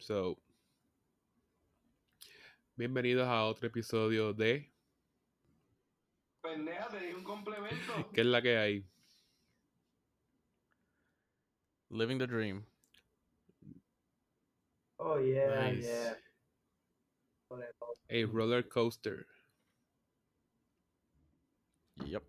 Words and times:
So, 0.00 0.38
bienvenidos 2.74 3.28
a 3.28 3.44
otro 3.44 3.66
episodio 3.68 4.32
de 4.32 4.72
Pendeja, 6.40 6.88
te 6.88 7.00
di 7.00 7.12
un 7.12 7.22
complemento. 7.22 7.76
¿Qué 8.14 8.22
es 8.22 8.26
la 8.26 8.40
que 8.40 8.56
hay? 8.56 8.86
Living 11.90 12.16
the 12.18 12.26
dream. 12.26 12.64
Oh, 14.96 15.18
yeah, 15.18 15.70
Nice. 15.70 15.86
yeah. 15.86 16.16
A 18.08 18.26
roller 18.26 18.66
coaster. 18.66 19.26
Yep. 22.06 22.22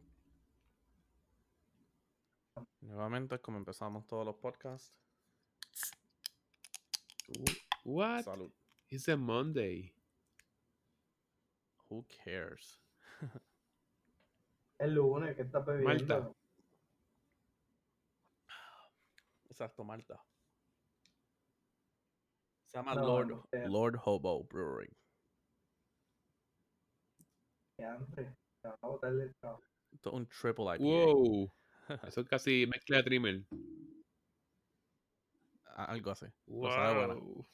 Nuevamente, 2.81 3.40
como 3.40 3.59
empezamos 3.59 4.06
todos 4.08 4.26
los 4.26 4.36
podcasts. 4.36 4.94
What? 7.84 8.26
Salud. 8.26 8.52
It's 8.90 9.08
a 9.08 9.17
Monday. 9.17 9.94
Who 11.89 12.05
cares? 12.23 12.80
El 14.80 14.94
lunes, 14.95 15.35
¿qué 15.35 15.44
estás 15.44 15.66
bebiendo? 15.66 15.88
Malta. 15.88 16.31
Exacto, 19.49 19.84
Malta. 19.84 20.20
Se 22.67 22.77
llama 22.77 22.95
No, 22.95 23.05
Lord, 23.05 23.27
no 23.27 23.44
sé. 23.52 23.67
Lord 23.67 23.98
Hobo 24.05 24.44
Brewing. 24.45 24.95
Que. 27.77 28.27
Esto 29.91 30.09
es 30.09 30.13
un 30.16 30.27
triple 30.27 30.66
IPA. 30.75 30.84
Wow. 30.84 31.52
Eso 32.08 32.22
es 32.22 32.28
casi 32.28 32.66
mezcla 32.67 32.97
de 32.97 33.03
trimmer. 33.03 33.44
A- 35.75 35.86
Algo 35.86 36.11
así. 36.11 36.28
Pero 36.45 36.72
sabe 36.72 36.95
buena. 36.95 37.13
Wow. 37.16 37.45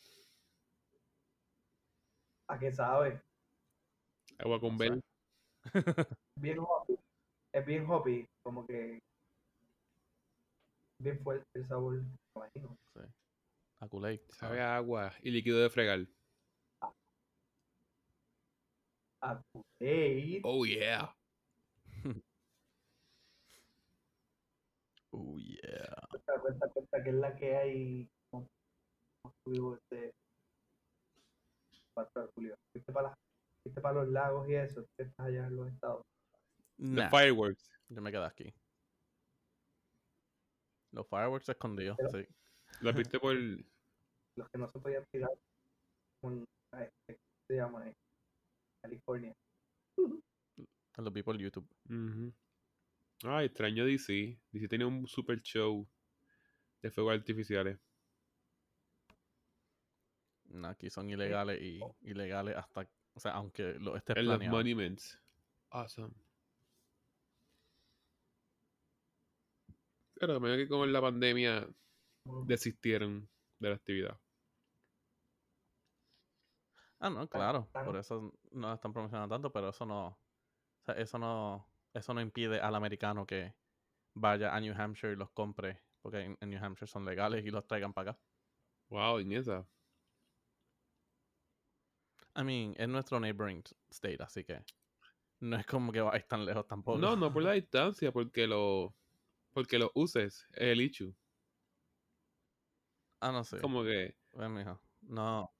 ¿A 2.47 2.57
qué 2.57 2.71
sabe? 2.71 3.21
Agua 4.39 4.59
con 4.59 4.77
bel. 4.77 5.01
Bien 6.39 6.59
hoppy. 6.59 6.97
Es 7.53 7.65
bien 7.65 7.89
hoppy, 7.89 8.25
como 8.43 8.65
que 8.65 8.99
bien 10.99 11.19
fuerte 11.19 11.45
el 11.53 11.65
sabor, 11.65 11.93
me 11.93 12.17
imagino. 12.35 12.77
Sí. 12.93 13.01
A 13.79 13.87
Kool-Aid, 13.87 14.21
Sabe 14.29 14.61
a 14.61 14.77
agua 14.77 15.13
y 15.21 15.31
líquido 15.31 15.59
de 15.59 15.69
fregar. 15.69 16.07
A 19.21 19.41
Kool-Aid. 19.51 20.41
Oh 20.43 20.65
yeah. 20.65 21.13
Oh, 25.13 25.37
yeah. 25.39 26.07
Cuenta, 26.09 26.39
cuenta, 26.41 26.67
cuenta 26.69 27.03
que 27.03 27.09
es 27.09 27.15
la 27.15 27.35
que 27.35 27.55
hay. 27.55 28.09
¿Cómo 28.29 28.47
cómo 29.21 29.79
estuvo 32.03 32.21
este 32.21 32.21
4 32.21 32.21
de 32.21 32.31
julio? 32.33 32.55
¿Fuiste 32.71 32.91
para, 32.93 33.09
las- 33.09 33.17
fuiste 33.63 33.81
para 33.81 33.95
los 33.95 34.07
lagos 34.09 34.47
y 34.49 34.55
eso? 34.55 34.81
¿Tú 34.83 34.89
estás 35.03 35.25
allá 35.25 35.47
en 35.47 35.55
los 35.55 35.67
estados? 35.71 36.01
The 36.77 36.83
Nah, 36.85 37.09
fireworks. 37.09 37.71
yo 37.89 38.01
me 38.01 38.11
quedé 38.11 38.25
aquí. 38.25 38.53
Los 40.93 41.07
fireworks 41.07 41.49
escondidos, 41.49 41.97
Pero- 41.97 42.09
sí. 42.11 42.27
¿Lo 42.81 42.93
viste 42.93 43.19
por 43.19 43.33
Los 44.37 44.49
que 44.51 44.57
no 44.59 44.67
se 44.67 44.79
podían 44.79 45.03
tirar 45.11 45.31
con, 46.21 46.45
ay, 46.73 46.87
¿qué 47.07 47.17
se 47.49 47.55
llama? 47.55 47.87
En 47.87 47.93
California. 48.83 49.33
Los 50.97 51.13
vi 51.13 51.23
por 51.23 51.37
YouTube. 51.37 51.67
Ujú. 51.89 52.33
Ay, 53.23 53.47
extraño 53.47 53.85
DC. 53.85 54.39
DC 54.51 54.67
tenía 54.67 54.85
un 54.87 55.07
super 55.07 55.39
show 55.41 55.87
de 56.83 56.91
fuegos 56.91 57.13
artificiales. 57.15 57.79
No, 60.49 60.69
aquí 60.69 60.89
son 60.89 61.09
ilegales 61.09 61.61
y 61.61 61.80
ilegales 62.02 62.55
hasta, 62.55 62.87
o 63.13 63.19
sea, 63.19 63.33
aunque 63.33 63.73
lo 63.80 63.95
estés 63.95 64.17
En 64.17 64.25
los 64.25 64.37
planeado. 64.37 64.58
monuments. 64.58 65.19
Awesome. 65.71 66.13
Pero 70.19 70.39
medio 70.39 70.57
que 70.57 70.67
como 70.67 70.86
en 70.86 70.93
la 70.93 71.02
pandemia 71.02 71.67
desistieron 72.45 73.30
de 73.59 73.69
la 73.69 73.75
actividad. 73.75 74.19
Ah, 76.99 77.09
no, 77.11 77.27
claro, 77.30 77.67
por 77.71 77.95
eso 77.97 78.33
no 78.52 78.73
están 78.73 78.91
promocionando 78.91 79.36
tanto, 79.36 79.52
pero 79.52 79.69
eso 79.69 79.86
no, 79.86 80.07
o 80.07 80.17
sea, 80.83 80.95
eso 80.95 81.19
no, 81.19 81.69
eso 81.93 82.13
no 82.15 82.21
impide 82.21 82.59
al 82.59 82.73
americano 82.73 83.27
que 83.27 83.53
vaya 84.15 84.55
a 84.55 84.59
New 84.59 84.73
Hampshire 84.75 85.13
y 85.13 85.15
los 85.15 85.30
compre, 85.30 85.83
porque 86.02 86.21
en, 86.21 86.37
en 86.41 86.49
New 86.49 86.63
Hampshire 86.63 86.87
son 86.87 87.05
legales 87.05 87.45
y 87.45 87.52
los 87.52 87.67
traigan 87.67 87.93
para 87.93 88.11
acá. 88.11 88.19
Wow, 88.89 89.19
en 89.19 89.31
esa. 89.33 89.67
I 92.37 92.43
mean, 92.43 92.75
es 92.77 92.87
nuestro 92.87 93.20
neighboring 93.20 93.64
state, 93.89 94.21
así 94.21 94.43
que 94.43 94.64
no 95.39 95.58
es 95.58 95.65
como 95.65 95.92
que 95.92 96.02
vais 96.02 96.27
tan 96.27 96.45
lejos 96.45 96.67
tampoco. 96.67 96.99
No, 96.99 97.15
no 97.15 97.33
por 97.33 97.42
la 97.43 97.52
distancia, 97.61 98.11
porque 98.11 98.45
lo 98.48 98.95
porque 99.53 99.80
lo 99.80 99.92
uses 99.95 100.45
es 100.53 100.61
el 100.61 100.81
issue. 100.81 101.15
Ah, 103.20 103.31
no 103.31 103.43
sé. 103.43 103.59
Como 103.59 103.83
que 103.83 104.15
Pues, 104.30 104.49
mijo, 104.49 104.80
no. 105.02 105.52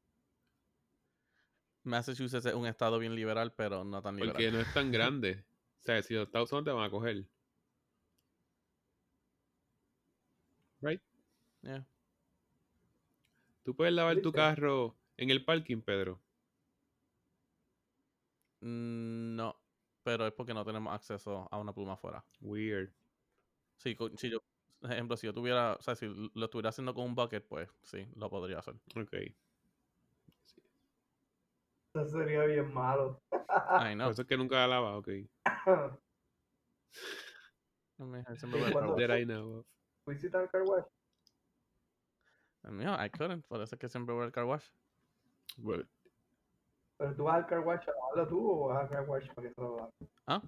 Massachusetts 1.84 2.46
es 2.46 2.54
un 2.54 2.68
estado 2.68 3.00
bien 3.00 3.16
liberal, 3.16 3.54
pero 3.56 3.84
no 3.84 4.02
tan 4.02 4.16
liberal. 4.16 4.34
porque 4.34 4.52
no 4.52 4.60
es 4.60 4.72
tan 4.74 4.92
grande. 4.92 5.44
O 5.80 5.82
sea, 5.84 6.04
si 6.04 6.14
lo 6.14 6.24
estás 6.24 6.44
usando 6.44 6.70
te 6.70 6.76
van 6.76 6.86
a 6.86 6.92
coger. 6.92 7.26
Right? 10.82 11.02
Yeah. 11.62 11.88
Tú 13.64 13.76
puedes 13.76 13.94
lavar 13.94 14.22
tu 14.22 14.32
carro 14.32 14.96
en 15.18 15.32
el 15.32 15.44
parking, 15.44 15.82
Pedro. 15.82 16.22
Mm, 18.62 19.36
No, 19.36 19.56
pero 20.04 20.26
es 20.28 20.34
porque 20.34 20.54
no 20.54 20.66
tenemos 20.66 20.94
acceso 20.94 21.48
a 21.52 21.58
una 21.60 21.74
pluma 21.74 21.94
afuera. 21.94 22.24
Weird. 22.42 22.92
Sí, 23.78 23.96
si 24.16 24.30
yo, 24.30 24.40
por 24.80 24.92
ejemplo, 24.92 25.18
si 25.18 25.28
yo 25.28 25.34
tuviera, 25.34 25.74
o 25.74 25.82
sea, 25.82 25.96
si 25.96 26.08
lo 26.34 26.46
estuviera 26.46 26.70
haciendo 26.70 26.94
con 26.94 27.06
un 27.06 27.16
bucket, 27.16 27.46
pues 27.48 27.70
sí, 27.84 28.08
lo 28.16 28.30
podría 28.30 28.60
hacer. 28.60 28.76
Ok. 28.96 29.14
Eso 31.94 32.06
sería 32.10 32.44
bien 32.46 32.74
malo. 32.74 33.20
Ay, 33.70 33.96
no. 33.96 34.06
Por 34.06 34.14
eso 34.14 34.22
es 34.22 34.28
que 34.28 34.38
nunca 34.38 34.56
la 34.56 34.68
lava, 34.68 34.98
ok. 34.98 35.10
No 37.98 38.06
me-. 38.08 38.20
I 38.22 39.26
know. 39.26 39.66
¿Fuiste 40.06 40.36
al 40.36 40.50
car 40.50 40.62
wash? 40.64 40.86
El 42.64 42.72
mío, 42.74 42.94
I 43.04 43.10
couldn't, 43.10 43.46
por 43.46 43.62
eso 43.62 43.76
es 43.76 43.80
que 43.80 43.90
siempre 43.90 44.14
voy 44.14 44.26
al 44.26 44.32
car 44.32 44.46
wash. 44.46 44.66
¿Pero 46.98 47.16
tú 47.16 47.24
vas 47.26 47.36
al 47.36 47.46
car 47.46 47.60
wash 47.60 47.88
a 47.88 47.92
lavarlo 47.92 48.28
tú 48.28 48.52
o 48.52 48.68
vas 48.70 48.84
al 48.84 48.90
car 48.90 49.08
wash 49.08 49.28
para 49.34 49.48
que 49.48 49.54
te 49.54 49.62
lo 49.62 49.78
laven? 49.78 49.94
Ah, 50.26 50.42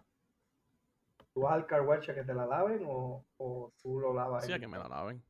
¿Tú 1.33 1.41
vas 1.41 1.53
al 1.53 1.65
car 1.67 1.81
wash 1.81 2.09
a 2.09 2.15
que 2.15 2.23
te 2.23 2.33
la 2.33 2.45
laven 2.45 2.83
o, 2.87 3.23
o 3.37 3.71
tú 3.81 3.99
lo 3.99 4.13
lavas? 4.13 4.45
sí, 4.45 4.51
a 4.51 4.59
que 4.59 4.67
me 4.67 4.77
la 4.79 4.87
laven. 4.87 5.23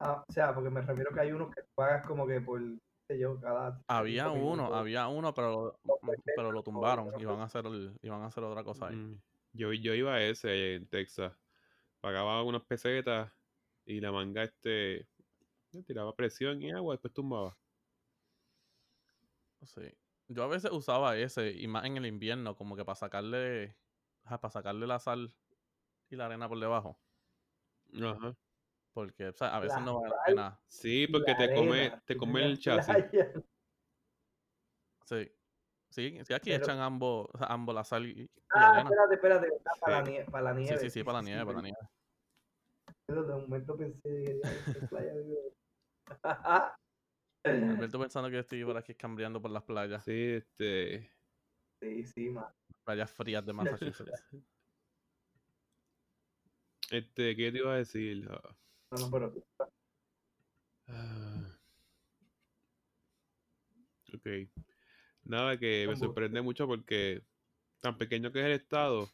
Ah, 0.00 0.24
o 0.26 0.32
sea, 0.32 0.54
porque 0.54 0.70
me 0.70 0.80
refiero 0.80 1.12
que 1.12 1.20
hay 1.20 1.32
unos 1.32 1.54
que 1.54 1.62
pagas 1.74 2.06
como 2.06 2.26
que 2.26 2.40
por, 2.40 2.60
qué 2.60 3.14
sé 3.14 3.18
yo, 3.18 3.40
cada... 3.40 3.80
Había 3.86 4.24
35 4.24 4.32
uno, 4.32 4.62
minutos. 4.62 4.76
había 4.78 5.08
uno, 5.08 5.34
pero, 5.34 5.80
pesos, 5.82 6.24
pero 6.36 6.52
lo 6.52 6.62
tumbaron. 6.62 7.12
Iban 7.20 7.40
a 7.40 7.44
hacer, 7.44 7.66
el- 7.66 7.98
iban 8.02 8.22
a 8.22 8.26
hacer 8.26 8.44
otra 8.44 8.64
cosa 8.64 8.88
ahí. 8.88 8.96
Mm. 8.96 9.20
Yo, 9.52 9.72
yo 9.72 9.94
iba 9.94 10.14
a 10.14 10.22
ese 10.22 10.74
en 10.74 10.88
Texas. 10.88 11.32
Pagaba 12.00 12.42
unas 12.42 12.62
pesetas 12.62 13.32
y 13.84 14.00
la 14.00 14.12
manga 14.12 14.44
este 14.44 15.08
tiraba 15.86 16.14
presión 16.14 16.60
y 16.62 16.70
agua, 16.70 16.94
después 16.94 17.12
tumbaba. 17.12 17.56
Sí. 19.62 19.82
Yo 20.28 20.42
a 20.44 20.46
veces 20.46 20.70
usaba 20.70 21.16
ese, 21.16 21.50
y 21.52 21.66
más 21.68 21.84
en 21.84 21.96
el 21.96 22.06
invierno, 22.06 22.54
como 22.56 22.76
que 22.76 22.84
para 22.84 22.96
sacarle, 22.96 23.76
para 24.24 24.50
sacarle 24.50 24.86
la 24.86 24.98
sal 24.98 25.34
y 26.10 26.16
la 26.16 26.26
arena 26.26 26.48
por 26.48 26.58
debajo. 26.60 26.98
Ajá. 27.94 28.36
Porque, 28.92 29.28
o 29.28 29.32
sea, 29.32 29.56
a 29.56 29.60
veces 29.60 29.78
La 29.78 29.84
no 29.84 30.00
vale 30.00 30.14
la 30.14 30.24
pena. 30.24 30.60
Sí, 30.66 31.06
porque 31.06 31.32
la 31.32 31.38
te 31.38 31.54
come, 31.54 32.02
te 32.04 32.16
come 32.18 32.44
el 32.44 32.58
chasis. 32.58 32.94
Sí. 35.04 35.32
Sí, 35.90 36.18
sí 36.22 36.34
aquí 36.34 36.50
Pero- 36.50 36.64
echan 36.64 36.80
ambos, 36.80 37.28
ambos 37.40 37.74
la 37.74 37.82
sal 37.84 38.06
y, 38.06 38.30
Ah, 38.50 38.70
arena. 38.70 38.90
espérate, 38.90 39.14
espérate, 39.14 39.48
ah, 39.64 39.70
para, 39.80 39.98
la 40.00 40.04
Sí. 40.04 40.10
nieve, 40.12 40.30
para 40.30 40.44
la 40.44 40.54
Sí, 40.54 40.60
nieve. 40.62 40.78
sí, 40.78 40.90
sí, 40.90 41.04
para 41.04 41.18
la 41.18 41.22
nieve, 41.24 41.44
para 41.46 41.56
la 41.56 41.62
nieve. 41.62 41.78
pero 43.06 43.22
de 43.24 43.34
momento 43.34 43.76
pensé 43.76 44.40
que 44.66 44.86
playa. 44.88 45.12
Alberto 47.48 47.98
pensando 48.00 48.30
que 48.30 48.38
estoy 48.38 48.64
por 48.64 48.76
aquí 48.76 48.94
cambiando 48.94 49.40
por 49.40 49.50
las 49.50 49.62
playas, 49.62 50.04
Sí, 50.04 50.12
este. 50.12 51.10
Sí, 51.80 52.04
sí, 52.04 52.30
man. 52.30 52.46
playas 52.84 53.10
frías 53.10 53.44
de 53.44 53.52
Massachusetts. 53.52 54.24
Este, 56.90 57.36
¿qué 57.36 57.52
te 57.52 57.58
iba 57.58 57.74
a 57.74 57.76
decir? 57.76 58.26
Ah, 58.30 58.56
No, 58.92 58.98
no, 58.98 59.10
pero 59.10 59.34
ah. 60.88 61.58
Ok. 64.14 64.26
Nada 65.24 65.58
que 65.58 65.86
me 65.86 65.96
sorprende 65.96 66.40
mucho 66.40 66.66
porque 66.66 67.22
tan 67.80 67.98
pequeño 67.98 68.32
que 68.32 68.40
es 68.40 68.46
el 68.46 68.52
estado, 68.52 69.10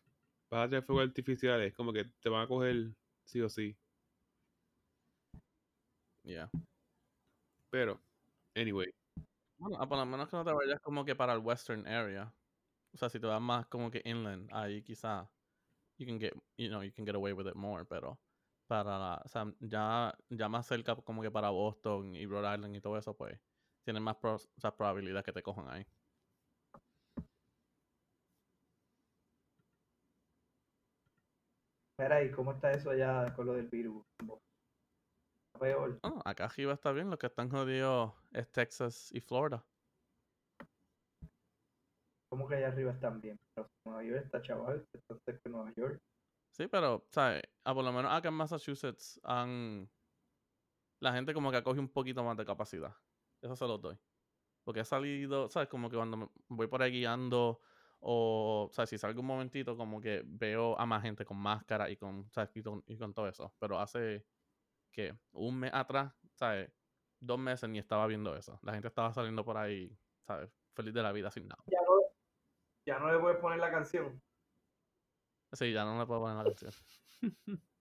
vas 0.48 0.66
a 0.66 0.69
tener 0.69 0.84
fuegos 0.84 1.08
artificiales, 1.08 1.75
como 1.75 1.92
que 1.92 2.04
te 2.20 2.28
van 2.28 2.42
a 2.44 2.46
coger 2.46 2.92
sí 3.25 3.40
o 3.40 3.48
sí. 3.48 3.76
Yeah. 6.22 6.48
Pero, 7.70 8.00
Anyway, 8.55 8.87
Bueno, 9.59 9.79
a 9.83 9.89
por 9.89 9.99
lo 9.99 10.06
menos 10.06 10.29
que 10.31 10.37
no 10.37 10.45
te 10.45 10.53
vayas 10.53 10.81
como 10.81 11.05
que 11.05 11.17
para 11.17 11.35
el 11.35 11.41
western 11.41 11.87
area. 11.87 12.35
O 12.95 12.99
sea, 12.99 13.11
si 13.11 13.21
te 13.21 13.27
vas 13.27 13.41
más 13.43 13.67
como 13.69 13.91
que 13.91 14.03
inland, 14.05 14.51
ahí 14.53 14.83
quizá 14.83 15.31
you 15.99 16.06
can 16.06 16.21
get, 16.21 16.35
you 16.59 16.69
know, 16.69 16.83
you 16.83 16.93
can 16.93 17.06
get 17.06 17.15
away 17.17 17.33
with 17.35 17.47
it 17.49 17.56
more, 17.56 17.85
pero 17.87 18.21
para 18.67 18.99
la, 18.99 19.23
o 19.25 19.29
sea, 19.29 19.47
ya, 19.61 20.17
ya 20.31 20.49
más 20.49 20.67
cerca 20.69 20.97
como 20.97 21.23
que 21.23 21.31
para 21.31 21.51
Boston 21.51 22.17
y 22.17 22.27
Rhode 22.27 22.55
Island 22.56 22.77
y 22.77 22.81
todo 22.81 22.99
eso, 22.99 23.17
pues 23.17 23.41
tienen 23.85 24.03
más 24.05 24.17
pros- 24.19 24.51
o 24.56 24.61
sea, 24.61 24.77
probabilidad 24.77 25.25
que 25.25 25.33
te 25.33 25.43
cojan 25.43 25.69
ahí. 25.71 25.87
Mira, 31.99 32.23
¿y 32.25 32.31
cómo 32.31 32.53
está 32.53 32.73
eso 32.73 32.91
allá 32.91 33.33
con 33.35 33.47
lo 33.47 33.55
del 33.55 33.69
virus? 33.69 34.05
Está 34.19 35.61
Peor. 35.61 36.01
Ah, 36.03 36.21
acá 36.25 36.45
arriba 36.47 36.75
está 36.75 36.93
bien, 36.93 37.11
lo 37.11 37.19
que 37.19 37.27
están 37.27 37.49
jodidos 37.51 38.15
es 38.34 38.50
Texas 38.50 39.10
y 39.12 39.20
Florida. 39.20 39.64
¿Cómo 42.28 42.48
que 42.48 42.56
allá 42.56 42.69
arriba 42.69 42.90
están 42.90 43.20
bien? 43.20 43.38
Pero 43.54 43.70
Nueva 43.84 44.02
York 44.02 44.25
está 44.25 44.42
chaval, 44.42 44.86
está 44.92 45.16
cerca 45.25 45.42
de 45.44 45.50
Nueva 45.50 45.72
York. 45.75 46.02
Sí, 46.50 46.66
pero, 46.66 47.06
¿sabes? 47.10 47.42
Ah, 47.64 47.75
por 47.75 47.84
lo 47.84 47.92
menos 47.92 48.12
acá 48.12 48.28
en 48.28 48.34
Massachusetts 48.34 49.20
han... 49.22 49.88
La 51.00 51.12
gente 51.12 51.32
como 51.32 51.50
que 51.50 51.58
acoge 51.58 51.81
un 51.81 51.88
poquito 51.88 52.25
más 52.25 52.36
de 52.36 52.44
capacidad. 52.44 52.96
Eso 53.40 53.54
se 53.54 53.66
lo 53.66 53.78
doy. 53.78 53.96
Porque 54.64 54.81
he 54.81 54.84
salido, 54.84 55.48
¿sabes? 55.48 55.69
Como 55.69 55.88
que 55.88 55.96
cuando 55.96 56.16
me 56.16 56.28
voy 56.48 56.66
por 56.66 56.82
ahí 56.82 56.90
guiando 56.90 57.60
o, 58.00 58.69
¿sabes? 58.72 58.90
Si 58.90 58.98
salgo 58.98 59.20
un 59.20 59.26
momentito, 59.26 59.76
como 59.76 60.00
que 60.00 60.22
veo 60.25 60.78
a 60.78 60.86
más 60.86 61.02
gente 61.02 61.25
con 61.25 61.36
máscara 61.36 61.90
y 61.90 61.96
con, 61.96 62.31
¿sabes? 62.31 62.50
Y 62.56 62.62
con, 62.62 62.82
y 62.86 62.96
con 62.96 63.14
todo 63.14 63.28
eso. 63.28 63.54
Pero 63.58 63.78
hace, 63.78 64.26
que 64.90 65.16
Un 65.32 65.60
mes 65.60 65.70
atrás, 65.75 66.14
¿sabes? 66.34 66.72
Dos 67.20 67.38
meses 67.38 67.69
ni 67.69 67.78
estaba 67.78 68.06
viendo 68.06 68.37
eso. 68.37 68.58
La 68.62 68.72
gente 68.72 68.88
estaba 68.88 69.12
saliendo 69.12 69.44
por 69.44 69.56
ahí, 69.56 69.96
¿sabes? 70.26 70.50
Feliz 70.75 70.93
de 70.93 71.02
la 71.02 71.12
vida 71.12 71.31
sin 71.31 71.49
nada. 71.49 71.62
Ya 71.66 71.78
no, 71.87 72.00
ya 72.87 72.99
no 72.99 73.12
le 73.12 73.19
puedes 73.19 73.38
poner 73.38 73.58
la 73.58 73.70
canción. 73.70 74.20
Sí, 75.52 75.72
ya 75.72 75.84
no 75.84 75.99
le 75.99 76.06
puedo 76.06 76.20
poner 76.20 76.37
la 76.37 76.44
canción. 76.44 76.72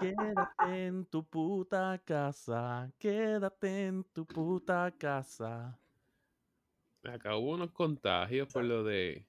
Quédate 0.00 0.86
en 0.86 1.04
tu 1.04 1.22
puta 1.22 2.00
casa, 2.02 2.90
quédate 2.98 3.86
en 3.86 4.02
tu 4.02 4.24
puta 4.24 4.90
casa. 4.98 5.78
acá 7.04 7.36
hubo 7.36 7.52
unos 7.52 7.70
contagios 7.72 8.48
por 8.50 8.64
lo 8.64 8.82
de 8.82 9.26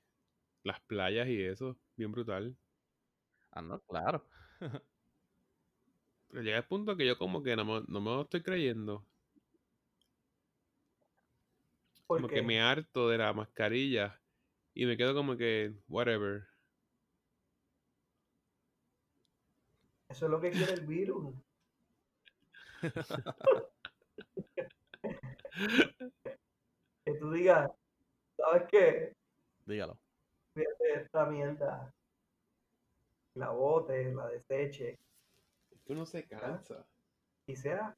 las 0.64 0.80
playas 0.82 1.28
y 1.28 1.44
eso, 1.44 1.78
bien 1.98 2.14
brutal. 2.14 2.56
Ah, 3.52 3.62
no, 3.62 3.82
claro. 3.82 4.26
Pero 6.32 6.44
llega 6.44 6.58
el 6.58 6.66
punto 6.66 6.96
que 6.96 7.06
yo 7.06 7.18
como 7.18 7.44
que 7.44 7.56
no 7.56 7.66
me, 7.66 7.84
no 7.88 8.02
me 8.02 8.10
lo 8.10 8.22
estoy 8.22 8.42
creyendo. 8.42 9.06
Como 12.08 12.22
Porque 12.22 12.36
que 12.36 12.42
me 12.42 12.62
harto 12.62 13.10
de 13.10 13.18
la 13.18 13.34
mascarilla 13.34 14.20
y 14.74 14.86
me 14.86 14.98
quedo 14.98 15.14
como 15.14 15.36
que, 15.38 15.74
whatever. 15.88 16.48
eso 20.10 20.26
es 20.26 20.32
lo 20.32 20.42
que 20.42 20.52
quiere 20.52 20.74
el 20.74 20.86
virus. 20.86 21.34
Que 27.04 27.14
tú 27.16 27.32
digas, 27.32 27.72
¿sabes 28.38 28.64
qué? 28.70 29.16
Dígalo. 29.66 29.98
Fíjate 30.54 31.02
esta 31.02 31.26
mierda. 31.26 31.94
La 33.34 33.50
bote, 33.50 34.14
la 34.14 34.28
deseche. 34.28 35.00
Esto 35.92 36.00
no 36.00 36.06
se 36.06 36.26
cansa. 36.26 36.88
Y 37.48 37.56
sea 37.58 37.98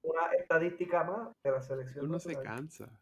una 0.00 0.32
estadística 0.38 1.04
más 1.04 1.36
de 1.42 1.50
la 1.50 1.60
selección. 1.60 2.04
Esto 2.06 2.12
no 2.12 2.18
se 2.18 2.42
cansa. 2.42 3.00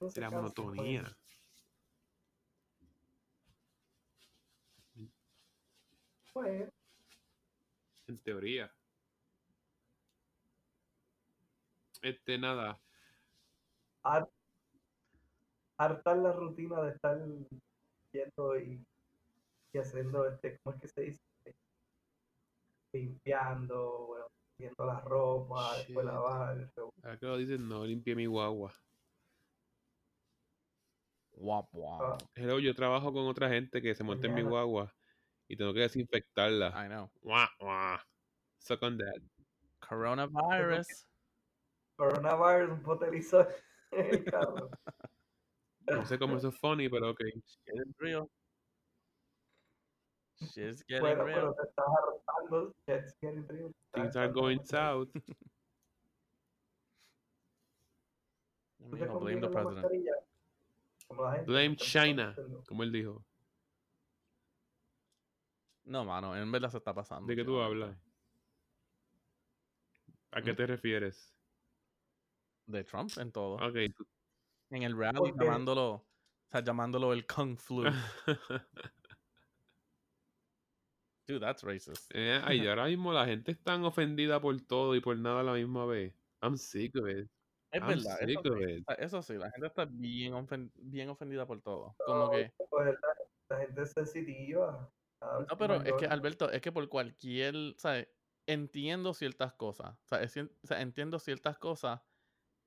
No 0.00 0.10
se 0.10 0.20
De 0.20 0.26
la 0.26 0.30
cansa, 0.30 0.36
monotonía. 0.62 1.16
Pues, 6.32 6.68
En 8.08 8.18
teoría. 8.18 8.74
Este, 12.02 12.36
nada. 12.36 12.80
har- 14.02 14.28
hartar 15.78 16.16
la 16.18 16.32
rutina 16.32 16.82
de 16.82 16.92
estar 16.92 17.18
yendo 18.12 18.58
y, 18.58 18.84
y 19.74 19.78
haciendo 19.78 20.26
este, 20.28 20.58
¿cómo 20.62 20.76
es 20.76 20.80
que 20.80 20.88
se 20.88 21.00
dice? 21.02 21.20
Limpiando, 22.92 24.06
bueno, 24.06 24.26
viendo 24.56 24.86
la 24.86 25.00
ropa, 25.00 25.76
después 25.78 26.06
Shit. 26.06 26.14
lavar. 26.14 26.72
Ahora 27.02 27.18
que 27.18 27.26
lo 27.26 27.36
dicen, 27.36 27.68
no 27.68 27.84
limpié 27.84 28.14
mi 28.14 28.26
guagua. 28.26 28.72
Guap, 31.32 31.68
guap. 31.72 32.22
Hello, 32.36 32.60
yo 32.60 32.72
trabajo 32.72 33.12
con 33.12 33.26
otra 33.26 33.48
gente 33.48 33.82
que 33.82 33.96
se 33.96 34.04
monta 34.04 34.28
en 34.28 34.34
mi 34.34 34.42
guagua 34.42 34.94
y 35.48 35.56
tengo 35.56 35.74
que 35.74 35.80
desinfectarla. 35.80 36.68
I 36.68 36.88
know. 36.88 37.10
Guau, 37.20 37.48
guau. 37.58 37.98
Suck 38.58 38.80
on 38.84 38.96
that. 38.98 39.20
Coronavirus. 39.80 40.86
Coronavirus, 41.96 42.70
un 42.70 42.82
potelizo 42.84 43.48
en 43.90 44.06
el 44.06 44.24
carro. 44.24 44.70
No 45.88 46.06
sé 46.06 46.16
cómo 46.16 46.36
eso 46.36 46.48
es 46.48 46.58
funny, 46.60 46.88
pero 46.88 47.10
ok. 47.10 47.20
Real. 47.98 48.30
Shit's 50.52 50.84
getting 50.86 51.00
Bueno, 51.00 51.24
real. 51.24 51.40
pero 51.40 51.54
te 51.54 51.62
estás 52.88 53.14
getting 53.20 53.46
real. 53.48 53.74
Things 53.92 54.16
are 54.16 54.32
going 54.32 54.62
south. 54.64 55.08
¿Tú 58.90 58.96
te 58.96 59.06
Mijo, 59.06 59.18
blame 59.18 59.40
the 59.40 59.48
president. 59.48 59.86
Blame 61.46 61.76
China, 61.76 62.34
como 62.66 62.82
él 62.82 62.92
dijo. 62.92 63.24
No, 65.84 66.04
mano, 66.04 66.36
en 66.36 66.50
verdad 66.50 66.70
se 66.70 66.78
está 66.78 66.94
pasando. 66.94 67.26
¿De 67.26 67.36
qué 67.36 67.44
tú 67.44 67.60
hablas? 67.60 67.96
¿A 70.32 70.42
qué 70.42 70.52
¿Mm? 70.52 70.56
te 70.56 70.66
refieres? 70.66 71.34
De 72.66 72.82
Trump 72.84 73.10
en 73.18 73.30
todo. 73.30 73.56
Ok. 73.56 73.76
En 74.70 74.82
el 74.82 74.98
rally 74.98 75.32
llamándolo, 75.38 75.90
o 75.92 76.06
sea, 76.50 76.62
llamándolo 76.62 77.12
el 77.12 77.26
Kung 77.26 77.56
Flu. 77.56 77.84
Dude, 81.26 81.40
that's 81.40 81.62
racist. 81.62 82.10
Eh, 82.14 82.38
ay, 82.44 82.66
ahora 82.66 82.84
mismo 82.86 83.12
la 83.12 83.24
gente 83.24 83.52
es 83.52 83.62
tan 83.62 83.82
ofendida 83.84 84.40
por 84.40 84.60
todo 84.60 84.94
y 84.94 85.00
por 85.00 85.16
nada 85.16 85.40
a 85.40 85.42
la 85.42 85.52
misma 85.54 85.86
vez. 85.86 86.14
I'm 86.42 86.56
sick 86.58 86.94
of 86.96 87.08
it. 87.08 87.30
Es 87.70 87.80
I'm 87.80 87.88
verdad, 87.88 88.18
eso 88.20 88.26
sick 88.26 88.40
sí, 88.42 88.48
of 88.50 88.60
it. 88.68 88.84
sea, 88.86 88.94
eso 88.96 89.22
sí, 89.22 89.34
la 89.34 89.50
gente 89.50 89.66
está 89.66 89.84
bien, 89.86 90.34
ofen- 90.34 90.70
bien 90.74 91.08
ofendida 91.08 91.46
por 91.46 91.62
todo. 91.62 91.96
Como 92.04 92.30
que, 92.30 92.52
Pues 92.70 92.94
la, 92.94 93.56
la 93.56 93.62
gente 93.64 93.82
es 93.82 93.92
sensitiva. 93.92 94.92
vez 95.20 95.46
no, 95.50 95.58
pero 95.58 95.82
es 95.82 95.94
que. 95.94 96.06
Alberto, 96.06 96.50
es 96.50 96.60
que 96.60 96.72
por 96.72 96.86
cualquier, 96.90 97.54
¿sabes? 97.78 98.08
Entiendo 98.46 99.14
ciertas 99.14 99.54
cosas, 99.54 99.94
o 100.04 100.06
sea, 100.06 100.22
es 100.22 100.36
cien- 100.36 100.52
o 100.62 100.66
sea, 100.66 100.82
entiendo 100.82 101.18
ciertas 101.18 101.58
cosas 101.58 102.02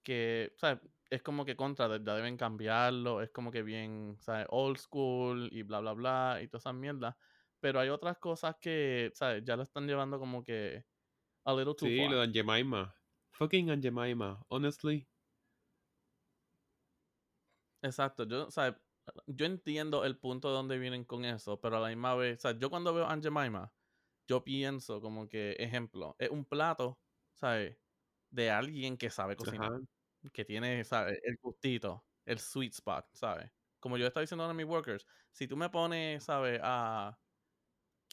que, 0.04 0.54
¿sabes? 0.58 0.82
Es 1.10 1.22
como 1.24 1.46
que 1.46 1.56
contra, 1.56 1.88
ya 1.90 2.16
deben 2.16 2.38
cambiarlo, 2.38 3.22
es 3.22 3.30
como 3.32 3.52
que 3.52 3.64
bien, 3.64 4.18
¿sabes? 4.22 4.48
Old 4.50 4.78
school 4.78 5.50
y 5.52 5.64
bla, 5.64 5.80
bla, 5.82 5.94
bla, 5.94 6.40
y 6.44 6.48
todas 6.48 6.64
esas 6.64 6.74
mierdas. 6.76 7.16
Pero 7.60 7.80
hay 7.80 7.90
otras 7.90 8.18
cosas 8.20 8.56
que, 8.62 9.12
¿sabes? 9.14 9.44
Ya 9.46 9.56
lo 9.58 9.64
están 9.64 9.88
llevando 9.88 10.20
como 10.20 10.44
que 10.44 10.86
a 11.46 11.54
little 11.56 11.76
too 11.76 11.90
Sí, 11.90 11.92
far. 11.92 12.10
lo 12.10 12.20
de 12.20 12.32
Jemima. 12.34 12.94
Fucking 13.32 13.70
Aunt 13.70 13.82
Jemima. 13.84 14.44
Honestly. 14.50 15.08
Exacto, 17.84 18.26
yo, 18.28 18.50
sea, 18.50 18.82
yo 19.28 19.46
entiendo 19.46 20.04
el 20.04 20.18
punto 20.20 20.50
de 20.50 20.56
donde 20.56 20.80
vienen 20.80 21.06
con 21.06 21.26
eso, 21.26 21.62
pero 21.62 21.78
a 21.78 21.80
la 21.80 21.90
misma 21.90 22.16
vez, 22.16 22.40
o 22.40 22.42
sea, 22.42 22.58
yo 22.60 22.70
cuando 22.70 22.94
veo 22.94 23.06
Aunt 23.06 23.24
Jemima, 23.24 23.74
yo 24.28 24.44
pienso 24.44 25.00
como 25.02 25.30
que, 25.30 25.54
ejemplo, 25.60 26.16
es 26.20 26.30
un 26.30 26.46
plato, 26.46 27.02
¿sabes? 27.36 27.78
De 28.32 28.52
alguien 28.52 28.98
que 28.98 29.10
sabe 29.12 29.36
cocinar, 29.38 29.70
Ajá. 29.70 29.80
que 30.34 30.46
tiene, 30.46 30.84
¿sabes? 30.86 31.20
El 31.24 31.38
gustito, 31.42 32.08
el 32.26 32.40
sweet 32.40 32.74
spot, 32.74 33.08
¿sabes? 33.14 33.52
Como 33.80 33.98
yo 33.98 34.08
estaba 34.08 34.22
diciendo 34.24 34.46
a 34.46 34.54
mis 34.54 34.66
workers, 34.66 35.06
si 35.32 35.48
tú 35.48 35.58
me 35.58 35.70
pones, 35.70 36.24
¿sabes? 36.26 36.60
A, 36.64 37.20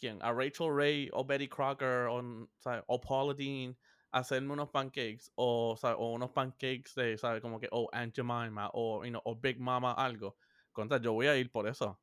¿quién? 0.05 0.19
A 0.23 0.33
Rachel 0.33 0.69
Ray 0.71 1.09
o 1.15 1.25
Betty 1.25 1.49
Crocker 1.49 2.09
o, 2.11 2.47
¿sabes? 2.59 2.85
o 2.87 3.01
Paula 3.01 3.33
Dean 3.33 3.75
hacerme 4.13 4.53
unos 4.53 4.69
pancakes 4.69 5.33
o, 5.35 5.77
¿sabes? 5.79 5.97
o 5.99 6.13
unos 6.13 6.31
pancakes 6.31 6.95
de, 6.95 7.17
¿sabes? 7.17 7.41
Como 7.41 7.59
que, 7.59 7.69
o 7.73 7.89
Aunt 7.91 8.15
Jemima 8.15 8.71
o, 8.75 9.03
you 9.03 9.11
know, 9.11 9.23
o 9.25 9.35
Big 9.35 9.59
Mama 9.59 9.93
algo. 9.93 10.37
Contra, 10.73 10.99
yo 10.99 11.15
voy 11.15 11.27
a 11.27 11.37
ir 11.37 11.51
por 11.51 11.67
eso. 11.67 11.99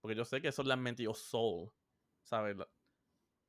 Porque 0.00 0.16
yo 0.16 0.24
sé 0.24 0.42
que 0.42 0.48
eso 0.48 0.64
le 0.64 0.72
han 0.72 0.82
metido 0.82 1.14
soul, 1.14 1.70
¿sabes? 2.24 2.56
La, 2.56 2.68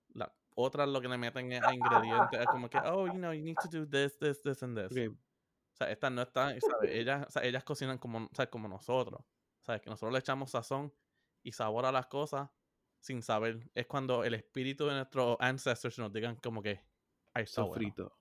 la- 0.10 0.36
otras 0.56 0.88
lo 0.88 1.02
que 1.02 1.08
le 1.08 1.18
meten 1.18 1.52
es 1.52 1.64
a 1.64 1.74
ingredientes, 1.74 2.40
es 2.40 2.48
como 2.48 2.70
que, 2.70 2.78
oh, 2.78 3.08
you 3.08 3.14
know, 3.14 3.34
you 3.34 3.42
need 3.42 3.56
to 3.56 3.70
do 3.70 3.88
this, 3.88 4.18
this, 4.20 4.42
this, 4.44 4.62
and 4.62 4.78
this. 4.78 4.92
Ok, 4.92 5.16
O 5.16 5.76
sea, 5.76 5.90
estas 5.90 6.12
no 6.12 6.22
están, 6.22 6.60
¿sabes? 6.62 6.92
Ellas, 6.92 7.26
o 7.28 7.32
sea, 7.32 7.44
ellas 7.44 7.64
cocinan 7.64 7.98
como, 7.98 8.30
¿sabes? 8.34 8.50
como 8.50 8.68
nosotros. 8.68 9.26
¿Sabes? 9.62 9.82
Que 9.82 9.90
nosotros 9.90 10.14
le 10.14 10.20
echamos 10.20 10.52
sazón 10.52 10.94
y 11.44 11.52
sabor 11.52 11.86
a 11.86 11.92
las 11.92 12.08
cosas 12.08 12.50
sin 13.00 13.22
saber. 13.22 13.70
Es 13.74 13.88
cuando 13.88 14.24
el 14.24 14.34
espíritu 14.34 14.88
de 14.88 14.94
nuestros 14.94 15.38
ancestors 15.40 15.98
nos 16.00 16.12
digan 16.12 16.36
como 16.38 16.62
que 16.62 16.82
ahí 17.34 17.44
está 17.44 17.64
ah, 17.64 18.12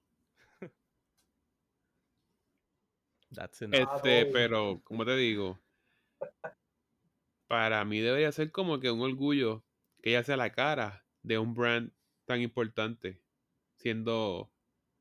este, 3.40 4.26
pero 4.26 4.80
como 4.84 5.04
te 5.04 5.16
digo, 5.16 5.58
para 7.46 7.84
mí 7.84 8.00
debería 8.00 8.32
ser 8.32 8.50
como 8.50 8.80
que 8.80 8.90
un 8.90 9.00
orgullo 9.00 9.64
que 10.02 10.10
ella 10.10 10.22
sea 10.22 10.36
la 10.36 10.52
cara 10.52 11.06
de 11.22 11.38
un 11.38 11.54
brand 11.54 11.92
tan 12.24 12.40
importante, 12.40 13.20
siendo 13.76 14.52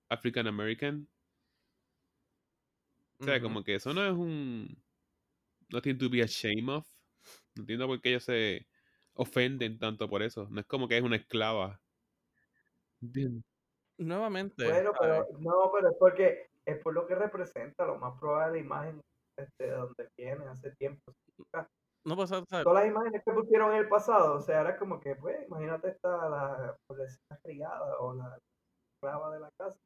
African 0.09 0.47
American. 0.47 1.07
O 3.19 3.23
sea, 3.23 3.41
como 3.41 3.63
que 3.63 3.75
eso 3.75 3.93
no 3.93 4.05
es 4.05 4.13
un. 4.13 4.83
No 5.69 5.81
tiene 5.81 5.99
to 5.99 6.09
be 6.09 6.21
ashamed 6.21 6.69
of. 6.69 6.87
No 7.55 7.63
entiendo 7.63 7.87
por 7.87 8.01
qué 8.01 8.09
ellos 8.09 8.23
se 8.23 8.67
ofenden 9.17 9.77
tanto 9.77 10.09
por 10.09 10.21
eso. 10.23 10.47
No 10.49 10.59
es 10.59 10.65
como 10.65 10.87
que 10.87 10.97
es 10.97 11.03
una 11.03 11.15
esclava. 11.17 11.79
Nuevamente, 13.99 14.63
Bueno, 14.63 14.91
pero 14.99 15.27
no, 15.39 15.71
pero 15.73 15.89
es 15.89 15.95
porque 15.99 16.49
es 16.65 16.79
por 16.79 16.93
lo 16.93 17.07
que 17.07 17.15
representa, 17.15 17.85
lo 17.85 17.97
más 17.97 18.19
probable 18.19 18.59
la 18.59 18.65
imagen 18.65 19.01
este, 19.37 19.65
de 19.65 19.71
donde 19.71 20.09
viene 20.17 20.45
hace 20.47 20.71
tiempo. 20.75 21.13
No, 22.05 22.15
pues, 22.15 22.29
¿sabes? 22.29 22.47
Todas 22.63 22.83
las 22.83 22.87
imágenes 22.87 23.21
que 23.25 23.33
pusieron 23.33 23.73
en 23.73 23.79
el 23.79 23.89
pasado, 23.89 24.37
o 24.37 24.41
sea, 24.41 24.61
era 24.61 24.77
como 24.77 24.99
que, 24.99 25.15
pues, 25.15 25.45
imagínate 25.47 25.89
esta, 25.89 26.29
la, 26.29 26.77
criada 27.43 27.99
o 27.99 28.13
la 28.13 28.37
esclava 28.95 29.33
de 29.33 29.39
la 29.41 29.49
casa, 29.57 29.77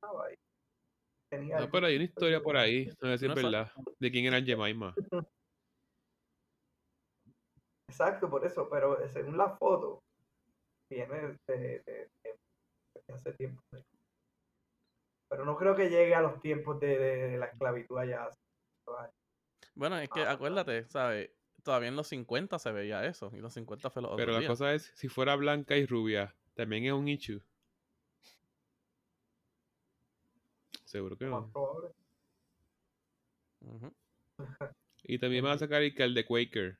¿sabes? 0.00 0.34
y 0.34 0.36
tenía 1.28 1.60
No, 1.60 1.70
pero 1.70 1.86
hay 1.86 1.96
una 1.96 2.04
historia 2.04 2.40
por 2.40 2.56
ahí. 2.56 2.86
No 3.00 3.08
sé 3.10 3.18
si 3.18 3.26
No 3.26 3.34
es 3.34 3.42
verdad. 3.42 3.72
De 3.98 4.10
quién 4.10 4.26
era 4.26 4.42
Jemima. 4.42 4.94
Exacto, 7.90 8.30
por 8.30 8.44
eso, 8.46 8.68
pero 8.70 8.96
según 9.08 9.36
la 9.36 9.56
foto, 9.56 10.00
viene 10.88 11.36
de, 11.48 11.56
de- 11.56 11.82
de- 11.86 12.10
de 13.06 13.12
hace 13.14 13.32
tiempo. 13.32 13.60
Pero 15.28 15.44
no 15.44 15.56
creo 15.56 15.74
que 15.74 15.90
llegue 15.90 16.14
a 16.14 16.20
los 16.22 16.40
tiempos 16.40 16.78
de, 16.80 16.96
de 16.98 17.36
la 17.36 17.46
esclavitud 17.46 17.98
allá. 17.98 18.26
hace 18.26 18.38
muchos 18.86 19.00
años. 19.00 19.14
Bueno, 19.74 19.98
es 19.98 20.08
que 20.08 20.20
Ah, 20.22 20.32
acuérdate, 20.32 20.88
¿sabes? 20.88 21.30
Todavía 21.64 21.88
en 21.88 21.96
los 21.96 22.06
50 22.08 22.58
se 22.58 22.72
veía 22.72 23.04
eso. 23.06 23.30
Y 23.34 23.38
los 23.40 23.52
50 23.54 23.90
fue 23.90 24.02
los 24.02 24.16
Pero 24.16 24.32
la 24.32 24.38
días. 24.38 24.50
cosa 24.50 24.72
es, 24.72 24.92
si 24.94 25.08
fuera 25.08 25.34
blanca 25.36 25.76
y 25.76 25.84
rubia, 25.86 26.34
también 26.54 26.84
es 26.84 26.92
un 26.92 27.08
issue. 27.08 27.42
Seguro 30.84 31.16
que 31.16 31.24
no. 31.26 31.50
probable. 31.52 31.90
Ujú. 33.60 33.92
Y 35.04 35.18
también 35.18 35.44
van 35.44 35.52
a 35.54 35.58
sacar 35.58 35.82
el 35.82 35.94
que 35.94 36.02
el 36.02 36.14
de 36.14 36.24
Quaker. 36.24 36.78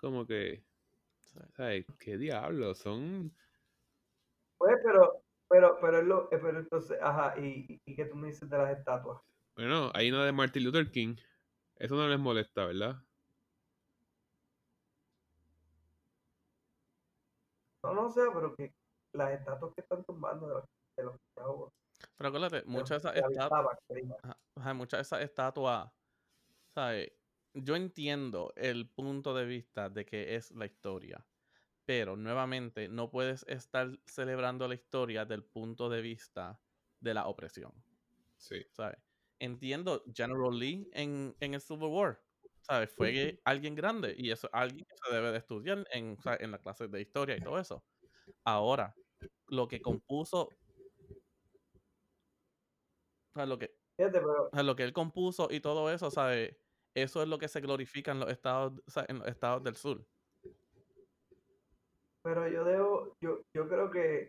Como 0.00 0.26
que. 0.26 0.64
¿sabes? 1.56 1.86
¿Qué 1.98 2.16
diablo? 2.16 2.74
Son... 2.74 3.34
Pues, 4.58 4.76
pero, 4.84 5.22
pero, 5.48 5.78
pero, 5.80 5.98
es 5.98 6.04
lo, 6.04 6.24
eh, 6.32 6.38
pero 6.42 6.58
entonces, 6.58 6.98
ajá, 7.00 7.38
y, 7.38 7.80
y 7.84 7.94
que 7.94 8.04
tú 8.06 8.16
me 8.16 8.28
dices 8.28 8.48
de 8.48 8.58
las 8.58 8.76
estatuas. 8.76 9.20
Bueno, 9.54 9.90
hay 9.94 10.10
una 10.10 10.24
de 10.24 10.32
Martin 10.32 10.64
Luther 10.64 10.90
King. 10.90 11.16
Eso 11.76 11.94
no 11.94 12.08
les 12.08 12.18
molesta, 12.18 12.66
¿verdad? 12.66 12.96
No, 17.84 17.94
no 17.94 18.10
sé, 18.10 18.22
pero 18.34 18.54
que 18.54 18.74
las 19.12 19.32
estatuas 19.32 19.74
que 19.74 19.80
están 19.80 20.04
tumbando 20.04 20.48
de 20.48 20.54
los, 20.54 20.64
de 20.96 21.02
los 21.04 21.16
chavos, 21.34 21.72
Pero 22.16 22.28
acuérdate, 22.28 22.64
muchas 22.66 23.02
de 23.02 23.10
esas 23.10 23.30
estatuas, 23.30 23.78
muchas 24.74 24.98
de 24.98 25.02
esas 25.02 25.22
estatuas, 25.22 25.92
¿sabes? 26.74 27.12
Yo 27.54 27.76
entiendo 27.76 28.52
el 28.56 28.88
punto 28.90 29.34
de 29.34 29.44
vista 29.46 29.88
de 29.90 30.04
que 30.04 30.36
es 30.36 30.52
la 30.52 30.66
historia, 30.66 31.26
pero 31.84 32.16
nuevamente 32.16 32.88
no 32.88 33.10
puedes 33.10 33.44
estar 33.48 33.98
celebrando 34.06 34.68
la 34.68 34.74
historia 34.74 35.24
del 35.24 35.44
punto 35.44 35.88
de 35.88 36.02
vista 36.02 36.62
de 37.00 37.14
la 37.14 37.26
opresión, 37.26 37.72
Sí. 38.36 38.64
¿sabes? 38.72 38.98
Entiendo 39.40 40.04
General 40.14 40.56
Lee 40.58 40.88
en, 40.92 41.36
en 41.40 41.54
el 41.54 41.60
Civil 41.60 41.88
War, 41.90 42.24
¿sabes? 42.60 42.90
Fue 42.90 43.40
alguien 43.44 43.74
grande 43.74 44.14
y 44.18 44.30
eso 44.30 44.48
es 44.48 44.54
alguien 44.54 44.84
que 44.86 44.96
se 44.96 45.14
debe 45.14 45.32
de 45.32 45.38
estudiar 45.38 45.86
en, 45.92 46.16
en 46.40 46.50
las 46.50 46.60
clases 46.60 46.90
de 46.90 47.00
historia 47.00 47.36
y 47.36 47.42
todo 47.42 47.58
eso. 47.58 47.84
Ahora, 48.44 48.98
lo 49.48 49.68
que 49.68 49.80
compuso, 49.82 50.48
¿sabes? 53.34 53.48
Lo 53.48 53.58
que, 53.58 53.78
o 54.52 54.56
sea, 54.56 54.62
lo 54.62 54.76
que 54.76 54.84
él 54.84 54.92
compuso 54.92 55.48
y 55.50 55.60
todo 55.60 55.90
eso, 55.92 56.10
¿sabes? 56.10 56.56
Eso 57.02 57.22
es 57.22 57.28
lo 57.28 57.38
que 57.38 57.48
se 57.48 57.60
glorifica 57.60 58.12
en 58.12 58.20
los 58.20 58.30
estados, 58.30 58.72
en 59.08 59.18
los 59.18 59.28
estados 59.28 59.62
del 59.62 59.76
sur. 59.76 60.04
Pero 62.22 62.48
yo 62.48 62.64
debo, 62.64 63.16
yo, 63.22 63.40
yo 63.54 63.68
creo 63.68 63.90
que 63.90 64.28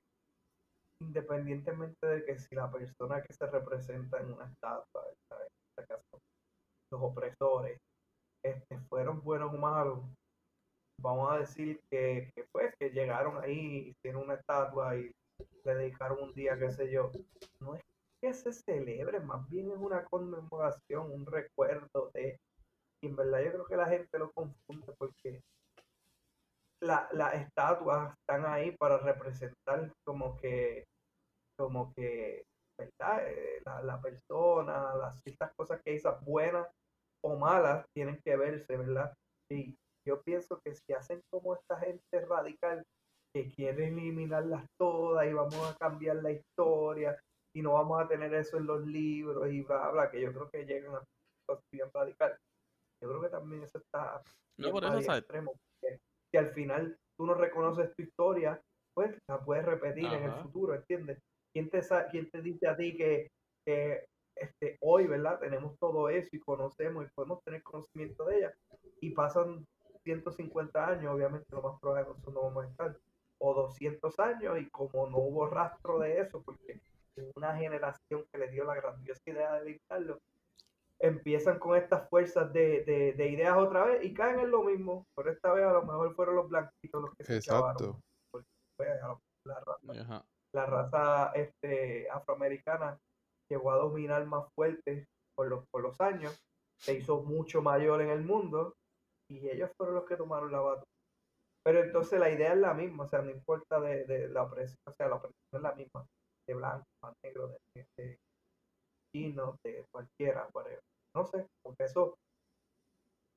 independientemente 1.02 2.06
de 2.06 2.26
que 2.26 2.38
si 2.38 2.56
la 2.56 2.72
persona 2.72 3.22
que 3.22 3.34
se 3.34 3.46
representa 3.48 4.20
en 4.20 4.34
una 4.34 4.46
estatua, 4.46 5.06
en 5.08 5.48
este 5.78 5.88
caso, 5.88 6.22
los 6.92 7.02
opresores, 7.02 7.80
este, 8.44 8.80
fueron 8.90 9.22
buenos 9.22 9.54
o 9.54 9.58
malos, 9.58 10.00
vamos 11.02 11.32
a 11.32 11.40
decir 11.40 11.80
que, 11.90 12.32
que 12.36 12.46
pues 12.52 12.74
que 12.80 12.90
llegaron 12.90 13.42
ahí, 13.44 13.90
hicieron 13.90 14.24
una 14.24 14.36
estatua 14.36 14.96
y 14.98 15.12
le 15.66 15.76
dedicaron 15.76 16.22
un 16.22 16.34
día, 16.34 16.58
qué 16.58 16.70
sé 16.72 16.92
yo. 16.92 17.12
No 17.62 17.76
es 17.76 17.84
que 18.22 18.34
se 18.34 18.52
celebre, 18.52 19.20
más 19.20 19.48
bien 19.50 19.72
es 19.72 19.78
una 19.78 20.04
conmemoración, 20.06 21.12
un 21.12 21.26
recuerdo 21.26 22.12
de... 22.14 22.38
Y 23.02 23.08
en 23.08 23.16
verdad 23.16 23.42
yo 23.44 23.52
creo 23.52 23.66
que 23.66 23.78
la 23.78 23.88
gente 23.88 24.20
lo 24.20 24.32
confunde 24.32 24.94
porque 24.98 25.42
la- 26.82 27.10
las 27.12 27.34
estatuas 27.36 28.16
están 28.20 28.46
ahí 28.46 28.76
para 28.78 28.98
representar 28.98 29.92
como 30.06 30.36
que, 30.38 30.86
como 31.58 31.94
que, 31.94 32.44
¿verdad? 32.78 33.28
Eh, 33.28 33.62
la, 33.66 33.82
la 33.84 34.02
persona, 34.02 34.96
las 34.96 35.20
ciertas 35.24 35.52
cosas 35.58 35.82
que 35.84 35.94
hizo 35.96 36.18
buenas 36.22 36.68
o 37.24 37.36
malas 37.38 37.86
tienen 37.94 38.20
que 38.24 38.36
verse, 38.38 38.78
¿verdad? 38.78 39.14
Y 39.52 39.76
yo 40.08 40.22
pienso 40.24 40.60
que 40.64 40.74
si 40.76 40.94
hacen 40.94 41.22
como 41.32 41.56
esta 41.56 41.78
gente 41.80 42.26
radical 42.28 42.84
que 43.34 43.50
quiere 43.54 43.88
eliminarlas 43.90 44.66
todas 44.80 45.28
y 45.28 45.34
vamos 45.34 45.56
a 45.56 45.76
cambiar 45.78 46.18
la 46.18 46.32
historia 46.32 47.20
y 47.56 47.62
no 47.62 47.74
vamos 47.74 48.02
a 48.02 48.08
tener 48.08 48.34
eso 48.34 48.58
en 48.58 48.66
los 48.68 48.86
libros 48.86 49.52
y 49.52 49.62
bla, 49.62 49.92
bla, 49.92 50.10
que 50.12 50.22
yo 50.22 50.32
creo 50.34 50.50
que 50.50 50.66
llegan 50.66 50.96
a 50.96 51.04
cosas 51.48 51.64
bien 51.74 51.90
radical. 51.94 52.38
Yo 53.02 53.10
creo 53.10 53.22
que 53.22 53.30
también 53.30 53.64
eso 53.64 53.78
está 53.78 54.22
No 54.58 54.72
por 54.72 54.84
eso, 54.84 55.16
extremo, 55.16 55.54
si 56.32 56.38
al 56.38 56.52
final 56.54 56.98
tú 57.18 57.26
no 57.26 57.34
reconoces 57.34 57.96
tu 57.96 58.04
historia, 58.04 58.62
pues 58.94 59.18
la 59.28 59.40
puedes 59.40 59.66
repetir 59.66 60.06
en 60.06 60.24
el 60.24 60.32
Ajá. 60.32 60.44
futuro, 60.44 60.76
¿entiendes? 60.76 61.20
¿Quién 61.54 61.70
te, 61.70 61.82
quién 62.12 62.30
te 62.30 62.42
dice 62.42 62.68
a 62.68 62.76
ti 62.76 62.96
que, 62.96 63.32
que, 63.66 64.06
este, 64.36 64.78
hoy, 64.82 65.08
¿verdad? 65.08 65.40
Tenemos 65.40 65.78
todo 65.80 66.10
eso 66.10 66.30
y 66.32 66.40
conocemos 66.40 67.06
y 67.06 67.10
podemos 67.16 67.44
tener 67.44 67.64
conocimiento 67.64 68.26
de 68.26 68.38
ella 68.38 68.54
y 69.02 69.12
pasan 69.12 69.66
150 70.04 70.88
años, 70.88 71.14
obviamente 71.14 71.46
lo 71.52 71.62
más 71.62 71.80
probable 71.80 72.02
es 72.02 72.08
que 72.08 72.14
nosotros 72.14 72.36
no 72.36 72.42
vamos 72.42 72.66
a 72.66 72.70
estar, 72.70 72.98
o 73.42 73.54
200 73.54 74.20
años 74.20 74.60
y 74.60 74.70
como 74.70 75.10
no 75.10 75.18
hubo 75.18 75.48
rastro 75.48 76.00
de 76.00 76.20
eso, 76.20 76.42
porque 76.44 76.80
una 77.36 77.56
generación 77.58 78.26
que 78.32 78.38
le 78.38 78.50
dio 78.50 78.64
la 78.64 78.76
grandiosa 78.76 79.22
idea 79.26 79.54
de 79.54 79.62
evitarlo, 79.62 80.20
empiezan 81.02 81.60
con 81.60 81.78
estas 81.78 82.10
fuerzas 82.10 82.52
de, 82.52 82.84
de, 82.84 83.14
de 83.14 83.30
ideas 83.30 83.58
otra 83.58 83.86
vez 83.86 84.04
y 84.04 84.14
caen 84.14 84.40
en 84.40 84.52
lo 84.52 84.64
mismo, 84.64 85.06
pero 85.16 85.32
esta 85.32 85.54
vez 85.54 85.66
a 85.66 85.74
lo 85.74 85.84
mejor 85.84 86.14
fueron 86.16 86.36
los 86.36 86.50
blanquitos 86.50 87.02
los 87.02 87.14
que 87.16 87.24
se 87.24 87.40
chavaron, 87.42 87.72
Exacto. 87.72 88.00
porque 88.32 88.48
fue 88.78 88.92
a 88.92 89.08
lo- 89.08 89.20
la 89.48 89.60
raza 89.62 90.02
Ajá. 90.02 90.26
la 90.54 90.66
raza 90.66 91.32
este, 91.36 92.10
afroamericana 92.10 92.98
llegó 93.50 93.72
a 93.72 93.78
dominar 93.78 94.26
más 94.26 94.46
fuerte 94.54 95.06
por 95.36 95.48
los, 95.48 95.64
por 95.72 95.82
los 95.82 96.00
años, 96.02 96.38
se 96.78 96.96
hizo 96.96 97.24
mucho 97.24 97.62
mayor 97.62 98.02
en 98.02 98.10
el 98.10 98.24
mundo 98.24 98.74
y 99.32 99.48
ellos 99.50 99.72
fueron 99.78 99.96
los 99.96 100.06
que 100.06 100.18
tomaron 100.18 100.52
la 100.52 100.60
batuta. 100.60 100.84
Pero 101.66 101.84
entonces 101.84 102.20
la 102.20 102.30
idea 102.30 102.54
es 102.54 102.60
la 102.60 102.74
misma, 102.74 103.04
o 103.04 103.08
sea, 103.08 103.22
no 103.22 103.32
importa 103.32 103.80
de, 103.80 104.06
de 104.06 104.28
la 104.30 104.44
opresión, 104.44 104.78
o 104.88 104.94
sea, 104.94 105.08
la 105.08 105.16
opresión 105.16 105.36
es 105.54 105.62
la 105.62 105.74
misma, 105.74 106.06
de 106.48 106.54
blanco, 106.56 106.84
de 107.04 107.30
negro, 107.30 107.48
de, 107.48 107.86
de, 107.98 108.18
de 109.12 109.86
cualquiera, 109.92 110.48
whatever. 110.54 110.82
No 111.14 111.26
sé, 111.26 111.48
porque 111.62 111.86
eso, 111.86 112.18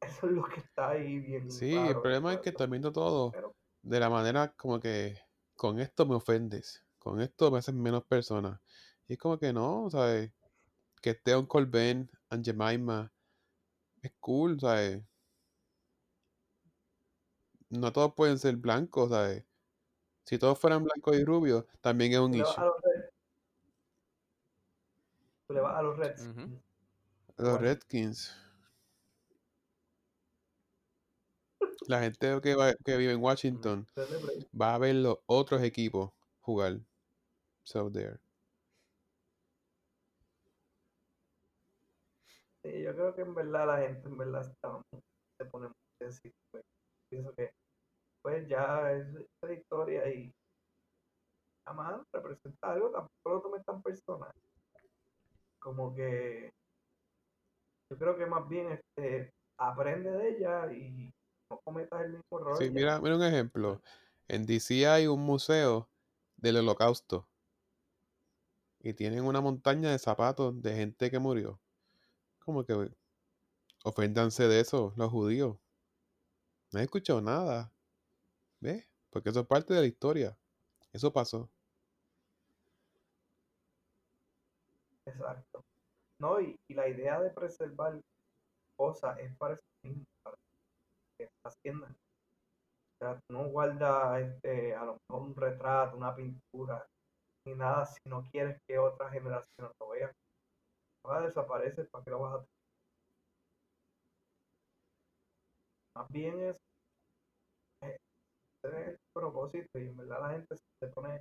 eso 0.00 0.26
es 0.26 0.32
lo 0.32 0.44
que 0.44 0.60
está 0.60 0.90
ahí 0.90 1.18
bien. 1.18 1.50
Sí, 1.50 1.74
el 1.74 2.00
problema 2.00 2.34
es 2.34 2.40
que 2.40 2.52
viendo 2.66 2.92
todo 2.92 3.30
Pero 3.30 3.54
de 3.82 4.00
la 4.00 4.08
manera 4.08 4.52
como 4.52 4.80
que 4.80 5.18
con 5.56 5.80
esto 5.80 6.06
me 6.06 6.14
ofendes, 6.14 6.84
con 6.98 7.20
esto 7.20 7.50
me 7.50 7.58
haces 7.58 7.74
menos 7.74 8.04
persona. 8.04 8.60
Y 9.08 9.14
es 9.14 9.18
como 9.18 9.38
que 9.38 9.52
no, 9.52 9.90
¿sabes? 9.90 10.32
Que 11.00 11.10
esté 11.10 11.36
un 11.36 11.46
Colben, 11.46 12.10
Jemima, 12.42 13.12
es 14.02 14.12
cool, 14.20 14.58
¿sabes? 14.60 15.02
No 17.70 17.92
todos 17.92 18.14
pueden 18.14 18.38
ser 18.38 18.56
blancos, 18.56 19.10
¿sabes? 19.10 19.44
Si 20.24 20.38
todos 20.38 20.58
fueran 20.58 20.84
blancos 20.84 21.16
y 21.16 21.24
rubios, 21.24 21.64
también 21.80 22.12
es 22.12 22.18
un 22.20 22.34
a 22.34 22.36
issue. 22.36 22.64
los 22.64 22.81
tú 25.52 25.56
le 25.56 25.60
vas 25.60 25.76
a 25.76 25.82
los 25.82 25.96
Reds. 25.98 26.26
Ujú. 26.28 26.40
Los 26.40 27.38
Washington. 27.38 27.60
Redskins. 27.62 28.36
La 31.88 32.00
gente 32.00 32.40
que, 32.42 32.54
va- 32.54 32.74
que 32.84 32.96
vive 32.96 33.12
en 33.12 33.20
Washington 33.22 33.86
va 34.58 34.74
a 34.74 34.78
ver 34.78 34.94
los 34.94 35.18
otros 35.26 35.62
equipos 35.62 36.10
jugar. 36.40 36.80
So 37.64 37.90
there. 37.90 38.18
Sí, 42.62 42.82
yo 42.82 42.94
creo 42.94 43.14
que 43.14 43.22
en 43.22 43.34
verdad 43.34 43.66
la 43.66 43.78
gente 43.78 44.08
en 44.08 44.16
verdad 44.18 44.42
está, 44.42 44.80
se 45.38 45.44
pone 45.46 45.66
muy 45.66 45.76
sensible. 46.00 46.36
pues. 46.50 46.64
Pienso 47.10 47.34
que 47.34 47.50
pues 48.22 48.48
ya 48.48 48.92
es 48.92 49.06
la 49.42 49.52
historia 49.52 50.08
y 50.08 50.32
además 51.66 52.02
representa 52.12 52.72
algo, 52.72 52.90
tampoco 52.90 53.30
lo 53.30 53.40
tomes 53.42 53.64
tan 53.64 53.82
personal. 53.82 54.32
Como 55.62 55.94
que 55.94 56.52
yo 57.90 57.98
creo 57.98 58.16
que 58.16 58.26
más 58.26 58.48
bien 58.48 58.72
este 58.72 59.32
aprende 59.58 60.10
de 60.10 60.28
ella 60.30 60.72
y 60.72 61.12
no 61.50 61.60
cometas 61.60 62.02
el 62.02 62.12
mismo 62.14 62.40
error. 62.40 62.56
Sí, 62.56 62.70
mira, 62.70 63.00
mira 63.00 63.16
un 63.16 63.22
ejemplo. 63.22 63.82
En 64.28 64.46
DC 64.46 64.86
hay 64.88 65.06
un 65.06 65.20
museo 65.20 65.88
del 66.36 66.56
holocausto. 66.56 67.28
Y 68.80 68.94
tienen 68.94 69.24
una 69.24 69.40
montaña 69.40 69.90
de 69.90 69.98
zapatos 69.98 70.60
de 70.62 70.74
gente 70.74 71.10
que 71.10 71.18
murió. 71.18 71.60
Como 72.40 72.64
que 72.64 72.90
oféndanse 73.84 74.48
de 74.48 74.60
eso 74.60 74.92
los 74.96 75.10
judíos. 75.10 75.58
No 76.72 76.80
he 76.80 76.82
escuchado 76.82 77.20
nada. 77.20 77.72
¿Ves? 78.60 78.88
Porque 79.10 79.28
eso 79.28 79.40
es 79.40 79.46
parte 79.46 79.74
de 79.74 79.80
la 79.82 79.86
historia. 79.86 80.38
Eso 80.92 81.12
pasó. 81.12 81.50
Exacto. 85.04 85.51
No, 86.22 86.40
y, 86.40 86.54
y 86.70 86.74
la 86.74 86.86
idea 86.86 87.20
de 87.20 87.30
preservar 87.30 88.00
cosas 88.78 89.18
es 89.18 89.36
para 89.36 89.54
eso 89.54 89.62
mismo, 89.82 90.04
para 90.22 90.36
que 91.18 91.28
trasciendan. 91.42 91.90
O 91.90 92.98
sea, 93.00 93.20
no 93.28 93.48
guardas 93.48 94.22
este, 94.22 94.72
a 94.76 94.84
lo 94.84 94.98
mejor 95.10 95.28
un 95.28 95.34
retrato, 95.34 95.96
una 95.96 96.14
pintura, 96.14 96.86
ni 97.44 97.54
nada 97.54 97.84
si 97.86 97.98
no 98.08 98.22
quieres 98.30 98.56
que 98.68 98.78
otras 98.78 99.12
generaciones 99.12 99.72
lo 99.80 99.88
vean. 99.88 100.12
Va 101.04 101.18
a 101.18 101.22
desaparecer, 101.22 101.88
¿para 101.90 102.04
qué 102.04 102.10
lo 102.10 102.20
vas 102.20 102.34
a 102.34 102.36
tener? 102.36 102.48
Más 105.96 106.08
bien 106.08 106.40
es, 106.40 106.56
es 107.82 107.98
el 108.62 108.98
propósito 109.12 109.80
y 109.80 109.88
en 109.88 109.96
verdad 109.96 110.20
la 110.20 110.30
gente 110.30 110.54
se 110.56 110.86
pone 110.88 111.20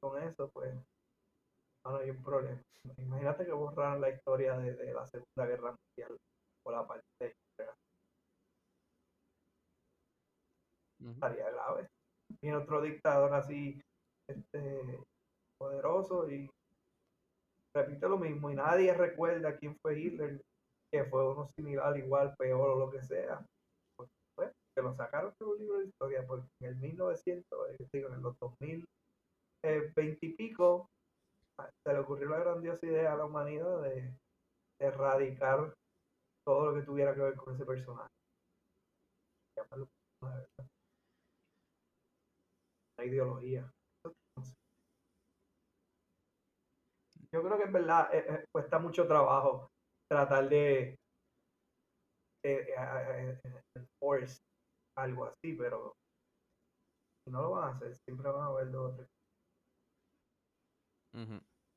con 0.00 0.22
eso, 0.22 0.48
pues 0.54 0.74
no 1.84 1.96
hay 1.96 2.10
un 2.10 2.22
problema. 2.22 2.60
Imagínate 2.98 3.44
que 3.44 3.52
borraran 3.52 4.00
la 4.00 4.10
historia 4.10 4.56
de, 4.58 4.74
de 4.74 4.92
la 4.92 5.06
Segunda 5.06 5.46
Guerra 5.46 5.74
Mundial 5.76 6.18
o 6.66 6.70
la 6.72 6.86
parte 6.86 7.04
de 7.20 7.26
Hitler. 7.26 7.74
Ujú. 11.00 11.10
estaría 11.12 11.50
grave. 11.50 11.88
Viene 12.42 12.56
otro 12.56 12.80
dictador 12.80 13.34
así, 13.34 13.80
este, 14.28 15.00
poderoso 15.58 16.30
y 16.30 16.48
repite 17.74 18.08
lo 18.08 18.18
mismo 18.18 18.50
y 18.50 18.54
nadie 18.54 18.94
recuerda 18.94 19.56
quién 19.56 19.76
fue 19.82 19.98
Hitler, 19.98 20.40
que 20.92 21.04
fue 21.04 21.28
uno 21.28 21.48
similar, 21.56 21.96
igual, 21.98 22.34
peor 22.38 22.70
o 22.70 22.78
lo 22.78 22.90
que 22.90 23.02
sea. 23.02 23.44
Pues, 23.96 24.08
pues, 24.36 24.52
que 24.74 24.82
lo 24.82 24.94
sacaron 24.94 25.34
de 25.38 25.44
un 25.44 25.58
libro 25.58 25.78
de 25.78 25.86
historia, 25.86 26.24
porque 26.26 26.46
en 26.60 26.68
el 26.68 26.76
1900, 26.76 27.70
eh, 27.70 27.86
digo, 27.92 28.08
en 28.08 28.22
los 28.22 28.38
2000, 28.38 28.84
eh, 29.64 29.92
20 29.94 30.26
y 30.26 30.32
pico, 30.34 30.88
se 31.84 31.92
le 31.92 31.98
ocurrió 31.98 32.28
la 32.28 32.38
grandiosa 32.38 32.86
idea 32.86 33.12
a 33.12 33.16
la 33.16 33.26
humanidad 33.26 33.82
de, 33.82 34.14
erradicar 34.80 35.72
todo 36.44 36.66
lo 36.66 36.74
que 36.74 36.84
tuviera 36.84 37.14
que 37.14 37.20
ver 37.20 37.36
con 37.36 37.54
ese 37.54 37.64
personaje. 37.64 38.10
Una 42.98 43.04
ideología. 43.04 43.70
Yo 47.32 47.42
creo 47.42 47.56
que 47.56 47.64
en 47.64 47.72
verdad 47.72 48.14
eh, 48.14 48.24
eh, 48.28 48.44
cuesta 48.52 48.78
mucho 48.78 49.06
trabajo 49.06 49.68
tratar 50.08 50.48
de, 50.48 50.96
eh, 52.44 53.40
enforce 53.74 54.40
algo 54.96 55.24
así, 55.24 55.54
pero 55.54 55.94
no 57.28 57.42
lo 57.42 57.50
van 57.52 57.64
a 57.64 57.76
hacer, 57.76 57.96
siempre 58.04 58.30
van 58.30 58.42
a 58.42 58.46
haber 58.46 58.70
dos 58.70 58.92
o 58.92 58.96
tres. 58.96 59.23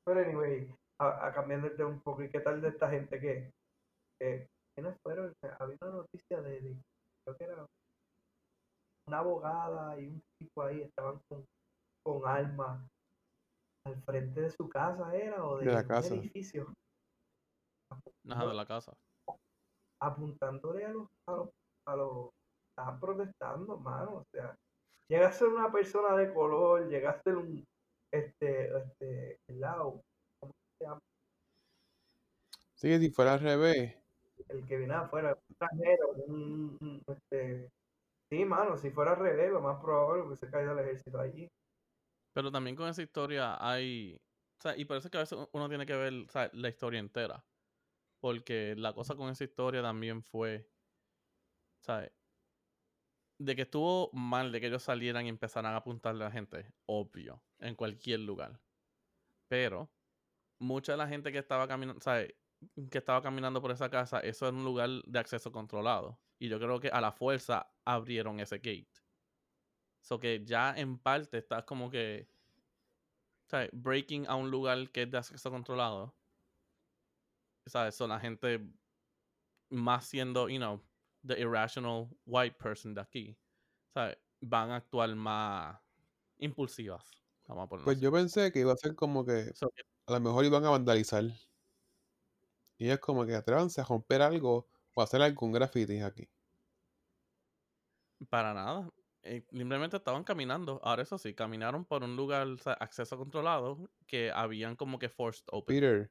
Pero 0.04 0.20
anyway, 0.20 0.74
a, 1.00 1.26
a 1.28 1.32
cambiando 1.32 1.70
de 1.70 1.84
un 1.84 2.00
poco, 2.00 2.22
¿y 2.22 2.30
qué 2.30 2.40
tal 2.40 2.60
de 2.60 2.68
esta 2.68 2.90
gente 2.90 3.20
que, 3.20 3.50
que 4.18 4.48
¿quiénes 4.74 4.96
fueron? 5.02 5.32
Había 5.58 5.76
una 5.82 5.90
noticia 5.92 6.40
de, 6.42 6.60
de- 6.60 6.82
creo 7.24 7.36
que 7.36 7.44
era 7.44 7.66
una 9.06 9.18
abogada 9.18 9.98
y 10.00 10.08
un 10.08 10.20
tipo 10.38 10.62
ahí 10.62 10.82
estaban 10.82 11.20
con, 11.28 11.44
con 12.04 12.28
armas 12.28 12.86
al 13.86 14.02
frente 14.02 14.42
de 14.42 14.50
su 14.50 14.68
casa, 14.68 15.14
¿era? 15.16 15.44
O 15.44 15.58
de, 15.58 15.66
De 15.66 15.72
la 15.72 15.82
un 15.82 15.88
casa. 15.88 16.14
edificio, 16.14 16.72
Ajá, 18.28 18.46
de 18.46 18.54
la 18.54 18.66
casa. 18.66 18.92
apuntándole 20.00 20.84
a 20.84 20.90
los, 20.90 21.08
a 21.26 21.32
los, 21.32 21.48
a 21.86 21.96
los, 21.96 22.30
estaban 22.70 23.00
protestando, 23.00 23.78
mano, 23.78 24.16
o 24.18 24.24
sea, 24.32 24.54
llega 25.08 25.28
a 25.28 25.32
ser 25.32 25.48
una 25.48 25.72
persona 25.72 26.16
de 26.16 26.32
color, 26.32 26.88
llega 26.88 27.10
a 27.10 27.22
ser 27.22 27.36
un, 27.36 27.64
este, 28.12 28.76
este, 28.78 29.38
lado, 29.54 30.02
¿cómo 30.40 30.52
se 30.78 30.84
llama? 30.86 31.00
Sí, 32.74 32.98
si 32.98 33.10
fuera 33.10 33.34
al 33.34 33.40
revés. 33.40 33.94
el 34.48 34.64
que 34.66 34.76
viene 34.78 34.94
afuera, 34.94 35.32
un 35.34 35.42
extranjero, 35.50 36.08
un, 36.26 36.78
un- 36.80 37.02
este, 37.08 37.70
sí, 38.30 38.44
mano, 38.44 38.76
si 38.78 38.90
fuera 38.90 39.12
al 39.12 39.18
revés, 39.20 39.50
lo 39.52 39.60
más 39.60 39.80
probable 39.82 40.24
es 40.24 40.30
que 40.40 40.46
se 40.46 40.52
caiga 40.52 40.72
el 40.72 40.78
ejército 40.80 41.20
allí. 41.20 41.48
Pero 42.32 42.50
también 42.52 42.76
con 42.76 42.88
esa 42.88 43.02
historia 43.02 43.56
hay. 43.60 44.16
O 44.58 44.62
sea, 44.62 44.76
y 44.76 44.84
parece 44.84 45.10
que 45.10 45.18
a 45.18 45.20
veces 45.20 45.38
uno 45.52 45.68
tiene 45.68 45.86
que 45.86 45.94
ver 45.96 46.12
o 46.26 46.28
sea, 46.30 46.50
la 46.52 46.68
historia 46.68 47.00
entera. 47.00 47.44
Porque 48.20 48.74
la 48.76 48.94
cosa 48.94 49.16
con 49.16 49.30
esa 49.30 49.44
historia 49.44 49.82
también 49.82 50.22
fue. 50.22 50.68
¿Sabes? 51.80 52.12
De 53.40 53.56
que 53.56 53.62
estuvo 53.62 54.10
mal 54.12 54.52
de 54.52 54.60
que 54.60 54.68
ellos 54.68 54.82
salieran 54.84 55.26
y 55.26 55.28
empezaran 55.28 55.72
a 55.74 55.78
apuntarle 55.78 56.22
a 56.24 56.28
la 56.28 56.32
gente. 56.32 56.72
Obvio. 56.86 57.42
En 57.60 57.74
cualquier 57.74 58.20
lugar. 58.20 58.60
Pero. 59.48 59.90
Mucha 60.60 60.92
de 60.92 60.98
la 60.98 61.08
gente 61.08 61.30
que 61.30 61.38
estaba 61.38 61.68
caminando. 61.68 62.00
¿Sabes? 62.00 62.34
Que 62.90 62.98
estaba 62.98 63.22
caminando 63.22 63.60
por 63.60 63.70
esa 63.70 63.88
casa. 63.88 64.20
Eso 64.20 64.46
es 64.46 64.52
un 64.52 64.64
lugar 64.64 64.88
de 65.06 65.18
acceso 65.18 65.52
controlado. 65.52 66.18
Y 66.38 66.48
yo 66.48 66.58
creo 66.58 66.80
que 66.80 66.88
a 66.88 67.00
la 67.00 67.12
fuerza 67.12 67.72
abrieron 67.84 68.40
ese 68.40 68.58
gate. 68.58 69.02
So 70.00 70.18
que 70.18 70.44
ya 70.44 70.74
en 70.76 70.98
parte 70.98 71.38
estás 71.38 71.64
como 71.64 71.90
que. 71.90 72.28
¿Sabes? 73.46 73.70
Breaking 73.72 74.26
a 74.28 74.34
un 74.34 74.50
lugar 74.50 74.90
que 74.90 75.02
es 75.02 75.10
de 75.10 75.18
acceso 75.18 75.50
controlado. 75.50 76.14
¿Sabes? 77.66 77.94
Son 77.94 78.10
la 78.10 78.20
gente 78.20 78.60
más 79.70 80.06
siendo, 80.06 80.48
you 80.48 80.58
know, 80.58 80.82
the 81.26 81.38
irrational 81.38 82.08
white 82.26 82.56
person 82.58 82.94
de 82.94 83.00
aquí. 83.00 83.36
¿Sabes? 83.94 84.18
Van 84.40 84.70
a 84.70 84.76
actuar 84.76 85.14
más 85.14 85.78
impulsivas. 86.38 87.10
Vamos 87.48 87.64
a 87.64 87.68
ponerlo 87.68 87.90
Pues 87.90 87.98
así. 87.98 88.00
yo 88.00 88.12
pensé 88.12 88.52
que 88.52 88.60
iba 88.60 88.72
a 88.72 88.76
ser 88.76 88.94
como 88.94 89.24
que 89.24 89.52
So 89.54 89.72
a 90.06 90.12
lo 90.12 90.20
mejor 90.20 90.44
iban 90.44 90.64
a 90.64 90.70
vandalizar. 90.70 91.24
Y 92.76 92.88
es 92.90 92.98
como 92.98 93.24
que 93.24 93.36
atrévanse 93.36 93.80
a 93.80 93.84
romper 93.84 94.20
algo 94.20 94.66
o 94.94 95.00
a 95.00 95.04
hacer 95.04 95.22
algún 95.22 95.52
graffiti 95.52 96.00
aquí. 96.00 96.28
para 98.30 98.54
nada. 98.54 98.88
Eh, 99.22 99.44
simplemente 99.50 99.96
estaban 99.96 100.24
caminando. 100.24 100.80
Ahora 100.82 101.02
eso 101.02 101.18
sí, 101.18 101.34
caminaron 101.34 101.84
por 101.84 102.02
un 102.04 102.16
lugar, 102.16 102.46
o 102.48 102.58
sea, 102.58 102.74
acceso 102.74 103.16
controlado, 103.18 103.90
que 104.06 104.30
habían 104.32 104.76
como 104.76 104.98
que 104.98 105.08
forced 105.08 105.44
open. 105.50 105.76
Peter, 105.76 106.10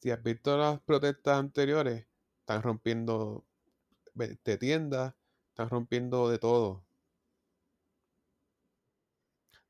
si 0.00 0.10
has 0.12 0.22
visto 0.22 0.56
las 0.58 0.80
protestas 0.82 1.38
anteriores, 1.38 2.08
están 2.40 2.62
rompiendo 2.62 3.46
de 4.14 4.58
tiendas, 4.58 5.14
están 5.50 5.70
rompiendo 5.70 6.30
de 6.30 6.38
todo. 6.38 6.83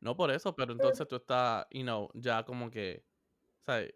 No 0.04 0.14
por 0.16 0.30
eso, 0.30 0.54
pero 0.54 0.72
entonces 0.72 1.08
tú 1.08 1.16
estás, 1.16 1.66
you 1.70 1.80
know, 1.82 2.10
ya 2.12 2.44
como 2.44 2.70
que, 2.70 3.06
¿sabes? 3.62 3.94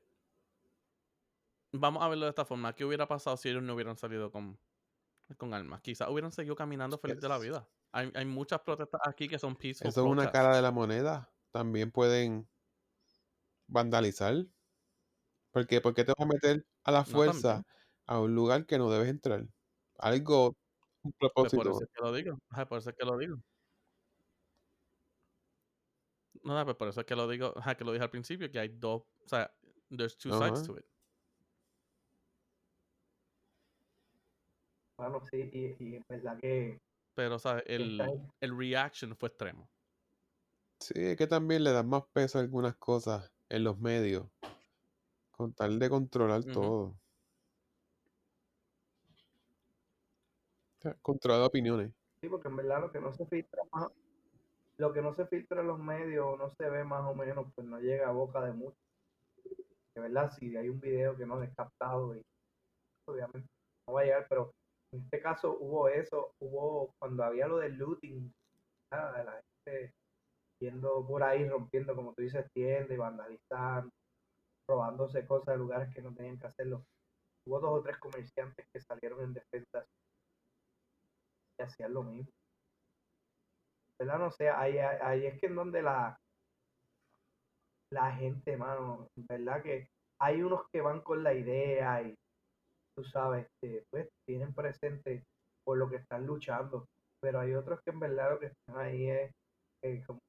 Vamos 1.72 2.02
a 2.02 2.08
verlo 2.08 2.24
de 2.24 2.30
esta 2.30 2.46
forma. 2.46 2.74
¿Qué 2.74 2.86
hubiera 2.86 3.06
pasado 3.06 3.36
si 3.36 3.50
ellos 3.50 3.62
no 3.62 3.74
hubieran 3.74 3.98
salido 3.98 4.32
con, 4.32 4.58
con 5.36 5.52
armas? 5.52 5.82
Quizás 5.82 6.08
hubieran 6.08 6.32
seguido 6.32 6.56
caminando 6.56 6.98
feliz 6.98 7.20
de 7.20 7.28
la 7.28 7.38
vida. 7.38 7.68
Hay, 7.92 8.10
hay 8.14 8.24
muchas 8.24 8.60
protestas 8.60 9.02
aquí 9.04 9.28
que 9.28 9.38
son 9.38 9.54
peaceful 9.54 9.88
Eso 9.88 10.00
es 10.00 10.06
una 10.10 10.32
cara 10.32 10.56
de 10.56 10.62
la 10.62 10.70
moneda. 10.72 11.30
También 11.52 11.90
pueden 11.90 12.48
vandalizar. 13.68 14.46
¿Por 15.52 15.66
qué? 15.66 15.80
¿Por 15.80 15.94
qué 15.94 16.04
te 16.04 16.12
vas 16.16 16.24
a 16.26 16.32
meter 16.32 16.66
a 16.84 16.92
la 16.92 17.04
fuerza 17.04 17.62
a 18.06 18.20
un 18.20 18.34
lugar 18.34 18.66
que 18.66 18.78
no 18.78 18.90
debes 18.90 19.08
entrar? 19.08 19.46
Algo, 19.98 20.56
un 21.02 21.12
Pues 21.38 21.52
por 21.52 21.66
propósito. 21.66 21.70
eso 21.70 21.84
es 21.84 21.90
que 21.94 22.02
lo 22.02 22.12
digo. 22.12 22.38
Por 22.68 22.78
eso 22.78 22.90
es 22.90 22.96
que 22.96 23.04
lo 23.06 23.16
digo. 23.18 23.36
No, 26.48 26.64
pues 26.64 26.76
por 26.78 26.88
eso 26.88 27.00
es 27.00 27.06
que 27.06 27.14
lo 27.14 27.28
digo, 27.28 27.52
ajá, 27.56 27.76
que 27.76 27.84
lo 27.84 27.92
dije 27.92 28.04
al 28.04 28.10
principio, 28.10 28.50
que 28.50 28.58
hay 28.58 28.68
dos, 28.68 29.02
o 29.02 29.28
sea, 29.28 29.52
there's 29.94 30.16
two 30.16 30.32
sides 30.32 30.66
to 30.66 30.78
it. 30.78 30.86
Bueno, 34.96 35.22
sí, 35.30 35.50
y, 35.52 35.76
y 35.84 35.96
en 35.96 36.04
verdad 36.08 36.38
que 36.40 36.80
Pero, 37.14 37.38
¿sabes? 37.38 37.64
El, 37.66 38.00
está 38.00 38.12
el 38.40 38.56
reaction 38.56 39.14
fue 39.14 39.28
extremo. 39.28 39.68
Sí, 40.80 40.94
es 40.96 41.16
que 41.18 41.26
también 41.26 41.64
le 41.64 41.72
dan 41.72 41.86
más 41.86 42.04
peso 42.14 42.38
a 42.38 42.40
algunas 42.40 42.76
cosas 42.76 43.30
en 43.50 43.64
los 43.64 43.78
medios. 43.78 44.26
Con 45.30 45.52
tal 45.52 45.78
de 45.78 45.90
controlar 45.90 46.44
todo. 46.44 46.98
Controlado 51.02 51.46
opiniones. 51.46 51.92
Sí, 52.22 52.28
porque 52.30 52.48
en 52.48 52.56
verdad 52.56 52.80
lo 52.80 52.90
que 52.90 53.00
no 53.00 53.12
se 53.12 53.26
filtra 53.26 53.62
más, 53.70 53.88
lo 54.78 54.92
que 54.92 55.02
no 55.02 55.14
se 55.14 55.26
filtra 55.26 55.60
en 55.60 55.66
los 55.66 55.78
medios 55.78 56.24
o 56.24 56.36
no 56.36 56.50
se 56.50 56.70
ve 56.70 56.84
más 56.84 57.04
o 57.04 57.14
menos, 57.14 57.46
pues 57.54 57.66
no 57.66 57.80
llega 57.80 58.08
a 58.08 58.12
boca 58.12 58.40
de 58.42 58.52
muchos. 58.52 58.78
De 59.94 60.00
verdad, 60.02 60.30
si 60.30 60.56
hay 60.56 60.68
un 60.68 60.80
video 60.80 61.16
que 61.16 61.26
no 61.26 61.42
es 61.42 61.52
captado 61.54 62.14
y 62.14 62.22
obviamente 63.08 63.48
no 63.86 63.94
va 63.94 64.02
a 64.02 64.04
llegar, 64.04 64.26
pero 64.28 64.52
en 64.92 65.02
este 65.02 65.20
caso 65.20 65.56
hubo 65.58 65.88
eso, 65.88 66.32
hubo 66.40 66.94
cuando 66.98 67.24
había 67.24 67.48
lo 67.48 67.58
del 67.58 67.74
looting, 67.76 68.32
de 68.90 69.24
la 69.24 69.42
gente 69.66 69.92
yendo 70.60 71.06
por 71.06 71.22
ahí 71.22 71.48
rompiendo, 71.48 71.94
como 71.94 72.14
tú 72.14 72.22
dices, 72.22 72.46
tiendas 72.52 72.92
y 72.92 72.96
vandalizando, 72.96 73.90
robándose 74.68 75.26
cosas 75.26 75.54
de 75.54 75.58
lugares 75.58 75.92
que 75.92 76.02
no 76.02 76.14
tenían 76.14 76.38
que 76.38 76.46
hacerlo. 76.46 76.84
Hubo 77.46 77.60
dos 77.60 77.80
o 77.80 77.82
tres 77.82 77.98
comerciantes 77.98 78.66
que 78.72 78.80
salieron 78.80 79.22
en 79.22 79.34
defensa 79.34 79.84
y 81.58 81.62
hacían 81.62 81.94
lo 81.94 82.04
mismo. 82.04 82.37
¿Verdad? 83.98 84.18
No 84.18 84.30
sé, 84.30 84.48
ahí, 84.48 84.78
ahí 84.78 85.26
es 85.26 85.40
que 85.40 85.46
en 85.46 85.56
donde 85.56 85.82
la, 85.82 86.18
la 87.90 88.12
gente, 88.12 88.56
mano, 88.56 89.08
verdad 89.16 89.62
que 89.62 89.88
hay 90.20 90.42
unos 90.42 90.68
que 90.70 90.80
van 90.80 91.00
con 91.00 91.22
la 91.22 91.34
idea 91.34 92.02
y 92.02 92.14
tú 92.96 93.04
sabes, 93.04 93.46
que 93.60 93.84
pues 93.90 94.08
tienen 94.26 94.52
presente 94.52 95.24
por 95.64 95.78
lo 95.78 95.88
que 95.88 95.96
están 95.96 96.26
luchando, 96.26 96.86
pero 97.20 97.40
hay 97.40 97.54
otros 97.54 97.80
que 97.82 97.90
en 97.90 98.00
verdad 98.00 98.32
lo 98.32 98.38
que 98.40 98.46
están 98.46 98.78
ahí 98.78 99.10
es, 99.10 99.30
eh, 99.82 100.02
como 100.06 100.20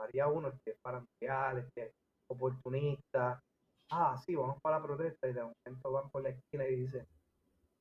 haría 0.00 0.26
uno, 0.26 0.48
este, 0.48 0.76
parantial, 0.82 1.58
este, 1.58 1.92
oportunista, 2.28 3.40
ah, 3.90 4.16
sí, 4.24 4.34
vamos 4.34 4.60
para 4.62 4.78
la 4.78 4.84
protesta 4.84 5.28
y 5.28 5.32
de 5.32 5.42
momento 5.42 5.92
van 5.92 6.10
por 6.10 6.22
la 6.22 6.30
esquina 6.30 6.66
y 6.66 6.76
dicen, 6.76 7.06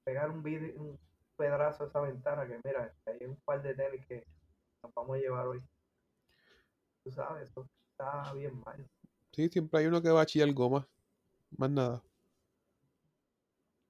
pegar 0.04 0.30
un, 0.30 0.44
video, 0.44 0.82
un 0.82 1.00
pedazo 1.38 1.84
a 1.84 1.88
esa 1.88 2.02
ventana 2.02 2.48
que 2.48 2.60
mira, 2.64 2.86
este, 2.86 3.12
hay 3.12 3.30
un 3.30 3.38
par 3.46 3.62
de 3.62 3.74
tenis 3.74 4.06
que 4.06 4.24
nos 4.86 4.94
vamos 4.94 5.18
a 5.18 5.20
llevar 5.20 5.48
hoy. 5.48 5.62
Tú 7.04 7.12
sabes, 7.12 7.50
eso 7.50 7.68
está 7.92 8.34
bien 8.34 8.60
mal. 8.66 8.88
Sí, 9.32 9.50
siempre 9.50 9.80
hay 9.80 9.88
uno 9.88 10.02
que 10.02 10.10
va 10.10 10.22
a 10.22 10.26
chillar 10.26 10.52
goma, 10.54 10.88
más 11.58 11.70
nada. 11.70 12.04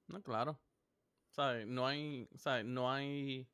No, 0.08 0.22
claro. 0.22 0.58
¿Sabes? 1.30 1.66
No 1.66 1.86
hay, 1.86 2.28
¿sabes? 2.36 2.64
No 2.64 2.90
hay, 2.90 3.46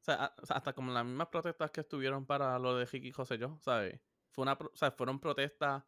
o 0.00 0.04
sea, 0.04 0.34
hasta 0.48 0.72
como 0.72 0.92
las 0.92 1.04
mismas 1.04 1.28
protestas 1.28 1.70
que 1.70 1.80
estuvieron 1.80 2.26
para 2.26 2.58
lo 2.58 2.76
de 2.76 2.84
Ricky 2.84 3.12
José 3.12 3.38
yo, 3.38 3.58
¿sabes? 3.60 3.98
Fue 4.30 4.42
una, 4.42 4.56
fueron 4.96 5.18
protestas, 5.18 5.82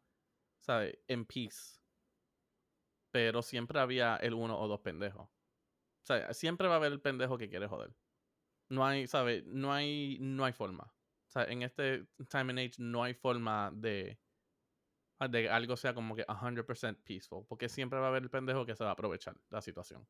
¿sabes? 0.59 0.97
En 1.07 1.25
peace. 1.25 1.79
Pero 3.11 3.41
siempre 3.43 3.79
había 3.79 4.15
el 4.17 4.33
uno 4.33 4.59
o 4.59 4.67
dos 4.67 4.79
pendejos. 4.79 5.27
O 5.27 6.05
sea, 6.05 6.33
siempre 6.33 6.67
va 6.67 6.73
a 6.73 6.77
haber 6.77 6.91
el 6.91 7.01
pendejo 7.01 7.37
que 7.37 7.49
quiere 7.49 7.67
joder. 7.67 7.95
No 8.69 8.85
hay, 8.85 9.07
¿sabes? 9.07 9.45
No 9.45 9.71
hay, 9.71 10.17
no 10.19 10.43
hay 10.45 10.53
forma. 10.53 10.91
O 11.33 11.39
sea, 11.39 11.45
en 11.45 11.63
este 11.63 12.05
time 12.29 12.51
and 12.51 12.59
age 12.59 12.75
no 12.77 13.03
hay 13.03 13.15
forma 13.15 13.71
de, 13.73 14.19
de 15.31 15.49
algo 15.49 15.75
sea 15.75 15.95
como 15.95 16.15
que 16.15 16.23
100% 16.27 17.03
peaceful. 17.03 17.43
Porque 17.47 17.69
siempre 17.69 17.97
va 17.97 18.05
a 18.05 18.09
haber 18.09 18.21
el 18.21 18.29
pendejo 18.29 18.67
que 18.67 18.75
se 18.75 18.83
va 18.83 18.91
a 18.91 18.93
aprovechar 18.93 19.35
la 19.49 19.59
situación. 19.59 20.05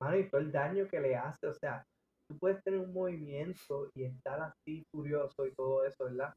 Mano, 0.00 0.18
y 0.18 0.28
todo 0.28 0.40
el 0.40 0.50
daño 0.50 0.88
que 0.88 0.98
le 0.98 1.14
hace, 1.14 1.46
o 1.46 1.54
sea, 1.54 1.86
tú 2.28 2.36
puedes 2.36 2.60
tener 2.64 2.80
un 2.80 2.92
movimiento 2.92 3.92
y 3.94 4.02
estar 4.02 4.40
así 4.40 4.84
furioso 4.90 5.46
y 5.46 5.54
todo 5.54 5.84
eso, 5.84 6.06
¿verdad? 6.06 6.34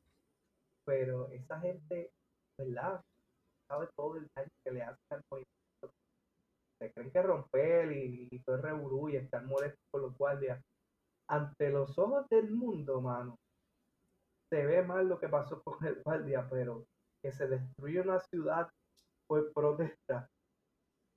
Pero 0.86 1.32
esa 1.32 1.60
gente, 1.60 2.12
¿verdad? 2.56 3.02
Sabe 3.67 3.88
todo 3.95 4.17
el 4.17 4.28
daño 4.36 4.52
que 4.63 4.71
le 4.71 4.84
hace 4.84 4.99
al 5.10 5.23
movimiento. 5.32 5.91
Se 6.80 6.91
creen 6.93 7.12
que 7.12 7.21
romper 7.23 7.91
y, 7.93 8.43
todo 8.45 8.58
el 8.58 8.62
reburú 8.62 9.10
y 9.10 9.15
estar 9.15 9.43
molesto 9.43 9.82
con 9.89 10.04
los 10.04 10.15
guardias. 10.15 10.63
Ante 11.30 11.70
los 11.70 11.98
ojos 12.00 12.28
del 12.30 12.50
mundo, 12.52 13.02
mano, 13.02 13.38
se 14.52 14.65
ve 14.65 14.82
mal 14.84 15.08
lo 15.08 15.20
que 15.20 15.30
pasó 15.30 15.62
con 15.63 15.86
el 15.86 16.02
guardia, 16.04 16.48
pero 16.50 16.86
que 17.24 17.32
se 17.32 17.48
destruye 17.48 18.02
una 18.02 18.20
ciudad 18.20 18.70
por 19.28 19.54
protesta, 19.54 20.28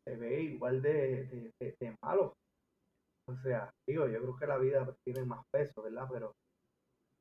se 0.06 0.16
ve 0.16 0.42
igual 0.42 0.82
de, 0.82 1.52
de 1.58 1.96
malo. 2.02 2.34
O 3.28 3.36
sea, 3.36 3.72
digo, 3.88 4.08
yo 4.08 4.20
creo 4.20 4.36
que 4.36 4.46
la 4.46 4.58
vida 4.58 4.94
tiene 5.04 5.24
más 5.24 5.44
peso, 5.50 5.82
¿verdad? 5.82 6.08
Pero, 6.10 6.34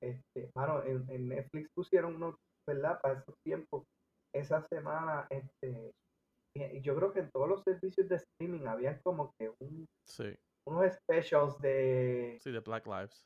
este, 0.01 0.49
mano, 0.55 0.83
en, 0.83 1.29
Netflix 1.29 1.69
pusieron 1.73 2.15
unos, 2.15 2.35
¿verdad? 2.67 2.99
Para 3.01 3.19
esos 3.19 3.35
tiempos, 3.45 3.85
esa 4.33 4.65
semana, 4.67 5.27
este, 5.29 5.91
yo 6.81 6.95
creo 6.95 7.13
que 7.13 7.19
en 7.19 7.29
todos 7.31 7.47
los 7.47 7.63
servicios 7.63 8.09
de 8.09 8.15
streaming 8.15 8.65
había 8.65 8.99
como 9.01 9.31
que 9.37 9.53
un, 9.59 9.85
sí. 10.05 10.35
Unos 10.67 10.93
specials 10.93 11.59
de... 11.59 12.37
Sí, 12.41 12.51
de 12.51 12.59
Black 12.59 12.85
Lives. 12.85 13.23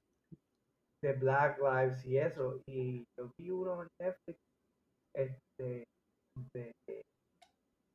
De 1.04 1.14
Black 1.14 1.60
Lives 1.60 2.06
y 2.06 2.18
eso. 2.18 2.62
Y 2.68 3.06
yo 3.18 3.30
vi 3.38 3.50
uno 3.50 3.84
en 3.84 3.88
Netflix, 4.02 4.40
este, 5.16 5.84
de 6.54 6.72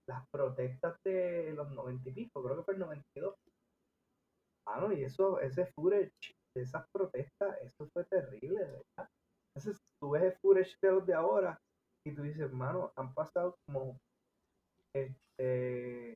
las 0.08 0.24
protestas 0.32 0.96
de 1.04 1.52
los 1.54 1.70
noventa 1.70 2.08
y 2.08 2.12
pico, 2.12 2.42
creo 2.42 2.56
que 2.56 2.64
fue 2.64 2.74
el 2.74 2.80
92 2.80 3.34
y 4.96 5.04
eso, 5.04 5.40
ese 5.40 5.66
footage 5.74 6.32
de 6.54 6.62
esas 6.62 6.84
protestas, 6.94 7.58
eso 7.62 7.88
fue 7.92 8.04
terrible, 8.04 8.60
¿verdad? 8.64 9.08
Entonces, 9.54 9.80
tú 10.00 10.10
ves 10.10 10.22
el 10.22 10.32
footage 10.40 10.76
de 10.80 10.92
los 10.92 11.06
de 11.06 11.14
ahora 11.14 11.58
y 12.06 12.14
tú 12.14 12.22
dices, 12.22 12.42
hermano, 12.42 12.92
han 12.96 13.12
pasado 13.12 13.56
como, 13.66 13.98
este, 14.94 16.14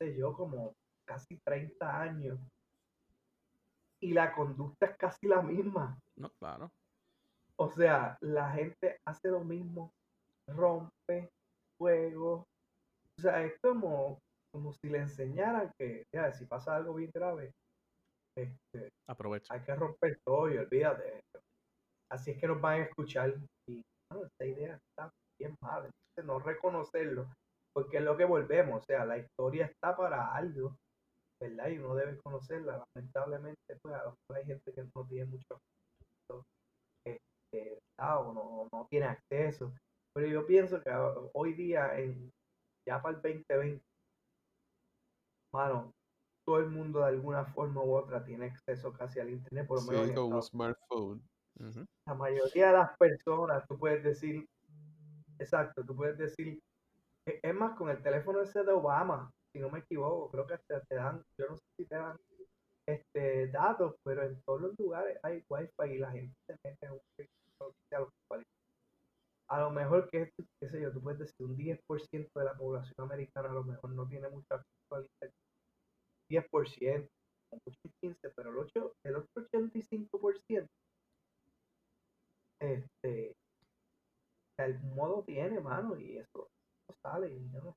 sé 0.00 0.16
yo, 0.16 0.32
como 0.34 0.72
casi 1.18 1.36
30 1.44 2.00
años 2.00 2.38
y 4.00 4.12
la 4.12 4.32
conducta 4.32 4.86
es 4.86 4.96
casi 4.96 5.26
la 5.26 5.42
misma. 5.42 5.98
No, 6.16 6.30
claro. 6.38 6.70
O 7.56 7.68
sea, 7.68 8.16
la 8.20 8.52
gente 8.52 8.98
hace 9.04 9.28
lo 9.28 9.42
mismo, 9.42 9.92
rompe, 10.46 11.28
fuego. 11.76 12.46
O 13.18 13.20
sea, 13.20 13.42
es 13.42 13.54
como, 13.60 14.20
como 14.52 14.72
si 14.72 14.88
le 14.88 14.98
enseñaran 14.98 15.72
que, 15.76 16.04
ya, 16.14 16.32
si 16.32 16.46
pasa 16.46 16.76
algo 16.76 16.94
bien 16.94 17.10
grave, 17.12 17.52
este, 18.36 18.90
Aprovecha. 19.08 19.52
Hay 19.52 19.62
que 19.62 19.74
romper 19.74 20.20
todo 20.24 20.48
y 20.48 20.58
olvídate. 20.58 21.20
Así 22.12 22.30
es 22.30 22.38
que 22.38 22.46
nos 22.46 22.60
van 22.60 22.80
a 22.80 22.84
escuchar. 22.84 23.34
Y 23.66 23.82
esta 24.10 24.46
idea 24.46 24.76
está 24.76 25.10
bien 25.40 25.56
mal. 25.60 25.90
no 26.22 26.38
reconocerlo, 26.38 27.26
porque 27.72 27.96
es 27.96 28.04
lo 28.04 28.16
que 28.16 28.24
volvemos. 28.24 28.82
O 28.82 28.86
sea, 28.86 29.04
la 29.04 29.18
historia 29.18 29.66
está 29.66 29.96
para 29.96 30.32
algo, 30.32 30.76
¿verdad? 31.40 31.68
Y 31.68 31.78
uno 31.78 31.94
debe 31.94 32.18
conocerla. 32.18 32.84
Lamentablemente, 32.94 33.76
pues 33.82 33.94
a 33.94 34.04
lo 34.04 34.10
mejor 34.10 34.36
hay 34.36 34.44
gente 34.44 34.72
que 34.72 34.82
no 34.82 35.06
tiene 35.06 35.26
mucho 35.26 35.60
este, 37.06 37.78
o 37.98 38.32
no, 38.32 38.68
no 38.72 38.86
tiene 38.90 39.06
acceso. 39.06 39.72
Pero 40.14 40.26
yo 40.26 40.46
pienso 40.46 40.80
que 40.82 40.90
hoy 41.34 41.54
día, 41.54 41.98
en, 41.98 42.32
ya 42.86 43.00
para 43.00 43.16
el 43.16 43.22
2020, 43.22 43.84
mano, 45.52 45.92
todo 46.44 46.58
el 46.58 46.70
mundo 46.70 47.00
de 47.00 47.06
alguna 47.06 47.44
forma 47.44 47.82
u 47.82 47.94
otra 47.94 48.24
tiene 48.24 48.46
acceso 48.46 48.92
casi 48.92 49.20
al 49.20 49.30
internet, 49.30 49.66
por 49.66 49.84
lo 49.84 49.92
menos. 49.92 50.10
con 50.12 50.32
un 50.32 50.42
smartphone. 50.42 51.22
La 52.06 52.14
mayoría 52.14 52.68
de 52.68 52.72
las 52.72 52.96
personas, 52.96 53.66
tú 53.68 53.78
puedes 53.78 54.02
decir, 54.02 54.46
exacto, 55.38 55.84
tú 55.84 55.94
puedes 55.94 56.16
decir, 56.16 56.60
e, 57.26 57.40
es 57.42 57.54
más, 57.54 57.76
con 57.76 57.90
el 57.90 58.00
teléfono 58.02 58.40
ese 58.40 58.62
de 58.62 58.72
Obama, 58.72 59.30
si 59.58 59.62
no 59.62 59.70
me 59.70 59.80
equivoco, 59.80 60.30
creo 60.30 60.46
que 60.46 60.56
te 60.88 60.94
dan, 60.94 61.20
yo 61.36 61.46
no 61.48 61.56
sé 61.56 61.64
si 61.76 61.84
te 61.86 61.96
dan 61.96 62.16
este, 62.86 63.48
datos, 63.48 63.96
pero 64.04 64.22
en 64.22 64.40
todos 64.42 64.60
los 64.60 64.78
lugares 64.78 65.18
hay 65.24 65.44
wifi 65.48 65.94
y 65.94 65.98
la 65.98 66.12
gente 66.12 66.36
se 66.46 66.56
mete 66.62 66.86
en 66.86 66.92
un 66.92 67.00
a 69.50 69.60
lo 69.60 69.70
mejor 69.70 70.08
que, 70.10 70.30
qué 70.60 70.68
sé 70.68 70.80
yo, 70.80 70.92
tú 70.92 71.00
puedes 71.00 71.18
decir 71.18 71.44
un 71.44 71.56
10% 71.56 72.30
de 72.34 72.44
la 72.44 72.54
población 72.54 72.94
americana 72.98 73.48
a 73.48 73.52
lo 73.52 73.64
mejor 73.64 73.90
no 73.90 74.06
tiene 74.06 74.28
mucho 74.28 74.54
acceso 74.54 74.94
al 74.94 75.02
internet 75.02 75.34
10%, 76.30 77.08
mucho 77.50 77.80
15%, 78.02 78.32
pero 78.36 78.50
el, 78.50 78.58
8, 78.58 78.92
el 79.04 79.16
otro 79.16 79.48
85%, 79.50 80.68
este, 82.60 83.34
de 84.58 84.64
algún 84.64 84.94
modo 84.94 85.24
tiene, 85.24 85.60
mano, 85.60 85.98
y 85.98 86.18
eso, 86.18 86.48
no 86.88 86.94
sale. 87.02 87.30
¿no? 87.30 87.74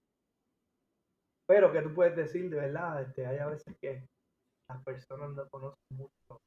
Pero 1.52 1.70
que 1.70 1.82
tú 1.82 1.94
puedes 1.94 2.16
decir 2.16 2.50
de 2.50 2.56
verdad, 2.56 3.02
este, 3.02 3.28
hay 3.28 3.40
a 3.40 3.48
veces 3.48 3.76
que 3.82 4.08
las 4.70 4.82
personas 4.86 5.32
no 5.32 5.50
conocen 5.50 5.98
mucho, 5.98 6.40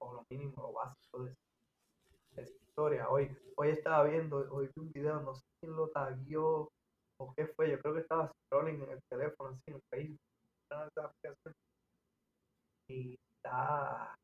o 0.00 0.14
lo 0.14 0.24
mínimo, 0.30 0.54
lo 0.56 0.72
básico 0.72 1.24
de, 1.24 1.34
esa 2.38 2.54
historia. 2.64 3.10
Hoy, 3.10 3.36
hoy 3.58 3.68
estaba 3.68 4.04
viendo, 4.04 4.38
hoy 4.50 4.70
vi 4.74 4.82
un 4.82 4.92
video, 4.92 5.20
no 5.20 5.34
sé 5.34 5.42
quién 5.60 5.76
lo 5.76 5.90
taguió 5.90 6.70
o 7.18 7.34
qué 7.36 7.48
fue, 7.48 7.70
yo 7.70 7.78
creo 7.80 7.96
que 7.96 8.00
estaba 8.00 8.32
scrolling 8.46 8.80
en 8.80 8.92
el 8.92 9.00
teléfono, 9.10 9.50
así 9.50 9.72
en 9.72 9.80
Facebook 9.90 10.20
y 12.88 13.14
está 13.36 14.16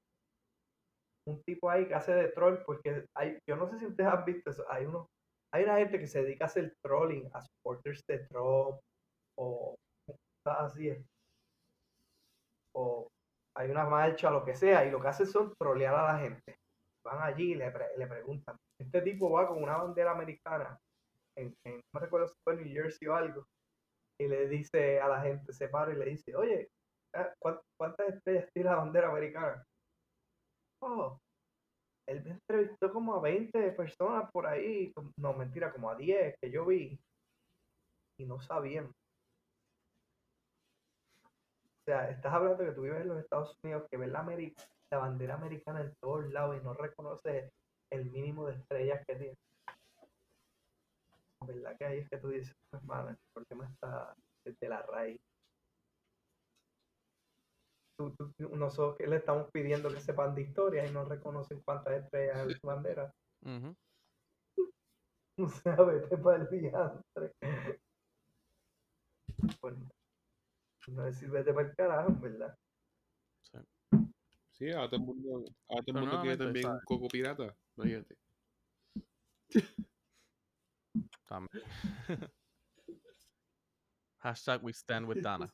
un 1.28 1.42
tipo 1.42 1.68
ahí 1.68 1.86
que 1.86 1.94
hace 1.94 2.14
de 2.14 2.28
troll, 2.28 2.56
porque 2.64 3.04
hay, 3.14 3.38
yo 3.46 3.56
no 3.56 3.68
sé 3.68 3.78
si 3.78 3.84
ustedes 3.84 4.10
han 4.10 4.24
visto 4.24 4.48
eso, 4.48 4.64
hay 4.70 4.86
uno, 4.86 5.10
hay 5.52 5.64
una 5.64 5.76
gente 5.76 5.98
que 5.98 6.06
se 6.06 6.22
dedica 6.22 6.46
a 6.46 6.48
hacer 6.48 6.74
trolling 6.82 7.28
a 7.34 7.42
supporters 7.42 8.00
de 8.08 8.20
Trump 8.28 8.80
o 9.36 9.74
así. 10.46 11.04
o 12.74 13.08
hay 13.56 13.70
una 13.70 13.84
marcha, 13.84 14.30
lo 14.30 14.44
que 14.44 14.54
sea, 14.54 14.84
y 14.84 14.90
lo 14.90 15.00
que 15.00 15.08
hacen 15.08 15.26
son 15.26 15.52
trolear 15.58 15.94
a 15.94 16.12
la 16.14 16.18
gente. 16.20 16.56
Van 17.04 17.20
allí 17.22 17.52
y 17.52 17.54
le, 17.54 17.70
pre- 17.70 17.96
le 17.98 18.06
preguntan. 18.06 18.56
Este 18.80 19.02
tipo 19.02 19.30
va 19.30 19.46
con 19.48 19.62
una 19.62 19.76
bandera 19.76 20.12
americana, 20.12 20.78
en, 21.36 21.54
no 21.66 21.80
me 21.94 22.00
recuerdo 22.00 22.28
si 22.28 22.34
fue 22.44 22.56
New 22.56 22.66
Jersey 22.72 23.08
o 23.08 23.14
algo, 23.14 23.44
y 24.20 24.28
le 24.28 24.48
dice 24.48 25.00
a 25.00 25.08
la 25.08 25.20
gente, 25.22 25.52
se 25.52 25.68
para 25.68 25.92
y 25.92 25.96
le 25.96 26.06
dice, 26.06 26.34
oye, 26.36 26.68
ah, 27.14 27.32
¿cuán- 27.40 27.60
¿cuántas 27.78 28.08
estrellas 28.14 28.48
tiene 28.54 28.70
la 28.70 28.76
bandera 28.76 29.08
americana? 29.10 29.64
Oh, 30.82 31.18
él 32.08 32.22
me 32.24 32.32
entrevistó 32.32 32.92
como 32.92 33.14
a 33.16 33.20
20 33.20 33.72
personas 33.72 34.30
por 34.32 34.46
ahí, 34.46 34.92
no, 35.18 35.34
mentira, 35.34 35.72
como 35.72 35.90
a 35.90 35.96
10 35.96 36.34
que 36.42 36.50
yo 36.50 36.66
vi, 36.66 36.98
y 38.18 38.24
no 38.24 38.40
sabían. 38.40 38.92
O 41.92 41.94
sea, 41.94 42.08
estás 42.08 42.32
hablando 42.32 42.64
que 42.64 42.72
tú 42.72 42.80
vives 42.80 43.02
en 43.02 43.08
los 43.08 43.18
Estados 43.18 43.54
Unidos, 43.62 43.86
que 43.90 43.98
ves 43.98 44.08
la, 44.08 44.22
la 44.90 44.98
bandera 44.98 45.34
americana 45.34 45.82
en 45.82 45.94
todos 45.96 46.24
lados 46.32 46.56
y 46.58 46.64
no 46.64 46.72
reconoces 46.72 47.52
el 47.90 48.10
mínimo 48.10 48.46
de 48.46 48.54
estrellas 48.54 49.04
que 49.06 49.14
tiene. 49.14 49.36
¿Verdad 51.46 51.76
que 51.76 51.84
ahí 51.84 51.98
es 51.98 52.08
que 52.08 52.16
tú 52.16 52.30
dices, 52.30 52.56
pues, 52.70 52.82
mano, 52.84 53.10
el 53.10 53.18
problema 53.34 53.68
está 53.70 54.16
desde 54.42 54.70
la 54.70 54.80
raíz? 54.80 55.20
Tú- 57.98 58.14
tú- 58.16 58.56
nosotros 58.56 59.06
le 59.06 59.16
estamos 59.16 59.50
pidiendo 59.50 59.90
que 59.90 60.00
sepan 60.00 60.34
de 60.34 60.42
historia 60.42 60.86
y 60.86 60.92
no 60.92 61.04
reconocen 61.04 61.60
cuántas 61.60 62.04
estrellas 62.04 62.48
es 62.48 62.58
su 62.58 62.66
bandera. 62.66 63.12
Ujú. 63.42 63.76
O 65.38 65.48
sea, 65.48 65.76
vete 65.76 66.16
para 66.16 66.42
el 66.42 66.48
diantre. 66.48 67.32
Pues, 69.60 69.74
no 70.90 71.04
decir 71.04 71.30
vete 71.30 71.52
para 71.54 71.68
el 71.68 71.76
carajo, 71.76 72.08
en 72.08 72.20
¿verdad? 72.20 72.58
Sí. 73.42 73.58
Sí, 74.50 74.70
ahora 74.70 74.88
todo 74.90 75.00
el 75.00 75.06
mundo, 75.06 75.44
ahora 75.68 75.84
todo 75.84 75.98
el 75.98 76.04
mundo 76.04 76.20
quiere 76.20 76.36
también 76.36 76.66
un 76.66 76.72
¿sabes? 76.72 76.84
coco 76.84 77.08
pirata. 77.08 77.56
Imagínate. 77.76 78.16
También. 81.26 81.64
Hashtag 84.18 84.62
we 84.62 84.72
stand 84.72 85.06
with 85.08 85.22
Dana. 85.22 85.52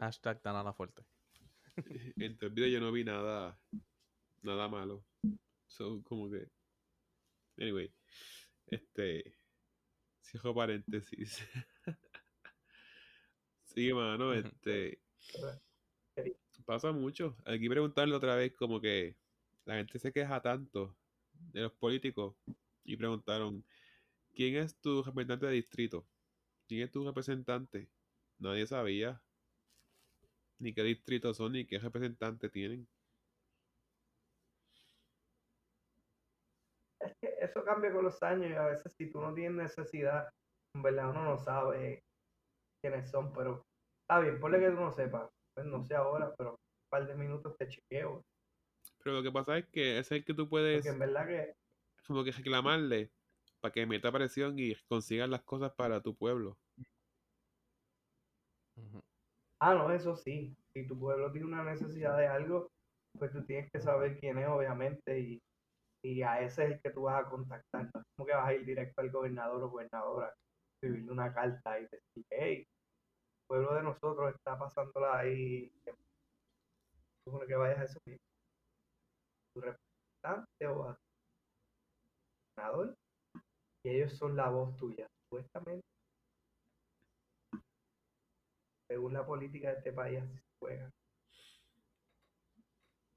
Hashtag 0.00 0.42
Dana 0.42 0.62
la 0.62 0.72
fuerte. 0.72 1.04
En 2.16 2.36
todo 2.36 2.48
el 2.48 2.54
video 2.54 2.68
yo 2.68 2.80
no 2.80 2.90
vi 2.90 3.04
nada, 3.04 3.56
nada 4.42 4.68
malo. 4.68 5.04
So, 5.68 6.02
como 6.02 6.30
que. 6.30 6.48
Anyway. 7.58 7.92
Este. 8.66 9.37
Cierro 10.28 10.54
paréntesis. 10.54 11.40
sí, 13.64 13.92
mano, 13.94 14.34
este. 14.34 15.00
Pasa 16.66 16.92
mucho. 16.92 17.34
Aquí 17.46 17.66
preguntarle 17.66 18.14
otra 18.14 18.36
vez, 18.36 18.52
como 18.54 18.78
que 18.78 19.16
la 19.64 19.76
gente 19.76 19.98
se 19.98 20.12
queja 20.12 20.42
tanto 20.42 20.94
de 21.32 21.62
los 21.62 21.72
políticos 21.72 22.36
y 22.84 22.96
preguntaron: 22.98 23.64
¿Quién 24.34 24.56
es 24.56 24.78
tu 24.78 25.02
representante 25.02 25.46
de 25.46 25.52
distrito? 25.52 26.06
¿Quién 26.66 26.82
es 26.82 26.90
tu 26.92 27.06
representante? 27.06 27.88
Nadie 28.38 28.66
sabía 28.66 29.22
ni 30.58 30.74
qué 30.74 30.82
distrito 30.82 31.32
son 31.32 31.52
ni 31.52 31.64
qué 31.64 31.78
representante 31.78 32.50
tienen. 32.50 32.86
Es 37.00 37.16
que 37.18 37.37
eso 37.48 37.64
cambia 37.64 37.92
con 37.92 38.04
los 38.04 38.22
años 38.22 38.50
y 38.50 38.54
a 38.54 38.66
veces 38.66 38.92
si 38.94 39.10
tú 39.10 39.20
no 39.20 39.34
tienes 39.34 39.56
necesidad, 39.56 40.28
en 40.74 40.82
verdad 40.82 41.10
uno 41.10 41.24
no 41.24 41.38
sabe 41.38 42.02
quiénes 42.80 43.10
son, 43.10 43.32
pero 43.32 43.64
está 44.02 44.20
bien, 44.20 44.38
ponle 44.38 44.60
que 44.60 44.70
tú 44.70 44.76
no 44.76 44.92
sepas, 44.92 45.30
pues 45.54 45.66
no 45.66 45.82
sé 45.84 45.94
ahora, 45.94 46.34
pero 46.36 46.52
un 46.52 46.88
par 46.90 47.06
de 47.06 47.14
minutos 47.14 47.56
te 47.56 47.68
chequeo, 47.68 48.24
Pero 49.02 49.16
lo 49.16 49.22
que 49.22 49.32
pasa 49.32 49.58
es 49.58 49.66
que 49.66 49.98
ese 49.98 50.00
es 50.00 50.20
el 50.20 50.24
que 50.24 50.34
tú 50.34 50.48
puedes 50.48 50.76
porque 50.76 50.88
en 50.90 50.98
verdad 50.98 51.26
que 51.26 51.54
como 52.06 52.24
que 52.24 52.32
reclamarle 52.32 53.10
para 53.60 53.72
que 53.72 53.86
meta 53.86 54.10
presión 54.12 54.58
y 54.58 54.74
consigan 54.88 55.30
las 55.30 55.42
cosas 55.42 55.72
para 55.74 56.00
tu 56.00 56.14
pueblo. 56.14 56.56
Ah, 59.60 59.74
no, 59.74 59.92
eso 59.92 60.16
sí. 60.16 60.56
Si 60.72 60.86
tu 60.86 60.98
pueblo 60.98 61.32
tiene 61.32 61.48
una 61.48 61.64
necesidad 61.64 62.16
de 62.16 62.28
algo, 62.28 62.70
pues 63.18 63.32
tú 63.32 63.44
tienes 63.44 63.70
que 63.72 63.80
saber 63.80 64.18
quién 64.18 64.38
es, 64.38 64.48
obviamente, 64.48 65.18
y, 65.18 65.42
y 66.02 66.22
a 66.22 66.40
ese 66.40 66.64
es 66.64 66.70
el 66.72 66.80
que 66.80 66.90
tú 66.90 67.02
vas 67.02 67.24
a 67.24 67.28
contactar. 67.28 67.90
No 67.92 68.00
es 68.00 68.06
como 68.16 68.26
que 68.26 68.34
vas 68.34 68.48
a 68.48 68.54
ir 68.54 68.64
directo 68.64 69.00
al 69.00 69.10
gobernador 69.10 69.62
o 69.62 69.70
gobernadora, 69.70 70.34
escribirle 70.74 71.12
una 71.12 71.32
carta 71.32 71.78
y 71.78 71.82
decir, 71.82 72.26
hey, 72.30 72.58
el 72.58 73.46
pueblo 73.48 73.74
de 73.74 73.82
nosotros 73.82 74.34
está 74.34 74.58
pasándola 74.58 75.18
ahí. 75.18 75.72
Supone 77.24 77.46
que 77.46 77.54
vayas 77.54 77.78
a 77.80 77.84
eso 77.84 78.00
mismo. 78.06 78.22
Tu 79.54 79.60
representante 79.60 80.66
o 80.66 80.84
a 80.84 80.98
gobernador, 82.56 82.94
y 83.84 83.90
ellos 83.90 84.12
son 84.16 84.36
la 84.36 84.50
voz 84.50 84.76
tuya, 84.76 85.06
supuestamente. 85.24 85.86
Según 88.90 89.12
la 89.12 89.26
política 89.26 89.70
de 89.70 89.78
este 89.78 89.92
país, 89.92 90.20
así 90.22 90.34
se 90.34 90.56
juega. 90.60 90.90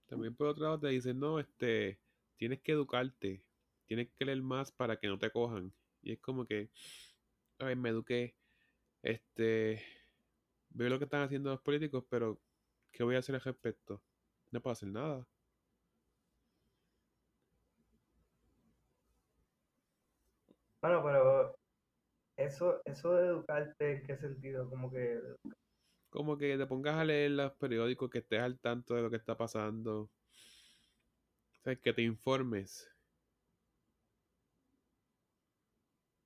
También 0.10 0.36
por 0.36 0.48
otro 0.48 0.64
lado 0.64 0.80
te 0.80 0.88
dicen, 0.90 1.20
no, 1.20 1.40
este, 1.40 1.98
tienes 2.38 2.62
que 2.62 2.74
educarte, 2.74 3.44
tienes 3.86 4.10
que 4.18 4.26
leer 4.26 4.42
más 4.42 4.72
para 4.72 4.98
que 5.00 5.08
no 5.08 5.18
te 5.20 5.32
cojan. 5.32 5.74
Y 6.02 6.14
es 6.14 6.20
como 6.20 6.46
que, 6.46 6.70
a 7.60 7.66
ver, 7.66 7.78
me 7.78 7.90
eduqué, 7.90 8.36
este, 9.04 9.84
veo 10.70 10.90
lo 10.90 11.00
que 11.00 11.06
están 11.06 11.24
haciendo 11.24 11.52
los 11.52 11.62
políticos, 11.62 12.06
pero 12.10 12.42
¿qué 12.92 13.04
voy 13.04 13.16
a 13.16 13.20
hacer 13.20 13.36
al 13.36 13.42
respecto? 13.42 14.02
No 14.52 14.62
puedo 14.62 14.74
hacer 14.74 14.90
nada. 14.90 15.28
Bueno, 20.82 21.04
pero 21.04 21.56
eso, 22.38 22.82
eso 22.86 23.16
de 23.16 23.28
educarte, 23.28 23.92
¿en 23.98 24.04
qué 24.04 24.18
sentido? 24.18 24.70
Como 24.70 24.92
que, 24.92 25.20
Como 26.10 26.38
que 26.38 26.58
te 26.58 26.66
pongas 26.66 26.96
a 26.96 27.06
leer 27.06 27.32
los 27.32 27.54
periódicos, 27.54 28.10
que 28.10 28.20
estés 28.20 28.40
al 28.42 28.60
tanto 28.60 28.96
de 28.96 29.04
lo 29.04 29.10
que 29.10 29.18
está 29.18 29.38
pasando. 29.38 30.10
O 31.66 31.76
que 31.82 31.94
te 31.94 32.02
informes. 32.02 32.72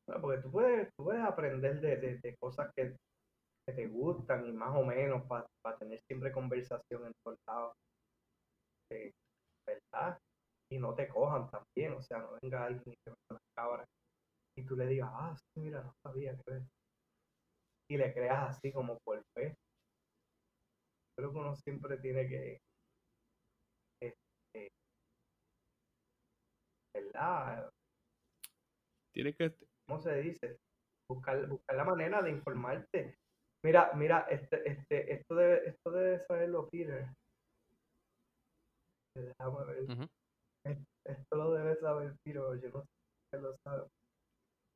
bueno, 0.08 0.21
porque 0.21 0.41
tú 0.41 0.52
puedes, 0.52 0.89
tú 0.95 1.04
puedes 1.06 1.24
aprender 1.24 1.82
de, 1.82 1.98
de- 1.98 2.36
cosas 2.39 2.71
que, 2.76 2.95
que 3.67 3.74
te 3.74 3.88
gustan 3.88 4.45
y 4.45 4.54
más 4.54 4.76
o 4.76 4.84
menos 4.86 5.24
para 5.28 5.78
tener 5.80 6.00
siempre 6.08 6.32
conversación 6.32 7.08
en 7.08 7.13
todos 7.24 7.39
lados. 7.48 7.74
eh, 8.91 9.12
¿Verdad? 9.67 10.19
Y 10.71 10.80
no 10.80 10.95
te 10.95 11.08
cojan 11.08 11.50
también, 11.50 11.93
o 11.93 12.02
sea, 12.02 12.19
no 12.19 12.38
venga 12.41 12.65
alguien 12.65 12.84
y 12.93 12.98
te 13.04 13.12
meta 13.12 13.34
las 13.34 13.41
cabras 13.56 13.88
y 14.58 14.65
tú 14.65 14.76
le 14.76 14.88
digas, 14.88 15.10
ah, 15.13 15.36
sí, 15.38 15.62
mira, 15.62 15.84
no 15.84 15.93
sabía 16.04 16.36
que. 16.38 16.62
Y 17.89 17.98
le 17.98 18.13
creas 18.13 18.58
así 18.58 18.71
como 18.71 18.98
por 19.06 19.21
fe. 19.36 19.56
Creo 21.17 21.32
que 21.32 21.38
uno 21.39 21.56
siempre 21.56 21.98
tiene 21.98 22.28
que, 22.28 22.60
¿verdad? 26.95 27.69
Tienes 29.13 29.36
que, 29.38 29.55
¿cómo 29.88 30.01
se 30.01 30.15
dice? 30.21 30.60
Buscar, 31.10 31.47
buscar 31.47 31.75
la 31.75 31.84
manera 31.84 32.21
de 32.21 32.31
informarte. 32.31 33.17
Mira, 33.63 33.91
mira, 33.93 34.27
este, 34.29 34.69
este, 34.69 35.13
esto 35.13 35.36
debe, 35.36 35.69
esto 35.69 35.91
debe 35.91 36.19
saberlo 36.19 36.69
Peter. 36.69 37.08
Déjame 39.15 39.65
ver. 39.65 40.10
Esto 41.05 41.36
lo 41.36 41.53
debe 41.53 41.75
saber 41.77 42.15
Peter, 42.23 42.41
yo 42.62 42.69
no 42.69 42.81
sé 42.81 42.88
si 43.31 43.41
lo 43.41 43.55
sabe. 43.63 43.88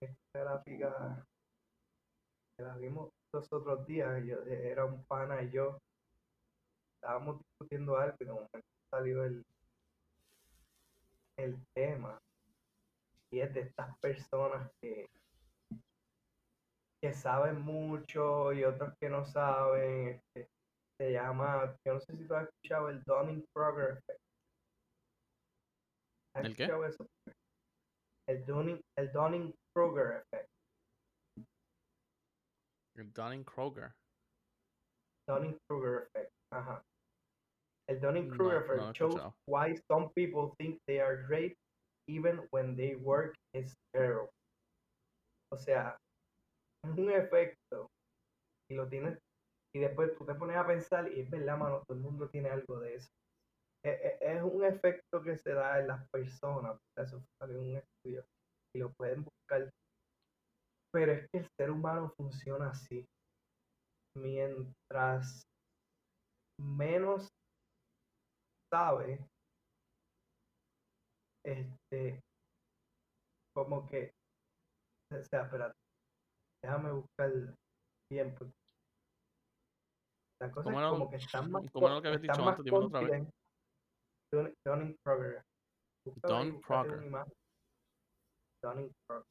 Esta 0.01 0.39
gráfica 0.39 1.25
que 2.58 2.63
la 2.63 2.77
vimos 2.77 3.10
los 3.34 3.51
otros 3.51 3.86
días, 3.86 4.23
yo, 4.25 4.41
era 4.43 4.86
un 4.86 5.03
pana 5.05 5.43
y 5.43 5.51
yo 5.51 5.77
estábamos 6.95 7.39
discutiendo 7.39 7.97
algo 7.97 8.15
y 8.19 8.25
de 8.25 8.32
momento 8.32 8.60
salió 8.91 9.23
el, 9.23 9.45
el 11.39 11.58
tema 11.73 12.19
y 13.32 13.39
es 13.39 13.54
de 13.54 13.62
estas 13.62 13.97
personas 13.99 14.71
que 14.82 15.10
que 17.02 17.13
saben 17.13 17.62
mucho 17.62 18.52
y 18.52 18.63
otros 18.65 18.93
que 18.99 19.10
no 19.10 19.25
saben. 19.25 20.21
este, 20.36 20.49
se 20.97 21.13
llama, 21.13 21.78
yo 21.86 21.93
no 21.93 21.99
sé 22.02 22.17
si 22.17 22.28
tú 22.28 22.36
has 22.36 22.47
escuchado 22.49 22.89
el 22.89 23.02
Dunning-Kruger 23.04 23.97
effect. 23.97 24.21
¿Has 26.36 26.45
¿El 26.45 26.56
qué? 26.58 26.65
eso? 26.65 27.08
El 28.28 28.45
Dunning, 28.45 28.82
el 28.97 29.12
Dunning-Kruger 29.13 30.17
effect. 30.17 30.49
El 32.95 33.13
Dunning-Kroger. 33.13 33.93
Dunning-Kruger 35.25 36.04
effect. 36.04 36.34
Ajá. 36.52 36.84
El 37.89 37.99
Dunning-Kruger 37.99 38.67
No, 38.67 38.75
no 38.75 38.93
shows 38.93 39.15
escuchado. 39.15 39.34
why 39.47 39.75
some 39.89 40.12
people 40.15 40.54
think 40.60 40.78
they 40.88 40.99
are 41.02 41.25
great 41.28 41.56
even 42.08 42.47
when 42.52 42.75
they 42.75 42.95
work 42.95 43.36
is 43.54 43.73
terrible. 43.91 44.30
O 45.52 45.58
sea, 45.58 45.97
es 46.86 46.91
un 46.97 47.10
efecto 47.10 47.89
y 48.69 48.75
lo 48.75 48.88
tienes, 48.88 49.17
y 49.75 49.80
después 49.80 50.15
tú 50.15 50.25
te 50.25 50.36
pones 50.36 50.56
a 50.56 50.67
pensar 50.67 51.12
y 51.12 51.21
es 51.21 51.30
verdad, 51.30 51.58
mano, 51.58 51.82
todo 51.88 51.97
el 51.97 52.04
mundo 52.04 52.30
tiene 52.30 52.49
algo 52.49 52.80
de 52.80 52.95
eso. 52.95 53.10
E- 53.84 53.89
e- 53.89 54.17
Es, 54.21 54.43
un 54.43 54.63
efecto 54.63 55.23
que 55.23 55.36
se 55.38 55.54
da 55.54 55.80
en 55.80 55.88
las 55.88 56.08
personas, 56.10 56.78
eso 56.95 57.23
salió 57.41 57.58
en 57.58 57.69
un 57.69 57.75
estudio 57.78 58.23
y 58.75 58.80
lo 58.80 58.91
pueden 58.93 59.23
buscar. 59.23 59.69
Pero 60.93 61.12
es 61.13 61.28
que 61.32 61.39
el 61.39 61.47
ser 61.58 61.71
humano 61.71 62.12
funciona 62.15 62.69
así. 62.69 63.06
Mientras 64.15 65.41
menos 66.60 67.30
sabe, 68.71 69.27
este, 71.45 72.21
como 73.55 73.86
que, 73.88 74.12
o 75.12 75.23
sea, 75.25 75.43
espérate, 75.43 75.73
déjame 76.63 76.91
buscar 76.91 77.32
bien, 78.12 78.36
porque 78.38 78.53
la 80.41 80.51
cosa 80.51 80.63
¿Cómo 80.63 80.79
es 80.82 80.89
como 80.89 81.05
lo- 81.05 81.10
que 81.10 81.15
están 81.17 81.51
más, 81.51 81.71
cómo 81.71 81.89
lo 81.89 82.01
que 82.01 82.08
habías 82.10 82.21
dicho 82.21 82.47
antes? 82.47 82.63
Dímelo 82.65 82.88
otra 82.88 82.99
vez. 83.01 83.34
Búscalo 86.05 86.36
ahí, 86.38 86.51
Don 86.51 86.62
Kroger. 86.62 87.03
imagen. 87.03 87.34
Dunning-Kruger. 88.63 89.25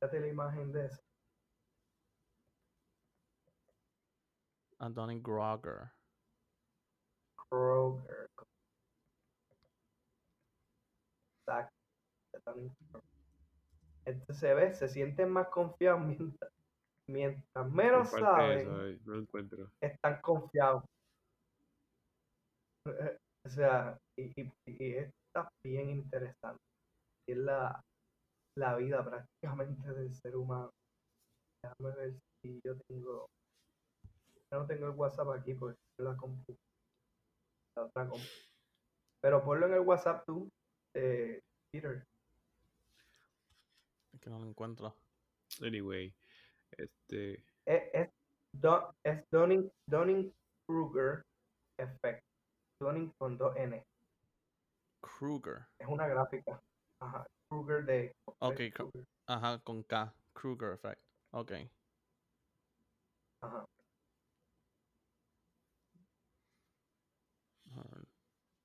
Búscate 0.00 0.20
la 0.20 0.26
imagen 0.26 0.72
de 0.72 0.86
eso. 0.86 1.00
A 4.78 4.88
Donning 4.90 5.22
Groger. 5.22 5.90
Kroger. 7.50 8.28
Dunning-Kruger. 12.44 13.02
Entonces 14.04 14.38
se 14.38 14.54
ve, 14.54 14.72
se 14.74 14.88
sienten 14.88 15.30
más 15.30 15.48
confiados 15.48 16.00
mientras, 16.06 16.52
mientras 17.08 17.70
menos 17.70 18.10
saben, 18.10 18.58
eso, 18.58 18.76
ay, 18.76 19.00
no 19.04 19.14
lo 19.14 19.20
encuentro. 19.22 19.70
están 19.80 20.20
confiados. 20.20 20.84
Eh, 22.86 23.18
O 23.44 23.48
sea, 23.48 23.98
y, 24.18 24.24
y, 24.40 24.52
y 24.66 24.94
está 24.96 25.48
bien 25.64 25.90
interesante. 25.90 26.62
Es 27.28 27.36
la, 27.36 27.80
la 28.56 28.76
vida 28.76 29.04
prácticamente 29.04 29.92
del 29.92 30.14
ser 30.14 30.36
humano. 30.36 30.70
Déjame 31.62 31.96
ver 31.96 32.14
si 32.42 32.60
yo 32.64 32.76
tengo. 32.88 33.26
Yo 34.52 34.60
no 34.60 34.66
tengo 34.66 34.86
el 34.86 34.96
WhatsApp 34.96 35.28
aquí 35.30 35.54
porque 35.54 35.78
la 35.98 36.16
compu. 36.16 36.56
La 37.76 37.82
otra 37.84 38.08
compu. 38.08 38.26
Pero 39.20 39.44
ponlo 39.44 39.66
en 39.66 39.74
el 39.74 39.80
WhatsApp 39.80 40.24
tú, 40.26 40.50
eh, 40.94 41.40
Peter. 41.70 42.06
Es 44.12 44.20
que 44.20 44.30
no 44.30 44.38
lo 44.38 44.46
encuentro. 44.46 44.94
Anyway, 45.60 46.14
este. 46.72 47.44
Es, 47.66 47.82
es, 47.92 48.10
Don- 48.52 48.94
es 49.04 49.22
Dunning, 49.30 49.70
Dunning 49.86 50.34
Kruger 50.66 51.22
Effect. 51.78 52.24
Dunning 52.80 53.12
con 53.18 53.36
dos 53.36 53.54
N. 53.56 53.82
Kruger. 55.00 55.66
Es 55.78 55.86
una 55.88 56.06
gráfica. 56.06 56.60
Ajá. 57.00 57.26
Kruger 57.48 57.84
de. 57.84 58.12
Ok, 58.38 58.60
Kruger. 58.74 59.04
Ajá, 59.26 59.58
con 59.60 59.82
K. 59.82 60.14
Kruger 60.32 60.72
Effect. 60.74 61.00
Ok. 61.32 61.52
Ajá. 63.42 63.66
A 67.72 67.82
ver. 67.82 68.06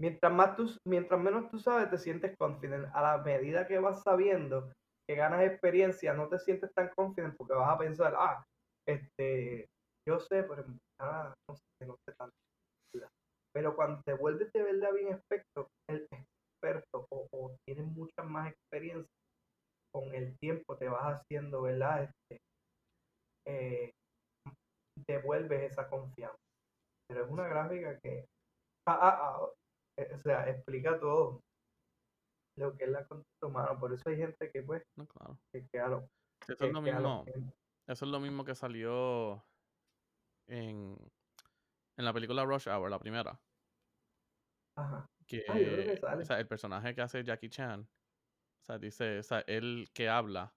Mientras, 0.02 0.34
más 0.34 0.56
tú, 0.56 0.66
mientras 0.88 1.22
menos 1.22 1.52
tú 1.52 1.60
sabes, 1.60 1.92
te 1.92 1.98
sientes 2.00 2.36
confident. 2.40 2.88
A 2.94 3.02
la 3.04 3.18
medida 3.20 3.68
que 3.68 3.78
vas 3.78 4.02
sabiendo, 4.02 4.72
que 5.08 5.16
ganas 5.16 5.44
experiencia, 5.44 6.14
no 6.14 6.28
te 6.28 6.40
sientes 6.40 6.74
tan 6.74 6.90
confident 6.96 7.36
porque 7.38 7.54
vas 7.54 7.70
a 7.70 7.78
pensar, 7.78 8.16
ah, 8.18 8.44
este, 8.88 9.68
yo 10.08 10.20
sé, 10.20 10.42
pero 10.44 10.66
ah, 11.00 11.32
no 11.48 11.56
sé, 11.56 11.86
no 11.86 11.96
sé 12.08 12.16
tanto. 12.18 12.34
Pero 13.54 13.76
cuando 13.76 14.02
te 14.04 14.14
vuelves 14.14 14.52
de 14.54 14.64
verdad 14.64 14.92
bien 14.94 15.14
experto, 15.14 15.68
el 15.88 16.08
experto 16.10 17.06
o, 17.12 17.28
o 17.32 17.56
tienes 17.68 17.86
mucha 17.86 18.24
más 18.24 18.52
experiencia, 18.52 19.12
con 19.94 20.16
el 20.16 20.36
tiempo 20.40 20.78
te 20.78 20.88
vas 20.88 21.20
haciendo, 21.20 21.62
¿verdad? 21.62 22.04
Este, 22.04 22.42
eh, 23.46 23.92
devuelves 25.08 25.72
esa 25.72 25.88
confianza. 25.88 26.38
Pero 27.08 27.26
es 27.26 27.32
una 27.32 27.48
gráfica 27.48 28.00
que 28.02 28.26
ah, 28.88 29.00
ah, 29.02 29.20
ah, 29.22 29.50
o 30.14 30.18
sea, 30.18 30.50
explica 30.50 31.00
todo 31.00 31.42
lo 32.58 32.76
que 32.78 32.84
es 32.86 32.90
la 32.90 33.06
conducta 33.08 33.48
humana. 33.48 33.80
Por 33.80 33.94
eso 33.94 34.10
hay 34.10 34.18
gente 34.18 34.52
que, 34.52 34.64
pues, 34.64 34.84
No, 34.98 35.08
claro. 35.08 35.40
que, 35.52 35.68
que 35.68 35.80
lo, 35.80 36.08
Eso 36.48 36.58
que- 36.58 36.68
es 36.68 36.74
lo 36.74 36.82
mismo. 36.82 37.00
lo 37.00 37.26
que- 37.26 37.40
Eso 37.88 38.06
es 38.06 38.12
lo 38.12 38.20
mismo 38.20 38.46
que 38.46 38.56
salió 38.56 39.44
en, 40.48 40.96
en 41.98 42.06
la 42.06 42.14
película 42.14 42.46
Rush 42.46 42.68
Hour, 42.70 42.90
la 42.90 43.00
primera. 43.00 43.40
ajá. 44.78 45.06
Que, 45.28 45.46
Ah, 45.48 45.58
yo 45.60 45.66
creo 45.68 45.86
que 45.86 45.98
sale. 45.98 46.22
o 46.22 46.26
sea, 46.26 46.40
el 46.40 46.48
personaje 46.48 46.94
que 46.96 47.02
hace 47.02 47.24
Jackie 47.24 47.50
Chan, 47.50 47.82
o 47.82 48.64
sea, 48.66 48.78
dice, 48.78 49.20
o 49.20 49.24
sea, 49.24 49.40
él 49.48 49.90
que 49.94 50.10
habla, 50.10 50.54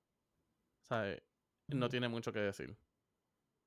o 0.83 0.87
sea, 0.87 1.17
no 1.69 1.89
tiene 1.89 2.09
mucho 2.09 2.33
que 2.33 2.41
decir. 2.41 2.77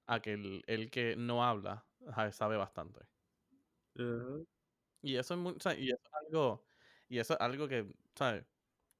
A 0.10 0.22
que 0.22 0.34
el, 0.34 0.64
el 0.68 0.90
que 0.92 1.16
no 1.18 1.44
habla, 1.44 1.86
sabe 2.32 2.56
bastante. 2.58 3.02
Y 5.02 5.16
eso 5.18 5.34
es 5.36 5.40
muy, 5.40 5.54
o 5.54 5.60
sea, 5.60 5.76
y 5.78 5.90
eso 5.90 6.02
es 6.04 6.12
algo, 6.28 6.66
y 7.08 7.20
eso 7.20 7.34
es 7.36 7.40
algo 7.42 7.68
que, 7.68 7.94
¿sabes? 8.16 8.46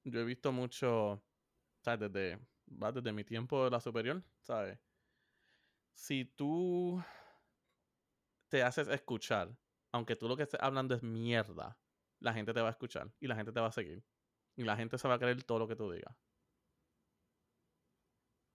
Yo 0.04 0.20
he 0.20 0.24
visto 0.24 0.52
mucho, 0.52 1.26
¿sabes? 1.84 2.12
Desde, 2.12 2.48
va, 2.68 2.92
desde 2.92 3.12
mi 3.12 3.24
tiempo 3.24 3.64
de 3.64 3.70
la 3.70 3.80
superior, 3.80 4.24
¿sabes? 4.42 4.80
Si 5.94 6.24
tú 6.24 7.02
te 8.48 8.62
haces 8.62 8.88
escuchar, 8.88 9.58
aunque 9.92 10.16
tú 10.16 10.28
lo 10.28 10.36
que 10.36 10.42
estés 10.44 10.60
hablando 10.60 10.94
es 10.94 11.02
mierda, 11.02 11.80
la 12.20 12.32
gente 12.32 12.52
te 12.54 12.60
va 12.60 12.68
a 12.68 12.70
escuchar 12.72 13.14
y 13.20 13.26
la 13.26 13.36
gente 13.36 13.52
te 13.52 13.60
va 13.60 13.68
a 13.68 13.72
seguir. 13.72 14.04
Y 14.56 14.64
la 14.64 14.76
gente 14.76 14.98
se 14.98 15.08
va 15.08 15.14
a 15.14 15.18
creer 15.18 15.42
todo 15.44 15.60
lo 15.60 15.68
que 15.68 15.76
tú 15.76 15.90
digas. 15.90 16.16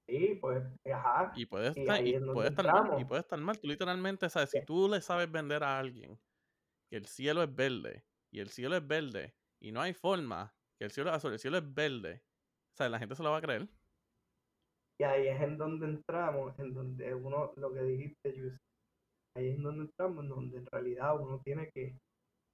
Sí, 0.07 0.35
pues, 0.41 0.63
ajá. 0.93 1.33
Y 1.35 1.45
puedes 1.47 1.75
Y 1.75 1.81
estar, 1.81 2.05
y 2.05 2.13
puede 2.31 2.49
estar 2.49 2.67
mal, 2.67 2.99
y 2.99 3.05
puede 3.05 3.21
estar 3.21 3.39
mal. 3.39 3.59
Tú 3.59 3.67
literalmente, 3.67 4.29
¿sabes? 4.29 4.51
Si 4.51 4.61
tú 4.61 4.87
le 4.89 5.01
sabes 5.01 5.31
vender 5.31 5.63
a 5.63 5.79
alguien 5.79 6.19
que 6.89 6.97
el 6.97 7.05
cielo 7.05 7.43
es 7.43 7.53
verde, 7.53 8.05
y 8.31 8.39
el 8.39 8.49
cielo 8.49 8.75
es 8.75 8.87
verde, 8.87 9.35
y 9.61 9.71
no 9.71 9.81
hay 9.81 9.93
forma 9.93 10.53
que 10.77 10.85
el 10.85 10.91
cielo 10.91 11.09
es 11.09 11.15
azul, 11.17 11.33
el 11.33 11.39
cielo 11.39 11.57
es 11.57 11.73
verde, 11.73 12.23
¿sabes? 12.77 12.91
La 12.91 12.99
gente 12.99 13.15
se 13.15 13.23
lo 13.23 13.31
va 13.31 13.37
a 13.37 13.41
creer. 13.41 13.67
Y 14.99 15.03
ahí 15.03 15.27
es 15.27 15.41
en 15.41 15.57
donde 15.57 15.87
entramos, 15.87 16.57
en 16.59 16.73
donde 16.73 17.13
uno, 17.13 17.51
lo 17.55 17.73
que 17.73 17.81
dijiste, 17.83 18.33
Yus, 18.35 18.57
ahí 19.35 19.49
es 19.49 19.55
en 19.55 19.63
donde 19.63 19.83
entramos, 19.85 20.23
en 20.23 20.29
donde 20.29 20.57
en 20.57 20.65
realidad 20.67 21.19
uno 21.19 21.41
tiene 21.43 21.69
que, 21.73 21.97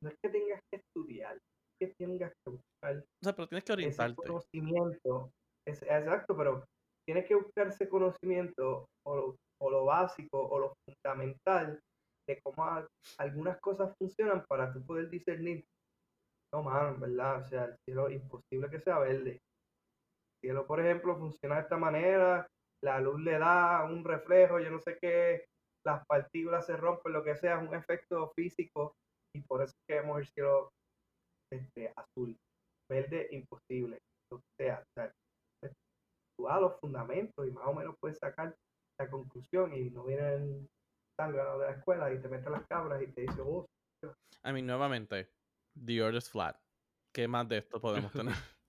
no 0.01 0.09
es 0.09 0.15
que 0.23 0.29
tengas 0.29 0.61
que 0.71 0.77
estudiar, 0.77 1.37
es 1.81 1.93
que 1.97 2.05
tengas 2.05 2.31
que 2.31 2.51
buscar 2.51 2.97
O 2.97 3.23
sea, 3.23 3.35
pero 3.35 3.47
tienes 3.47 3.63
que 3.63 3.73
ese 3.73 3.73
orientarte. 3.73 4.15
conocimiento, 4.15 5.31
es, 5.67 5.81
exacto, 5.83 6.35
pero 6.37 6.63
tienes 7.05 7.27
que 7.27 7.35
buscar 7.35 7.67
ese 7.67 7.89
conocimiento 7.89 8.87
o 9.05 9.15
lo, 9.15 9.35
o 9.61 9.69
lo 9.69 9.85
básico 9.85 10.47
o 10.47 10.59
lo 10.59 10.73
fundamental 10.85 11.79
de 12.29 12.39
cómo 12.43 12.63
algunas 13.17 13.59
cosas 13.59 13.91
funcionan 13.97 14.45
para 14.47 14.71
tú 14.71 14.85
poder 14.85 15.09
discernir, 15.09 15.65
no, 16.53 16.61
mano, 16.61 16.99
verdad, 16.99 17.41
o 17.41 17.47
sea, 17.47 17.65
el 17.65 17.75
cielo 17.83 18.09
imposible 18.09 18.69
que 18.69 18.79
sea 18.79 18.99
verde. 18.99 19.31
El 19.31 20.41
cielo, 20.41 20.67
por 20.67 20.79
ejemplo, 20.79 21.17
funciona 21.17 21.55
de 21.55 21.61
esta 21.61 21.77
manera, 21.77 22.47
la 22.83 22.99
luz 22.99 23.19
le 23.21 23.39
da 23.39 23.83
un 23.83 24.03
reflejo, 24.03 24.59
yo 24.59 24.69
no 24.69 24.79
sé 24.79 24.97
qué, 25.01 25.45
las 25.85 26.05
partículas 26.05 26.67
se 26.67 26.77
rompen, 26.77 27.13
lo 27.13 27.23
que 27.23 27.35
sea, 27.35 27.59
es 27.59 27.67
un 27.67 27.73
efecto 27.73 28.31
físico 28.35 28.93
y 29.35 29.41
por 29.41 29.63
eso 29.63 29.73
es 29.73 29.83
que 29.87 29.97
el 29.97 30.27
cielo 30.27 30.69
este, 31.51 31.91
azul. 31.95 32.37
Verde, 32.89 33.27
imposible. 33.31 33.99
O 34.31 34.39
sea, 34.57 34.81
o 34.81 34.91
sea, 34.95 35.11
pues, 35.59 35.73
tú 36.37 36.47
a 36.47 36.59
los 36.59 36.79
fundamentos 36.79 37.47
y 37.47 37.51
más 37.51 37.65
o 37.67 37.73
menos 37.73 37.95
puedes 37.99 38.19
sacar 38.19 38.55
la 38.99 39.09
conclusión 39.09 39.73
y 39.73 39.89
no 39.89 40.03
viene 40.03 40.33
el 40.33 40.67
zángano 41.19 41.59
de 41.59 41.65
la 41.67 41.71
escuela 41.73 42.13
y 42.13 42.21
te 42.21 42.29
mete 42.29 42.49
las 42.49 42.65
cabras 42.67 43.01
y 43.01 43.07
te 43.11 43.21
dice, 43.21 43.41
oh, 43.41 43.65
I 44.45 44.53
mean, 44.53 44.65
nuevamente, 44.65 45.27
the 45.75 45.97
earth 45.97 46.15
is 46.15 46.29
flat. 46.29 46.55
¿Qué 47.13 47.27
más 47.27 47.47
de 47.49 47.57
esto 47.57 47.81
podemos 47.81 48.11
tener? 48.13 48.33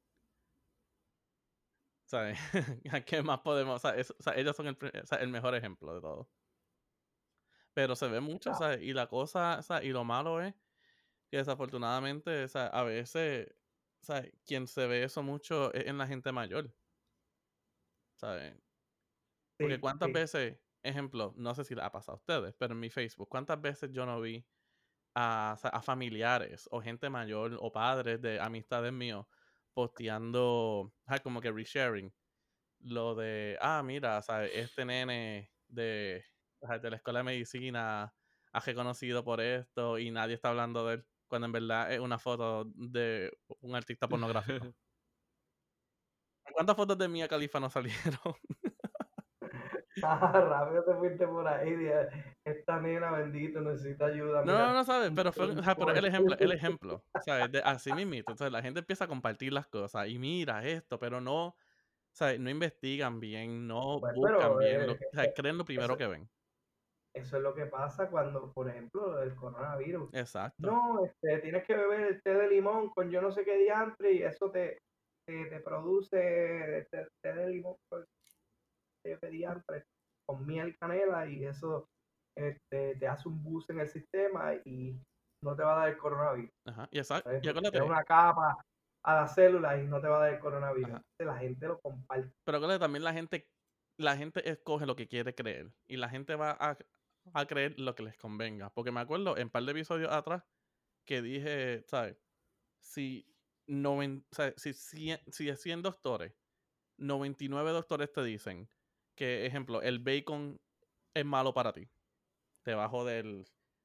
¿Sabes? 2.04 2.38
¿Qué 3.06 3.22
más 3.22 3.40
podemos? 3.40 3.76
O 3.76 3.78
sea, 3.78 3.96
es- 3.96 4.10
o 4.10 4.20
sea, 4.22 4.34
ellos 4.34 4.56
son 4.56 4.66
el, 4.66 4.76
pri- 4.76 4.90
o 5.00 5.06
sea, 5.06 5.18
el 5.18 5.28
mejor 5.28 5.54
ejemplo 5.54 5.94
de 5.94 6.00
todo. 6.00 6.28
Pero 7.72 7.94
se 7.94 8.08
ve 8.08 8.20
mucho, 8.20 8.50
Ah. 8.50 8.54
¿sabes? 8.54 8.82
Y 8.82 8.92
la 8.92 9.06
cosa, 9.06 9.62
sea, 9.62 9.82
y 9.84 9.90
lo 9.90 10.02
malo 10.02 10.42
es 10.42 10.54
que 11.30 11.36
desafortunadamente, 11.36 12.48
sea, 12.48 12.66
a 12.66 12.82
veces, 12.82 13.54
¿sabes? 14.02 14.32
Quien 14.44 14.66
se 14.66 14.88
ve 14.88 15.04
eso 15.04 15.22
mucho 15.22 15.72
es 15.72 15.86
en 15.86 15.98
la 15.98 16.08
gente 16.08 16.32
mayor. 16.32 16.74
¿Sabes? 18.16 18.60
Porque 19.56 19.76
sí, 19.76 19.80
cuántas 19.80 20.08
sí, 20.08 20.12
veces, 20.14 20.58
ejemplo, 20.82 21.34
no 21.36 21.54
sé 21.54 21.64
si 21.64 21.74
le 21.74 21.82
ha 21.82 21.92
pasado 21.92 22.16
a 22.16 22.20
ustedes, 22.20 22.54
pero 22.58 22.74
en 22.74 22.80
mi 22.80 22.90
Facebook, 22.90 23.28
¿cuántas 23.28 23.60
veces 23.60 23.90
yo 23.92 24.06
no 24.06 24.20
vi 24.20 24.46
a, 25.14 25.52
a 25.52 25.82
familiares 25.82 26.68
o 26.70 26.80
gente 26.82 27.10
mayor 27.10 27.56
o 27.60 27.72
padres 27.72 28.20
de 28.22 28.40
amistades 28.40 28.92
míos 28.92 29.26
posteando, 29.74 30.92
como 31.22 31.40
que 31.40 31.52
resharing 31.52 32.12
lo 32.80 33.14
de, 33.14 33.58
ah, 33.60 33.82
mira, 33.84 34.22
¿sabes? 34.22 34.52
este 34.54 34.84
nene 34.84 35.52
de, 35.68 36.24
de 36.82 36.90
la 36.90 36.96
escuela 36.96 37.20
de 37.20 37.24
medicina 37.24 38.14
ha 38.52 38.60
reconocido 38.60 39.24
por 39.24 39.40
esto 39.40 39.98
y 39.98 40.10
nadie 40.10 40.34
está 40.34 40.50
hablando 40.50 40.86
de 40.86 40.94
él, 40.94 41.06
cuando 41.28 41.46
en 41.46 41.52
verdad 41.52 41.92
es 41.92 42.00
una 42.00 42.18
foto 42.18 42.64
de 42.74 43.30
un 43.60 43.76
artista 43.76 44.08
pornográfico. 44.08 44.66
¿Cuántas 46.52 46.76
fotos 46.76 46.98
de 46.98 47.08
Mia 47.08 47.28
Khalifa 47.28 47.60
no 47.60 47.70
salieron? 47.70 48.18
Ah, 50.02 50.32
rápido 50.48 50.84
te 50.84 50.94
fuiste 50.94 51.26
por 51.26 51.46
ahí. 51.46 51.90
Esta 52.44 52.80
nena 52.80 53.10
bendito 53.10 53.60
necesita 53.60 54.06
ayuda. 54.06 54.44
No, 54.44 54.52
no, 54.58 54.72
no, 54.74 54.84
sabes, 54.84 55.12
pero 55.14 55.32
fue 55.32 55.48
pero 55.76 55.90
el 55.92 56.04
ejemplo, 56.04 56.36
el 56.38 56.52
ejemplo, 56.52 57.02
¿sabes? 57.24 57.52
De, 57.52 57.60
así 57.60 57.92
mismo. 57.92 58.14
Entonces 58.14 58.50
la 58.50 58.62
gente 58.62 58.80
empieza 58.80 59.04
a 59.04 59.08
compartir 59.08 59.52
las 59.52 59.66
cosas 59.66 60.08
y 60.08 60.18
mira 60.18 60.64
esto, 60.64 60.98
pero 60.98 61.20
no, 61.20 61.56
¿sabes? 62.12 62.40
No 62.40 62.50
investigan 62.50 63.20
bien, 63.20 63.66
no 63.66 63.98
Pues, 64.00 64.14
buscan 64.14 64.38
pero, 64.38 64.58
bien, 64.58 64.80
eh, 64.82 64.86
lo- 64.86 64.92
o 64.94 64.96
sea, 65.12 65.32
creen 65.34 65.58
lo 65.58 65.64
primero 65.64 65.86
eso- 65.94 65.98
que 65.98 66.06
ven. 66.06 66.30
Eso 67.12 67.38
es 67.38 67.42
lo 67.42 67.52
que 67.54 67.66
pasa 67.66 68.08
cuando, 68.08 68.52
por 68.52 68.68
ejemplo, 68.68 69.20
el 69.20 69.34
coronavirus. 69.34 70.14
Exacto. 70.14 70.56
No, 70.64 71.04
este, 71.04 71.38
tienes 71.40 71.64
que 71.66 71.74
beber 71.74 72.00
el 72.02 72.22
té 72.22 72.34
de 72.34 72.48
limón 72.48 72.90
con 72.90 73.10
yo 73.10 73.20
no 73.20 73.32
sé 73.32 73.44
qué 73.44 73.56
diantre 73.58 74.12
y 74.12 74.22
eso 74.22 74.48
te, 74.52 74.78
te, 75.26 75.46
te 75.46 75.60
produce 75.60 76.86
té, 76.88 77.08
té 77.20 77.32
de 77.32 77.48
limón 77.48 77.74
con 77.88 78.04
de 79.04 79.30
diantre 79.30 79.84
con 80.26 80.46
miel 80.46 80.76
canela 80.78 81.26
y 81.26 81.44
eso 81.44 81.88
este, 82.36 82.96
te 82.96 83.08
hace 83.08 83.28
un 83.28 83.42
boost 83.42 83.70
en 83.70 83.80
el 83.80 83.88
sistema 83.88 84.54
y 84.64 85.00
no 85.42 85.56
te 85.56 85.62
va 85.62 85.74
a 85.74 85.78
dar 85.80 85.88
el 85.88 85.98
coronavirus. 85.98 86.50
Ajá. 86.66 86.88
Y 86.90 86.98
exacto. 86.98 87.30
da 87.30 87.84
una 87.84 88.04
capa 88.04 88.64
a 89.04 89.14
las 89.14 89.34
células 89.34 89.80
y 89.82 89.86
no 89.86 90.00
te 90.00 90.08
va 90.08 90.18
a 90.18 90.20
dar 90.20 90.34
el 90.34 90.40
coronavirus. 90.40 90.90
Ajá. 90.90 91.02
La 91.18 91.38
gente 91.38 91.66
lo 91.66 91.80
comparte. 91.80 92.30
pero 92.44 92.58
acuérdate 92.58 92.80
también 92.80 93.04
la 93.04 93.12
gente, 93.12 93.48
la 93.98 94.16
gente 94.16 94.48
escoge 94.48 94.86
lo 94.86 94.96
que 94.96 95.08
quiere 95.08 95.34
creer. 95.34 95.72
Y 95.88 95.96
la 95.96 96.08
gente 96.08 96.34
va 96.36 96.56
a, 96.60 96.76
a 97.34 97.46
creer 97.46 97.78
lo 97.78 97.94
que 97.94 98.02
les 98.02 98.16
convenga. 98.16 98.70
Porque 98.70 98.92
me 98.92 99.00
acuerdo 99.00 99.36
en 99.36 99.44
un 99.44 99.50
par 99.50 99.64
de 99.64 99.72
episodios 99.72 100.12
atrás 100.12 100.44
que 101.06 101.22
dije, 101.22 101.82
¿sabes? 101.86 102.16
Si, 102.82 103.26
noven, 103.66 104.24
si, 104.56 104.72
si 104.74 105.44
de 105.44 105.56
100 105.56 105.82
doctores, 105.82 106.34
99 106.98 107.70
doctores 107.70 108.12
te 108.12 108.22
dicen 108.22 108.68
que, 109.20 109.44
ejemplo, 109.44 109.82
el 109.82 109.98
bacon 109.98 110.58
es 111.14 111.26
malo 111.26 111.52
para 111.52 111.74
ti. 111.74 111.86
Te 112.64 112.74
va 112.74 112.86
a 112.86 112.88
joder 112.88 113.26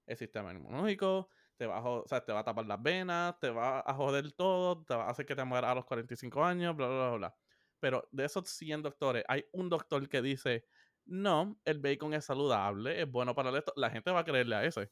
el 0.08 0.18
sistema 0.18 0.54
inmunológico, 0.54 1.30
te 1.58 1.68
va, 1.68 1.80
a, 1.80 1.84
o 1.84 2.08
sea, 2.08 2.24
te 2.24 2.32
va 2.32 2.40
a 2.40 2.44
tapar 2.46 2.66
las 2.66 2.82
venas, 2.82 3.38
te 3.42 3.50
va 3.50 3.82
a 3.82 3.94
joder 3.94 4.32
todo, 4.32 4.86
te 4.86 4.96
va 4.96 5.08
a 5.08 5.10
hacer 5.10 5.26
que 5.26 5.36
te 5.36 5.44
mueras 5.44 5.72
a 5.72 5.76
los 5.76 5.86
45 5.86 6.42
años, 6.46 6.74
bla, 6.76 6.88
bla, 6.88 6.98
bla, 7.10 7.18
bla. 7.18 7.36
Pero 7.82 8.08
de 8.14 8.24
esos 8.26 8.48
100 8.50 8.82
doctores, 8.82 9.26
hay 9.28 9.46
un 9.52 9.70
doctor 9.70 10.08
que 10.08 10.22
dice, 10.22 10.66
no, 11.06 11.60
el 11.66 11.80
bacon 11.80 12.14
es 12.14 12.24
saludable, 12.26 13.02
es 13.02 13.12
bueno 13.12 13.36
para 13.36 13.50
el 13.50 13.58
esto. 13.58 13.74
La 13.76 13.90
gente 13.90 14.12
va 14.12 14.22
a 14.22 14.26
creerle 14.26 14.56
a 14.56 14.64
ese. 14.64 14.90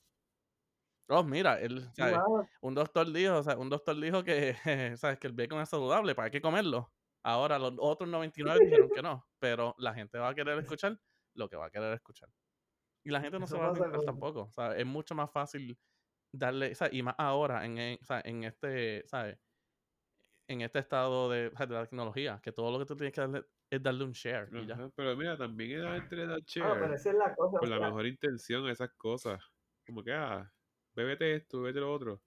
Oh, 1.07 1.23
mira, 1.23 1.59
él, 1.61 1.89
un 2.61 2.75
doctor 2.75 3.11
dijo, 3.13 3.37
o 3.37 3.43
sea, 3.43 3.57
un 3.57 3.69
doctor 3.69 3.99
dijo 3.99 4.23
que, 4.25 4.55
¿sabes? 4.97 5.19
que 5.19 5.27
el 5.27 5.33
bacon 5.33 5.61
es 5.61 5.69
saludable, 5.69 6.15
para 6.15 6.29
que 6.29 6.41
comerlo. 6.41 6.92
Ahora 7.23 7.57
los 7.57 7.73
otros 7.79 8.09
99 8.09 8.59
dijeron 8.87 8.89
que 8.93 9.01
no, 9.01 9.25
pero 9.39 9.75
la 9.77 9.93
gente 9.93 10.17
va 10.19 10.29
a 10.29 10.35
querer 10.35 10.59
escuchar 10.59 10.99
lo 11.35 11.49
que 11.49 11.55
va 11.55 11.67
a 11.67 11.71
querer 11.71 11.93
escuchar. 11.93 12.29
Y 13.05 13.09
la 13.09 13.21
gente 13.21 13.39
no 13.39 13.47
se 13.47 13.57
va 13.57 13.69
a 13.69 13.73
con- 13.73 14.05
tampoco, 14.05 14.49
¿sabes? 14.51 14.79
Es 14.79 14.85
mucho 14.85 15.15
más 15.15 15.31
fácil 15.31 15.77
darle, 16.31 16.71
o 16.71 16.75
sea, 16.75 16.89
y 16.91 17.01
más 17.01 17.15
ahora 17.17 17.65
en, 17.65 17.77
en, 17.77 17.99
o 18.01 18.05
sea, 18.05 18.21
en 18.23 18.43
este, 18.43 19.03
¿sabes? 19.07 19.37
En 20.47 20.61
este 20.61 20.79
estado 20.79 21.29
de, 21.29 21.51
la 21.51 21.83
tecnología, 21.85 22.39
que 22.43 22.51
todo 22.51 22.71
lo 22.71 22.79
que 22.79 22.85
tú 22.85 22.95
tienes 22.95 23.13
que 23.13 23.21
darle 23.21 23.45
es 23.69 23.81
darle 23.81 24.03
un 24.03 24.11
share 24.11 24.49
y 24.53 24.67
ya. 24.67 24.75
Ajá, 24.75 24.89
Pero 24.95 25.15
mira, 25.15 25.37
también 25.37 25.83
la 25.83 25.95
gente 25.95 26.15
le 26.15 26.27
da 26.27 26.35
Ah, 26.35 26.39
share 26.45 26.79
pero 26.79 26.93
esa 26.93 27.09
es 27.09 27.15
la 27.15 27.35
cosa. 27.35 27.57
con 27.57 27.69
la 27.69 27.79
mejor 27.79 28.05
intención 28.05 28.67
a 28.67 28.71
esas 28.71 28.91
cosas. 28.97 29.41
Como 29.85 30.03
que, 30.03 30.13
ah, 30.13 30.51
bébete 30.93 31.35
esto, 31.35 31.61
bébete 31.61 31.79
lo 31.79 31.91
otro. 31.91 32.21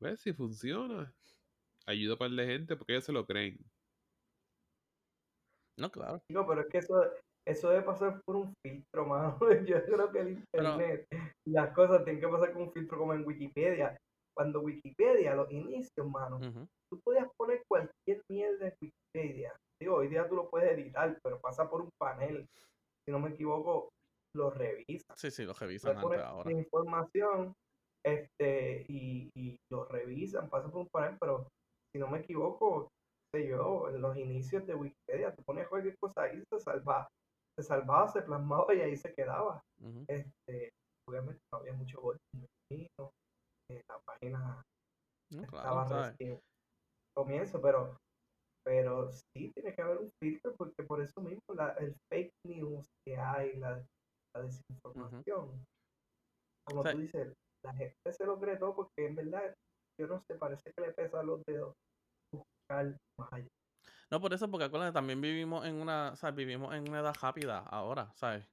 ¿Ves 0.00 0.20
si 0.20 0.32
funciona? 0.32 1.14
Ayuda 1.86 2.16
para 2.16 2.30
la 2.30 2.44
gente 2.44 2.76
porque 2.76 2.94
ellos 2.94 3.04
se 3.04 3.12
lo 3.12 3.24
creen. 3.24 3.58
No, 5.78 5.90
claro. 5.90 6.20
Digo, 6.28 6.46
pero 6.46 6.60
es 6.62 6.68
que 6.68 6.78
eso, 6.78 6.94
eso 7.46 7.70
debe 7.70 7.82
pasar 7.82 8.20
por 8.24 8.36
un 8.36 8.54
filtro, 8.64 9.06
mano. 9.06 9.38
Yo 9.68 9.84
creo 9.84 10.10
que 10.12 10.20
el 10.20 10.44
Pero- 10.52 10.70
internet, 10.70 11.06
las 11.46 11.74
cosas 11.74 12.04
tienen 12.04 12.20
que 12.20 12.28
pasar 12.28 12.52
con 12.52 12.62
un 12.62 12.72
filtro 12.72 12.98
como 12.98 13.14
en 13.14 13.26
Wikipedia. 13.26 13.96
Cuando 14.36 14.60
Wikipedia, 14.60 15.34
los 15.36 15.50
inicios, 15.50 16.06
mano, 16.08 16.40
tú 16.90 17.00
podías 17.04 17.28
poner 17.36 17.62
cualquier 17.68 18.20
mierda 18.28 18.66
en 18.66 18.74
Wikipedia. 18.82 19.54
Digo, 19.80 19.96
hoy 19.96 20.08
día 20.08 20.28
tú 20.28 20.34
lo 20.34 20.50
puedes 20.50 20.72
editar, 20.72 21.16
pero 21.22 21.40
pasa 21.40 21.68
por 21.68 21.82
un 21.82 21.90
panel. 22.00 22.44
Si 23.06 23.12
no 23.12 23.20
me 23.20 23.30
equivoco, 23.30 23.90
lo 24.34 24.50
revisa. 24.50 25.14
Sí, 25.16 25.30
sí, 25.30 25.44
lo 25.44 25.52
revisan 25.52 25.98
antes 25.98 26.20
ahora. 26.20 26.50
la 26.50 26.58
información 26.58 27.52
este, 28.04 28.84
y, 28.88 29.30
y 29.36 29.56
lo 29.70 29.84
revisan, 29.84 30.48
pasa 30.50 30.68
por 30.68 30.80
un 30.80 30.88
panel, 30.92 31.16
pero 31.20 31.46
si 31.92 32.00
no 32.00 32.08
me 32.08 32.18
equivoco, 32.20 32.88
sé 33.34 33.48
yo, 33.48 33.88
en 33.88 34.00
los 34.00 34.16
inicios 34.16 34.66
de 34.66 34.74
Wikipedia, 34.74 35.34
tú 35.34 35.42
ponías 35.44 35.68
cualquier 35.68 35.96
cosa 35.98 36.22
ahí, 36.22 36.42
se 36.52 36.60
salvaba, 36.60 37.08
se 37.58 37.64
salvaba, 37.64 38.08
se 38.08 38.22
plasmaba 38.22 38.74
y 38.74 38.80
ahí 38.80 38.96
se 38.96 39.14
quedaba. 39.14 39.60
Este, 40.08 40.70
obviamente 41.08 41.40
no 41.52 41.58
había 41.58 41.72
mucho 41.72 42.00
volumen, 42.00 42.48
eh, 43.70 43.82
la 43.88 43.98
página 44.06 44.62
No, 45.30 45.42
estaba 45.42 45.84
claro, 45.84 46.06
recién 46.06 46.40
comienzo, 47.14 47.60
pero 47.60 47.96
pero 48.64 49.10
sí 49.12 49.52
tiene 49.54 49.74
que 49.74 49.82
haber 49.82 49.98
un 49.98 50.10
filtro 50.22 50.54
porque 50.56 50.82
por 50.84 51.02
eso 51.02 51.20
mismo 51.20 51.40
la, 51.54 51.72
el 51.72 51.94
fake 52.10 52.32
news 52.46 52.86
que 53.06 53.16
hay, 53.16 53.56
la, 53.56 53.84
la 54.34 54.42
desinformación, 54.42 55.64
como 56.66 56.82
Sí. 56.82 56.92
tú 56.92 56.98
dices, 56.98 57.34
la 57.62 57.74
gente 57.74 58.12
se 58.12 58.24
lo 58.24 58.38
cree 58.40 58.56
todo 58.56 58.74
porque 58.74 59.06
en 59.06 59.16
verdad, 59.16 59.54
yo 60.00 60.06
no 60.06 60.18
sé, 60.20 60.36
parece 60.36 60.72
que 60.74 60.82
le 60.82 60.92
pesa 60.94 61.22
los 61.22 61.42
dedos 61.46 61.74
No, 64.10 64.20
por 64.20 64.32
eso, 64.34 64.50
porque 64.50 64.64
acuérdate, 64.66 64.92
también 64.92 65.20
vivimos 65.20 65.66
en 65.66 65.76
una, 65.76 66.16
sea, 66.16 66.30
vivimos 66.30 66.74
en 66.74 66.88
una 66.88 67.00
edad 67.00 67.14
rápida 67.20 67.58
ahora, 67.58 68.12
¿sabes? 68.14 68.48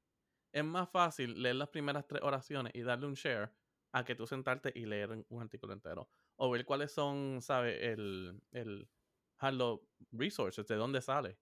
Es 0.52 0.64
más 0.66 0.90
fácil 0.90 1.42
leer 1.42 1.56
las 1.56 1.70
primeras 1.70 2.08
tres 2.08 2.22
oraciones 2.24 2.74
y 2.76 2.82
darle 2.82 3.08
un 3.08 3.14
share 3.16 3.56
a 3.94 4.04
que 4.06 4.16
tú 4.16 4.28
sentarte 4.28 4.72
y 4.76 4.86
leer 4.86 5.12
un- 5.30 5.42
artículo 5.42 5.74
entero. 5.74 6.10
O 6.38 6.50
ver 6.52 6.66
cuáles 6.66 6.92
son, 6.94 7.42
¿sabes? 7.42 7.82
El, 7.82 8.44
el, 8.52 8.92
los 9.54 9.82
resources, 10.12 10.68
de 10.68 10.76
dónde 10.76 11.02
sale. 11.02 11.40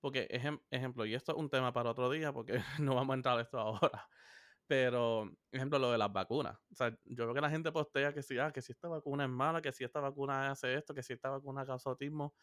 Porque, 0.00 0.28
ejem- 0.30 0.64
ejemplo, 0.70 1.06
y 1.06 1.14
esto 1.14 1.32
es 1.32 1.38
un 1.38 1.50
tema 1.50 1.72
para 1.72 1.90
otro 1.90 2.10
día, 2.10 2.32
porque 2.32 2.60
no 2.80 2.94
vamos 2.94 3.14
a 3.14 3.16
entrar 3.16 3.38
a 3.38 3.42
esto 3.42 3.58
ahora. 3.58 4.08
Pero, 4.66 5.30
ejemplo, 5.50 5.78
lo 5.78 5.92
de 5.92 5.98
las 5.98 6.12
vacunas. 6.12 6.56
O 6.72 6.74
sea, 6.74 6.96
yo 7.04 7.26
veo 7.26 7.34
que 7.34 7.40
la 7.40 7.50
gente 7.50 7.72
postea 7.72 8.12
que 8.14 8.22
si, 8.22 8.38
ah, 8.38 8.52
que 8.52 8.62
si 8.62 8.72
esta 8.72 8.88
vacuna 8.88 9.24
es 9.24 9.30
mala, 9.30 9.60
que 9.60 9.72
si 9.72 9.84
esta 9.84 10.00
vacuna 10.00 10.50
hace 10.50 10.74
esto, 10.74 10.94
que 10.94 11.02
si 11.02 11.12
esta 11.12 11.30
vacuna 11.30 11.66
causa 11.66 11.90
autismo. 11.90 12.34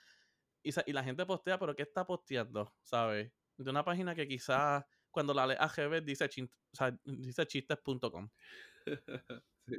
Y, 0.64 0.72
y 0.88 0.94
la 0.94 1.04
gente 1.04 1.26
postea, 1.26 1.60
pero 1.60 1.76
¿qué 1.76 1.84
está 1.84 2.06
posteando? 2.06 2.76
¿Sabes? 2.84 3.32
De 3.58 3.70
una 3.72 3.86
página 3.86 4.16
que 4.16 4.28
quizás 4.28 4.86
cuando 5.12 5.34
la 5.34 5.48
lees 5.48 5.60
AGB 5.62 6.04
dice, 6.04 6.26
o 6.26 6.78
sea, 6.78 7.00
dice 7.06 7.46
chistes.com. 7.48 8.30
Sí. 9.68 9.76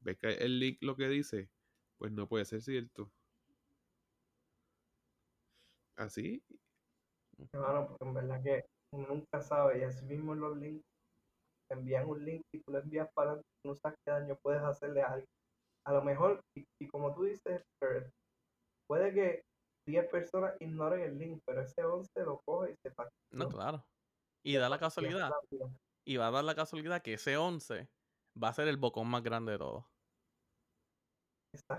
ves 0.02 0.18
que 0.18 0.34
el 0.34 0.60
link 0.60 0.78
lo 0.82 0.96
que 0.96 1.08
dice, 1.08 1.50
pues 1.98 2.12
no 2.12 2.28
puede 2.28 2.46
ser 2.46 2.62
cierto. 2.62 3.12
Así, 5.96 6.44
hermano, 7.54 7.88
porque 7.88 8.06
en 8.06 8.14
verdad 8.14 8.44
que 8.44 8.66
uno 8.94 9.08
nunca 9.08 9.42
sabe 9.42 9.80
y 9.80 9.84
así 9.84 10.06
mismo 10.06 10.36
los 10.36 10.58
links 10.58 10.84
te 11.70 11.78
envían 11.78 12.08
un 12.08 12.24
link 12.24 12.42
y 12.54 12.60
tú 12.60 12.72
lo 12.72 12.80
envías 12.80 13.10
para 13.14 13.32
adelante, 13.32 13.50
no 13.66 13.76
sabes 13.76 13.98
qué 14.06 14.12
daño 14.12 14.38
puedes 14.44 14.62
hacerle 14.62 15.02
a 15.02 15.08
alguien. 15.08 15.28
A 15.88 15.94
lo 15.94 16.04
mejor, 16.04 16.42
y, 16.56 16.66
y 16.80 16.88
como 16.88 17.14
tú 17.14 17.24
dices, 17.24 17.64
puede 18.88 19.14
que 19.14 19.42
10 19.88 20.10
personas 20.10 20.54
ignoren 20.60 21.02
el 21.02 21.18
link, 21.18 21.42
pero 21.46 21.62
ese 21.62 21.84
11 21.84 22.10
lo 22.24 22.42
coge 22.46 22.74
y 22.74 22.76
se 22.84 22.92
pasa. 22.92 23.10
No, 23.32 23.48
claro. 23.50 23.84
Y 24.44 24.56
da 24.56 24.70
la 24.70 24.80
casualidad, 24.80 25.32
y 26.06 26.18
va 26.18 26.28
a 26.28 26.32
dar 26.32 26.44
la 26.44 26.56
casualidad 26.56 27.02
que 27.02 27.14
ese 27.14 27.38
11 27.38 27.90
va 28.42 28.50
a 28.50 28.54
ser 28.54 28.68
el 28.68 28.78
bocón 28.78 29.08
más 29.08 29.24
grande 29.24 29.54
de 29.54 29.58
todos. 29.58 29.86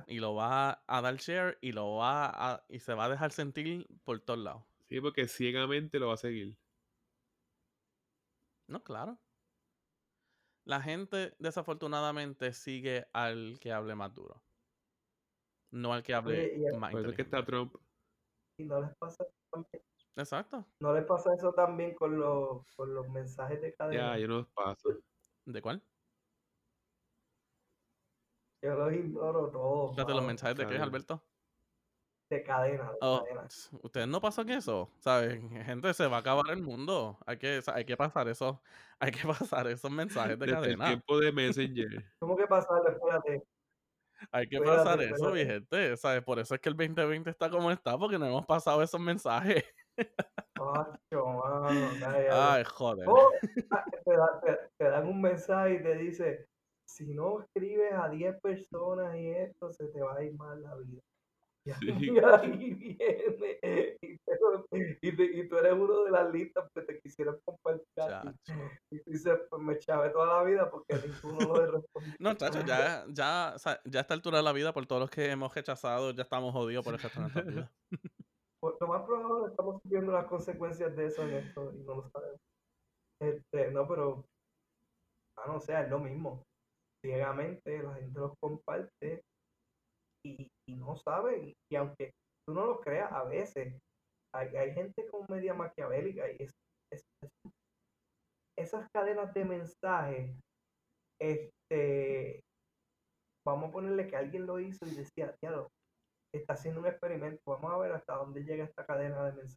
Y 0.06 0.20
lo 0.20 0.34
va 0.34 0.82
a 0.86 1.00
dar 1.00 1.16
share 1.16 1.58
y 1.60 1.72
lo 1.72 1.96
va 1.96 2.26
a, 2.26 2.64
y 2.68 2.78
se 2.78 2.94
va 2.94 3.06
a 3.06 3.08
dejar 3.08 3.32
sentir 3.32 3.86
por 4.04 4.20
todos 4.20 4.38
lados. 4.38 4.64
Sí, 4.88 5.00
porque 5.00 5.26
ciegamente 5.26 5.98
lo 5.98 6.08
va 6.08 6.14
a 6.14 6.18
seguir. 6.18 6.56
No, 8.68 8.82
claro. 8.82 9.18
La 10.64 10.80
gente 10.80 11.34
desafortunadamente 11.38 12.52
sigue 12.52 13.06
al 13.12 13.58
que 13.60 13.72
hable 13.72 13.94
más 13.94 14.14
duro. 14.14 14.42
No 15.72 15.92
al 15.92 16.02
que 16.02 16.14
hable 16.14 16.54
y 16.54 16.76
más 16.76 16.94
es 16.94 17.14
que 17.16 17.22
está 17.22 17.38
inteligente. 17.38 17.42
Trump. 17.44 17.76
Y 18.58 18.64
no 18.64 18.80
les 18.80 18.94
pasa 18.96 19.24
también- 19.50 19.82
Exacto. 20.14 20.66
no 20.80 20.92
les 20.94 21.04
pasa 21.06 21.34
eso 21.34 21.52
también 21.54 21.94
con 21.94 22.18
los, 22.18 22.66
con 22.76 22.94
los 22.94 23.08
mensajes 23.08 23.60
de 23.62 23.74
cadena. 23.74 24.14
Ya, 24.14 24.18
yo 24.18 24.28
no 24.28 24.34
los 24.38 24.48
paso. 24.50 24.90
¿De 25.46 25.62
cuál? 25.62 25.82
Yo 28.62 28.74
los 28.74 28.92
ignoro 28.92 29.50
todos. 29.50 29.90
Espérate, 29.90 30.14
los 30.14 30.24
mensajes 30.24 30.56
de 30.56 30.66
qué. 30.68 30.76
Alberto. 30.76 31.24
De 32.32 32.42
cadena, 32.42 32.90
de 32.92 32.98
Oh, 33.02 33.24
cadena. 33.24 33.46
ustedes 33.82 34.08
no 34.08 34.18
pasan 34.18 34.48
eso, 34.48 34.90
¿saben? 35.00 35.50
Gente, 35.66 35.92
se 35.92 36.06
va 36.06 36.16
a 36.16 36.20
acabar 36.20 36.46
el 36.48 36.62
mundo. 36.62 37.18
Hay 37.26 37.36
que, 37.36 37.58
o 37.58 37.62
sea, 37.62 37.74
hay 37.74 37.84
que 37.84 37.94
pasar 37.94 38.26
eso, 38.28 38.62
hay 38.98 39.10
que 39.10 39.28
pasar 39.28 39.66
esos 39.66 39.90
mensajes 39.90 40.38
de 40.38 40.46
Desde 40.46 40.56
el 40.56 40.62
cadena. 40.78 40.86
tiempo 40.86 41.18
de 41.20 41.30
Messenger. 41.30 42.04
¿Cómo 42.20 42.34
que 42.34 42.46
pasarlo? 42.46 42.88
Espérate. 42.88 43.42
Hay 44.30 44.48
que 44.48 44.56
Espérate, 44.56 44.78
pasar 44.78 45.02
eso, 45.02 45.30
mi 45.30 45.44
gente. 45.44 45.94
¿sabes? 45.98 46.22
Por 46.24 46.38
eso 46.38 46.54
es 46.54 46.60
que 46.62 46.70
el 46.70 46.74
2020 46.76 47.28
está 47.28 47.50
como 47.50 47.70
está, 47.70 47.98
porque 47.98 48.18
no 48.18 48.24
hemos 48.24 48.46
pasado 48.46 48.82
esos 48.82 49.00
mensajes. 49.00 49.62
Macho, 50.58 51.26
mano, 51.26 51.90
cállate. 52.00 52.30
Ay, 52.30 52.64
joder. 52.64 53.08
O, 53.10 53.30
ah, 53.72 53.84
te, 54.06 54.16
da- 54.16 54.40
te- 54.42 54.58
te 54.78 54.84
dan 54.88 55.06
un 55.06 55.20
mensaje 55.20 55.74
y 55.74 55.82
te 55.82 55.94
dice, 55.96 56.46
si 56.86 57.12
no 57.12 57.42
escribes 57.42 57.92
a 57.92 58.08
10 58.08 58.40
personas 58.40 59.14
y 59.16 59.28
esto, 59.32 59.70
se 59.70 59.88
te 59.88 60.00
va 60.00 60.14
a 60.16 60.24
ir 60.24 60.34
mal 60.34 60.62
la 60.62 60.76
vida. 60.76 61.02
Y 61.64 61.70
ahí, 61.70 61.78
Sí. 61.80 61.86
y 62.12 62.18
ahí 62.18 62.74
viene. 62.74 63.98
Y, 64.02 64.16
te- 64.18 64.98
y 65.02 65.16
te- 65.16 65.24
y 65.38 65.48
tú 65.48 65.56
eres 65.58 65.72
uno 65.74 66.04
de 66.04 66.10
las 66.10 66.32
listas 66.32 66.68
que 66.74 66.82
te 66.82 66.98
quisieron 67.00 67.38
compartir. 67.44 67.86
Chacho. 67.96 68.32
Y 68.90 68.98
tú 69.00 69.10
dices, 69.10 69.38
pues 69.48 69.62
me 69.62 69.78
chavé 69.78 70.10
toda 70.10 70.38
la 70.38 70.42
vida 70.44 70.70
porque 70.70 70.96
ninguno 70.96 71.54
lo 71.54 71.66
respondido. 71.72 72.16
No, 72.18 72.34
chacho, 72.34 72.60
ya, 72.66 73.04
ya, 73.08 73.52
o 73.54 73.58
sea, 73.58 73.80
ya 73.84 74.00
a 74.00 74.02
esta 74.02 74.14
altura 74.14 74.38
de 74.38 74.42
la 74.44 74.52
vida, 74.52 74.72
por 74.72 74.86
todos 74.86 75.00
los 75.02 75.10
que 75.10 75.30
hemos 75.30 75.54
rechazado, 75.54 76.10
ya 76.12 76.22
estamos 76.22 76.52
jodidos 76.52 76.84
por 76.84 76.94
el 76.94 77.00
resto 77.00 77.20
de. 77.20 77.68
Pues, 78.60 78.74
lo 78.80 78.86
más 78.88 79.02
probable 79.02 79.50
estamos 79.50 79.82
sufriendo 79.82 80.12
las 80.12 80.26
consecuencias 80.26 80.96
de 80.96 81.06
eso 81.06 81.22
en 81.22 81.34
esto 81.34 81.72
y 81.74 81.78
no 81.84 81.94
lo 81.96 82.08
sabemos. 82.10 82.40
Este, 83.20 83.70
no, 83.70 83.86
pero, 83.86 84.24
ah, 85.36 85.44
no, 85.46 85.56
o 85.56 85.60
sea, 85.60 85.82
es 85.82 85.90
lo 85.90 86.00
mismo. 86.00 86.42
Ciegamente 87.04 87.82
la 87.82 87.94
gente 87.94 88.18
los 88.18 88.32
comparte 88.40 89.22
y, 90.24 90.48
y 90.68 90.74
no 90.76 90.96
saben. 90.96 91.52
Y 91.70 91.76
aunque 91.76 92.12
tú 92.46 92.54
no 92.54 92.66
lo 92.66 92.80
creas, 92.80 93.12
a 93.12 93.24
veces 93.24 93.78
hay, 94.34 94.56
hay 94.56 94.72
gente 94.72 95.06
como 95.10 95.26
media 95.28 95.54
maquiavélica 95.54 96.30
y 96.30 96.36
es, 96.40 96.50
es- 96.92 97.02
es- 97.22 97.52
esas 98.58 98.86
cadenas 98.94 99.32
de 99.34 99.44
mensajes, 99.44 100.38
este, 101.20 102.40
vamos 103.46 103.70
a 103.70 103.72
ponerle 103.72 104.06
que 104.06 104.16
alguien 104.16 104.46
lo 104.46 104.60
hizo 104.60 104.86
y 104.86 104.94
decía, 104.94 105.34
diablo, 105.42 105.68
está 106.34 106.54
haciendo 106.54 106.80
un 106.80 106.86
experimento, 106.86 107.40
vamos 107.46 107.72
a 107.72 107.78
ver 107.78 107.92
hasta 107.92 108.14
dónde 108.14 108.42
llega 108.44 108.64
esta 108.64 108.84
cadena 108.84 109.24
de 109.24 109.32
mensajes. 109.32 109.56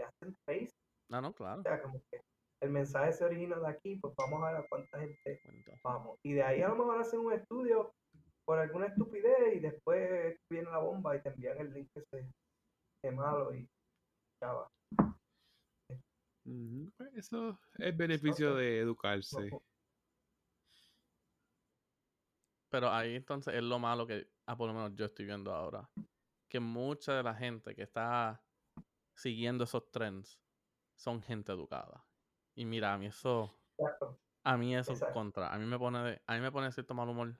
Hacen 0.00 0.34
face, 0.46 0.70
No, 1.10 1.20
no, 1.20 1.32
claro. 1.32 1.60
o 1.60 1.62
sea, 1.62 1.80
como 1.82 2.00
que 2.10 2.20
el 2.62 2.70
mensaje 2.70 3.12
se 3.12 3.24
origina 3.24 3.58
de 3.58 3.68
aquí, 3.68 3.96
pues 4.00 4.14
vamos 4.16 4.42
a 4.42 4.52
ver 4.52 4.56
a 4.56 4.66
cuánta 4.68 4.98
gente 5.00 5.40
Cuento. 5.42 5.72
vamos. 5.84 6.18
Y 6.24 6.32
de 6.34 6.42
ahí 6.42 6.62
a 6.62 6.68
lo 6.68 6.76
mejor 6.76 7.00
hacen 7.00 7.20
un 7.20 7.32
estudio 7.32 7.92
por 8.44 8.58
alguna 8.58 8.86
estupidez 8.86 9.56
y 9.56 9.60
después 9.60 10.38
viene 10.50 10.70
la 10.70 10.78
bomba 10.78 11.16
y 11.16 11.22
te 11.22 11.30
envían 11.30 11.58
el 11.58 11.72
link 11.72 11.90
ese 11.94 12.30
de 13.02 13.10
malo 13.10 13.54
y 13.54 13.68
chava. 14.40 14.70
Pues 16.44 17.14
Eso 17.14 17.50
es 17.50 17.86
el 17.86 17.92
beneficio 17.92 18.54
de 18.54 18.80
educarse. 18.80 19.50
No, 19.50 19.62
Pero 22.70 22.90
ahí 22.90 23.16
entonces 23.16 23.54
es 23.54 23.62
lo 23.62 23.78
malo 23.78 24.06
que, 24.06 24.28
ah, 24.46 24.56
por 24.56 24.68
lo 24.68 24.74
menos 24.74 24.94
yo 24.94 25.06
estoy 25.06 25.24
viendo 25.26 25.54
ahora. 25.54 25.88
Que 26.48 26.60
mucha 26.60 27.14
de 27.14 27.22
la 27.22 27.34
gente 27.34 27.74
que 27.74 27.82
está 27.82 28.42
siguiendo 29.16 29.64
esos 29.64 29.90
trends 29.90 30.40
son 30.96 31.22
gente 31.22 31.52
educada. 31.52 32.04
Y 32.56 32.64
mira, 32.64 32.94
a 32.94 32.98
mí 32.98 33.06
eso, 33.06 33.58
exacto. 33.78 34.20
a 34.44 34.56
mí 34.56 34.76
eso 34.76 34.92
es 34.92 34.98
Exacto. 34.98 35.14
contra. 35.14 35.52
A 35.52 35.58
mí 35.58 35.66
me 35.66 35.78
pone 35.78 36.02
de, 36.02 36.22
a 36.26 36.34
mí 36.34 36.40
me 36.40 36.52
pone 36.52 36.70
cierto 36.72 36.94
mal 36.94 37.08
humor. 37.08 37.38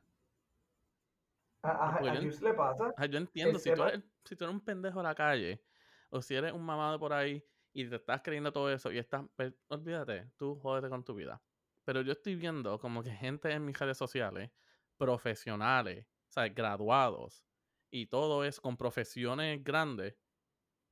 A, 1.64 1.96
a, 1.96 2.02
yo 2.02 2.20
Hughes 2.20 2.42
le 2.42 2.52
pasa. 2.52 2.92
Ay, 2.96 3.08
yo 3.08 3.18
entiendo, 3.18 3.58
si 3.58 3.72
tú, 3.72 3.82
eres, 3.82 4.02
si 4.24 4.36
tú 4.36 4.44
eres 4.44 4.54
un 4.54 4.60
pendejo 4.60 5.00
en 5.00 5.04
la 5.04 5.14
calle, 5.14 5.64
o 6.10 6.20
si 6.20 6.34
eres 6.34 6.52
un 6.52 6.62
mamado 6.62 6.98
por 6.98 7.12
ahí 7.12 7.42
y 7.72 7.88
te 7.88 7.96
estás 7.96 8.20
creyendo 8.22 8.52
todo 8.52 8.70
eso 8.70 8.92
y 8.92 8.98
estás, 8.98 9.24
pues, 9.34 9.54
olvídate, 9.68 10.30
tú 10.36 10.58
jódete 10.60 10.90
con 10.90 11.02
tu 11.02 11.14
vida. 11.14 11.42
Pero 11.84 12.02
yo 12.02 12.12
estoy 12.12 12.36
viendo 12.36 12.78
como 12.78 13.02
que 13.02 13.10
gente 13.10 13.50
en 13.50 13.64
mis 13.64 13.78
redes 13.78 13.96
sociales, 13.96 14.50
profesionales, 14.96 16.06
o 16.28 16.32
sea, 16.32 16.48
graduados, 16.48 17.44
y 17.90 18.06
todo 18.06 18.44
es 18.44 18.60
con 18.60 18.76
profesiones 18.76 19.64
grandes, 19.64 20.16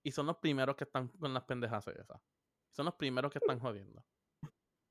y 0.02 0.10
son 0.10 0.26
los 0.26 0.38
primeros 0.38 0.74
que 0.74 0.84
están 0.84 1.08
con 1.08 1.34
las 1.34 1.44
pendejas 1.44 1.86
esas. 1.88 2.20
Son 2.70 2.86
los 2.86 2.94
primeros 2.94 3.30
que 3.30 3.38
están 3.38 3.58
jodiendo. 3.58 4.04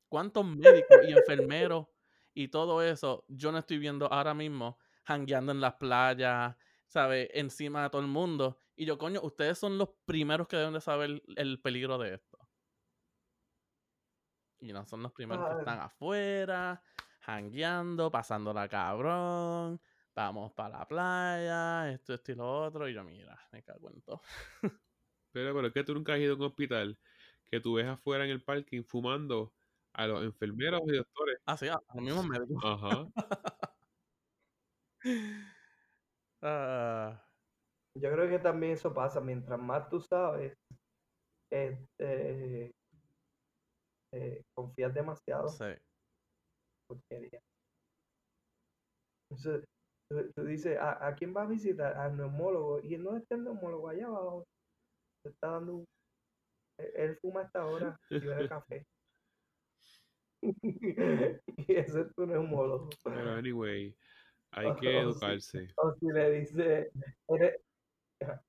¿Cuántos 0.07 0.45
médicos 0.45 0.97
y 1.07 1.11
enfermeros 1.17 1.87
y 2.33 2.47
todo 2.47 2.81
eso 2.81 3.25
yo 3.27 3.51
no 3.51 3.57
estoy 3.57 3.79
viendo 3.79 4.11
ahora 4.11 4.33
mismo 4.33 4.77
jangueando 5.03 5.51
en 5.51 5.61
las 5.61 5.75
playas, 5.75 6.55
¿sabes? 6.87 7.29
Encima 7.33 7.83
de 7.83 7.89
todo 7.89 8.01
el 8.01 8.07
mundo. 8.07 8.59
Y 8.75 8.85
yo, 8.85 8.97
coño, 8.97 9.21
ustedes 9.23 9.57
son 9.57 9.77
los 9.77 9.89
primeros 10.05 10.47
que 10.47 10.57
deben 10.57 10.73
de 10.73 10.81
saber 10.81 11.21
el 11.35 11.61
peligro 11.61 11.97
de 11.97 12.15
esto. 12.15 12.37
Y 14.59 14.73
no 14.73 14.85
son 14.85 15.01
los 15.03 15.11
primeros 15.11 15.49
que 15.49 15.59
están 15.59 15.79
afuera, 15.79 16.83
jangueando, 17.21 18.11
pasándola 18.11 18.67
cabrón. 18.67 19.81
Vamos 20.15 20.51
para 20.53 20.79
la 20.79 20.87
playa, 20.87 21.91
esto, 21.91 22.13
esto 22.13 22.31
y 22.31 22.35
lo 22.35 22.63
otro. 22.63 22.87
Y 22.87 22.93
yo, 22.93 23.03
mira, 23.03 23.39
me 23.51 23.63
cago 23.63 23.89
en 23.89 24.01
todo. 24.01 24.21
Pero, 25.33 25.53
pero 25.53 25.67
es 25.67 25.73
que 25.73 25.85
tú 25.85 25.93
nunca 25.93 26.13
has 26.13 26.19
ido 26.19 26.33
a 26.33 26.35
un 26.35 26.41
hospital 26.41 26.99
que 27.49 27.61
tú 27.61 27.75
ves 27.75 27.87
afuera 27.87 28.25
en 28.25 28.31
el 28.31 28.43
parking 28.43 28.83
fumando 28.83 29.53
a 29.93 30.05
los 30.05 30.23
enfermeros 30.25 30.81
y 30.87 30.97
doctores. 30.97 31.37
Ah, 31.45 31.55
sí, 31.55 31.69
a 31.69 31.75
a 31.75 31.95
los 31.95 32.03
mismos 32.03 32.25
médicos. 32.25 32.61
Ajá. 32.65 33.07
Ah, 36.43 37.23
Yo 37.95 38.11
creo 38.11 38.27
que 38.29 38.39
también 38.39 38.73
eso 38.73 38.93
pasa. 38.93 39.21
Mientras 39.21 39.59
más 39.59 39.87
tú 39.89 39.99
sabes, 39.99 40.57
este, 41.51 42.73
eh, 44.13 44.43
confías 44.55 44.93
demasiado. 44.93 45.47
sí. 45.47 45.65
porquería. 46.87 47.41
Entonces, 49.29 49.63
tú, 50.09 50.31
tú 50.35 50.43
dices, 50.45 50.77
¿a, 50.77 51.07
a 51.07 51.15
quién 51.15 51.33
vas 51.33 51.45
a 51.45 51.49
visitar? 51.51 51.95
Al 51.95 52.17
neumólogo. 52.17 52.79
¿Y 52.81 52.97
no 52.97 53.15
está 53.15 53.35
el 53.35 53.43
neumólogo 53.43 53.89
allá 53.89 54.07
abajo? 54.07 54.45
Te 55.23 55.29
está 55.29 55.51
dando 55.51 55.75
un... 55.75 55.85
Él, 56.79 56.91
él 56.95 57.17
fuma 57.21 57.41
hasta 57.41 57.61
ahora 57.61 57.97
y 58.09 58.19
bebe 58.19 58.49
café. 58.49 58.85
y 60.41 61.73
ese 61.75 62.01
es 62.01 62.15
tu 62.15 62.25
neumólogo. 62.25 62.89
Pero, 63.03 63.31
anyway, 63.31 63.95
hay 64.51 64.75
que 64.75 64.99
educarse. 64.99 65.73
O 65.77 65.93
si 65.93 66.07
le 66.07 66.31
dice, 66.31 66.91
eres... 67.27 67.61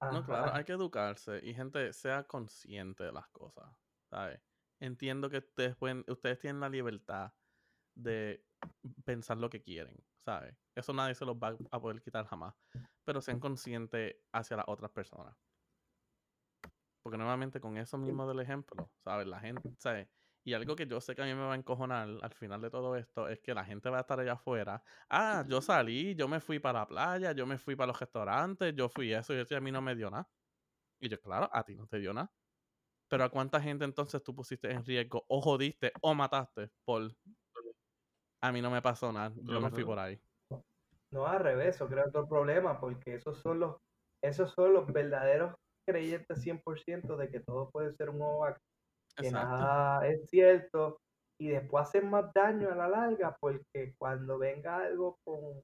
No, 0.01 0.25
claro, 0.25 0.53
hay 0.53 0.65
que 0.65 0.73
educarse 0.73 1.41
y 1.43 1.55
gente 1.55 1.93
sea 1.95 2.25
consciente 2.25 3.05
de 3.05 3.13
las 3.13 3.27
cosas, 3.29 3.65
¿sabes? 4.11 4.39
Entiendo 4.81 5.31
que 5.31 5.39
ustedes 5.39 5.77
pueden, 5.77 6.05
ustedes 6.09 6.39
tienen 6.39 6.61
la 6.61 6.69
libertad 6.69 7.33
de 7.95 8.45
pensar 9.05 9.39
lo 9.39 9.49
que 9.49 9.63
quieren, 9.63 9.97
¿sabes? 10.25 10.55
Eso 10.75 10.93
nadie 10.93 11.15
se 11.15 11.25
los 11.25 11.37
va 11.37 11.57
a 11.71 11.81
poder 11.81 12.03
quitar 12.03 12.27
jamás, 12.27 12.55
pero 13.05 13.23
sean 13.23 13.41
conscientes 13.41 14.17
hacia 14.33 14.59
las 14.59 14.67
otras 14.69 14.91
personas. 14.91 15.35
Porque 17.03 17.17
nuevamente 17.17 17.61
con 17.61 17.79
eso 17.79 17.97
mismo 17.97 18.29
del 18.29 18.41
ejemplo, 18.41 18.91
¿sabes? 19.03 19.27
La 19.27 19.41
gente, 19.41 19.75
¿sabes? 19.79 20.09
Y 20.45 20.55
algo 20.55 20.75
que 20.75 20.87
yo 20.87 21.01
sé 21.01 21.15
que 21.15 21.23
a 21.23 21.25
mí 21.25 21.35
me 21.35 21.43
va 21.43 21.53
a 21.53 21.57
encojonar 21.57 22.09
al 22.21 22.35
final 22.35 22.61
de 22.61 22.71
todo 22.71 22.97
esto 22.97 23.29
es 23.29 23.41
que 23.41 23.55
la 23.55 23.65
gente 23.65 23.89
va 23.91 23.99
a 23.99 24.01
estar 24.01 24.19
allá 24.19 24.33
afuera. 24.33 24.83
Ah, 25.09 25.45
yo 25.49 25.61
salí, 25.61 26.17
yo 26.17 26.27
me 26.27 26.41
fui 26.41 26.59
para 26.59 26.81
la 26.81 26.87
playa, 26.87 27.33
yo 27.33 27.47
me 27.47 27.59
fui 27.59 27.77
para 27.77 27.89
los 27.89 28.01
restaurantes, 28.01 28.75
yo 28.75 28.89
fui 28.89 29.13
eso 29.13 29.33
y 29.35 29.39
eso 29.39 29.55
y 29.55 29.57
a 29.57 29.61
mí 29.61 29.71
no 29.71 29.81
me 29.81 29.95
dio 29.95 30.11
nada. 30.11 30.29
Y 31.01 31.09
yo, 31.09 31.21
claro, 31.21 31.49
a 31.53 31.63
ti 31.65 31.77
no 31.77 31.87
te 31.87 31.99
dio 31.99 32.13
nada. 32.13 32.33
Pero 33.09 33.25
a 33.25 33.29
cuánta 33.29 33.61
gente 33.61 33.85
entonces 33.85 34.23
tú 34.23 34.35
pusiste 34.35 34.71
en 34.71 34.85
riesgo 34.85 35.25
o 35.29 35.41
jodiste 35.41 35.93
o 36.01 36.15
mataste 36.15 36.71
por... 36.85 37.15
A 38.41 38.51
mí 38.51 38.61
no 38.61 38.71
me 38.71 38.83
pasó 38.83 39.13
nada, 39.13 39.33
yo 39.37 39.61
me 39.61 39.71
fui 39.71 39.85
por 39.85 39.99
ahí. 39.99 40.21
No, 41.13 41.27
al 41.27 41.41
revés, 41.41 41.77
eso 41.77 41.87
crea 41.87 42.07
otro 42.07 42.27
problema, 42.27 42.81
porque 42.81 43.15
esos 43.15 43.39
son 43.39 43.61
los, 43.61 43.77
esos 44.25 44.51
son 44.53 44.73
los 44.73 44.91
verdaderos 44.91 45.55
creyentes 45.87 46.45
100% 46.45 47.17
de 47.17 47.31
que 47.31 47.41
todo 47.41 47.71
puede 47.71 47.93
ser 47.93 48.09
un 48.09 48.23
hoax, 48.23 48.61
que 49.21 49.29
Exacto. 49.29 49.57
nada 49.57 50.07
es 50.09 50.29
cierto, 50.31 50.99
y 51.41 51.49
después 51.51 51.89
hacen 51.89 52.11
más 52.11 52.33
daño 52.35 52.71
a 52.71 52.75
la 52.77 52.89
larga, 52.89 53.37
porque 53.41 53.95
cuando 53.99 54.39
venga 54.39 54.79
algo 54.79 55.17
con 55.25 55.63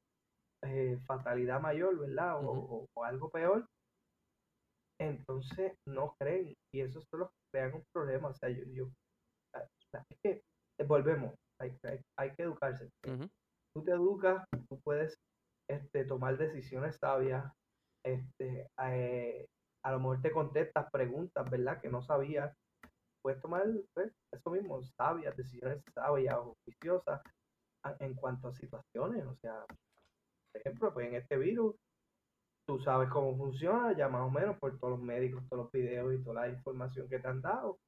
eh, 0.65 0.99
fatalidad 1.07 1.61
mayor, 1.61 1.99
¿verdad? 1.99 2.45
O, 2.45 2.51
o- 2.51 2.87
o 2.97 3.05
algo 3.05 3.31
peor, 3.31 3.67
entonces 5.01 5.75
no 5.87 6.15
creen, 6.19 6.55
y 6.75 6.81
esos 6.81 7.05
son 7.11 7.21
los 7.21 7.29
que 7.31 7.37
crean 7.53 7.75
un 7.75 7.85
problema, 7.93 8.29
o 8.29 8.35
sea, 8.35 8.49
yo, 8.51 8.65
yo 8.75 8.89
ah, 9.55 9.65
es 10.11 10.19
que 10.23 10.31
eh, 10.81 10.85
volvemos, 10.87 11.35
hay, 11.61 11.77
hay, 11.85 12.01
hay 12.19 12.35
que 12.35 12.43
educarse. 12.43 12.89
Tú 13.75 13.85
te 13.85 13.93
educas, 13.93 14.45
tú 14.69 14.81
puedes 14.85 15.15
este, 15.71 16.05
tomar 16.05 16.37
decisiones 16.39 16.97
sabias, 17.01 17.53
este, 18.05 18.67
eh, 18.83 19.47
a 19.85 19.93
lo 19.93 19.99
mejor 20.01 20.23
te 20.23 20.33
contestas 20.33 20.89
preguntas, 20.93 21.49
¿verdad? 21.51 21.81
Que 21.81 21.89
no 21.89 22.03
sabías. 22.03 22.55
Puedes 23.29 23.43
tomar 23.43 23.65
pues, 23.93 24.11
eso 24.33 24.51
mismo, 24.51 24.83
sabias, 24.97 25.37
decisiones 25.37 25.85
sabias 25.93 26.35
o 26.37 26.57
juiciosas 26.65 27.21
en 28.01 28.15
cuanto 28.15 28.49
a 28.49 28.55
situaciones. 28.55 29.23
O 29.27 29.37
sea, 29.43 29.67
por 29.67 30.61
ejemplo, 30.63 30.95
pues 30.95 31.09
en 31.09 31.17
este 31.17 31.37
virus, 31.37 31.77
tú 32.67 32.79
sabes 32.79 33.11
cómo 33.11 33.37
funciona, 33.37 33.95
ya 33.95 34.09
más 34.09 34.23
o 34.23 34.31
menos 34.31 34.59
por 34.59 34.79
todos 34.79 34.93
los 34.93 35.03
médicos, 35.03 35.47
todos 35.51 35.65
los 35.65 35.73
videos 35.73 36.15
y 36.15 36.25
toda 36.25 36.47
la 36.47 36.49
información 36.49 37.07
que 37.07 37.19
te 37.19 37.29
han 37.29 37.43
dado. 37.43 37.79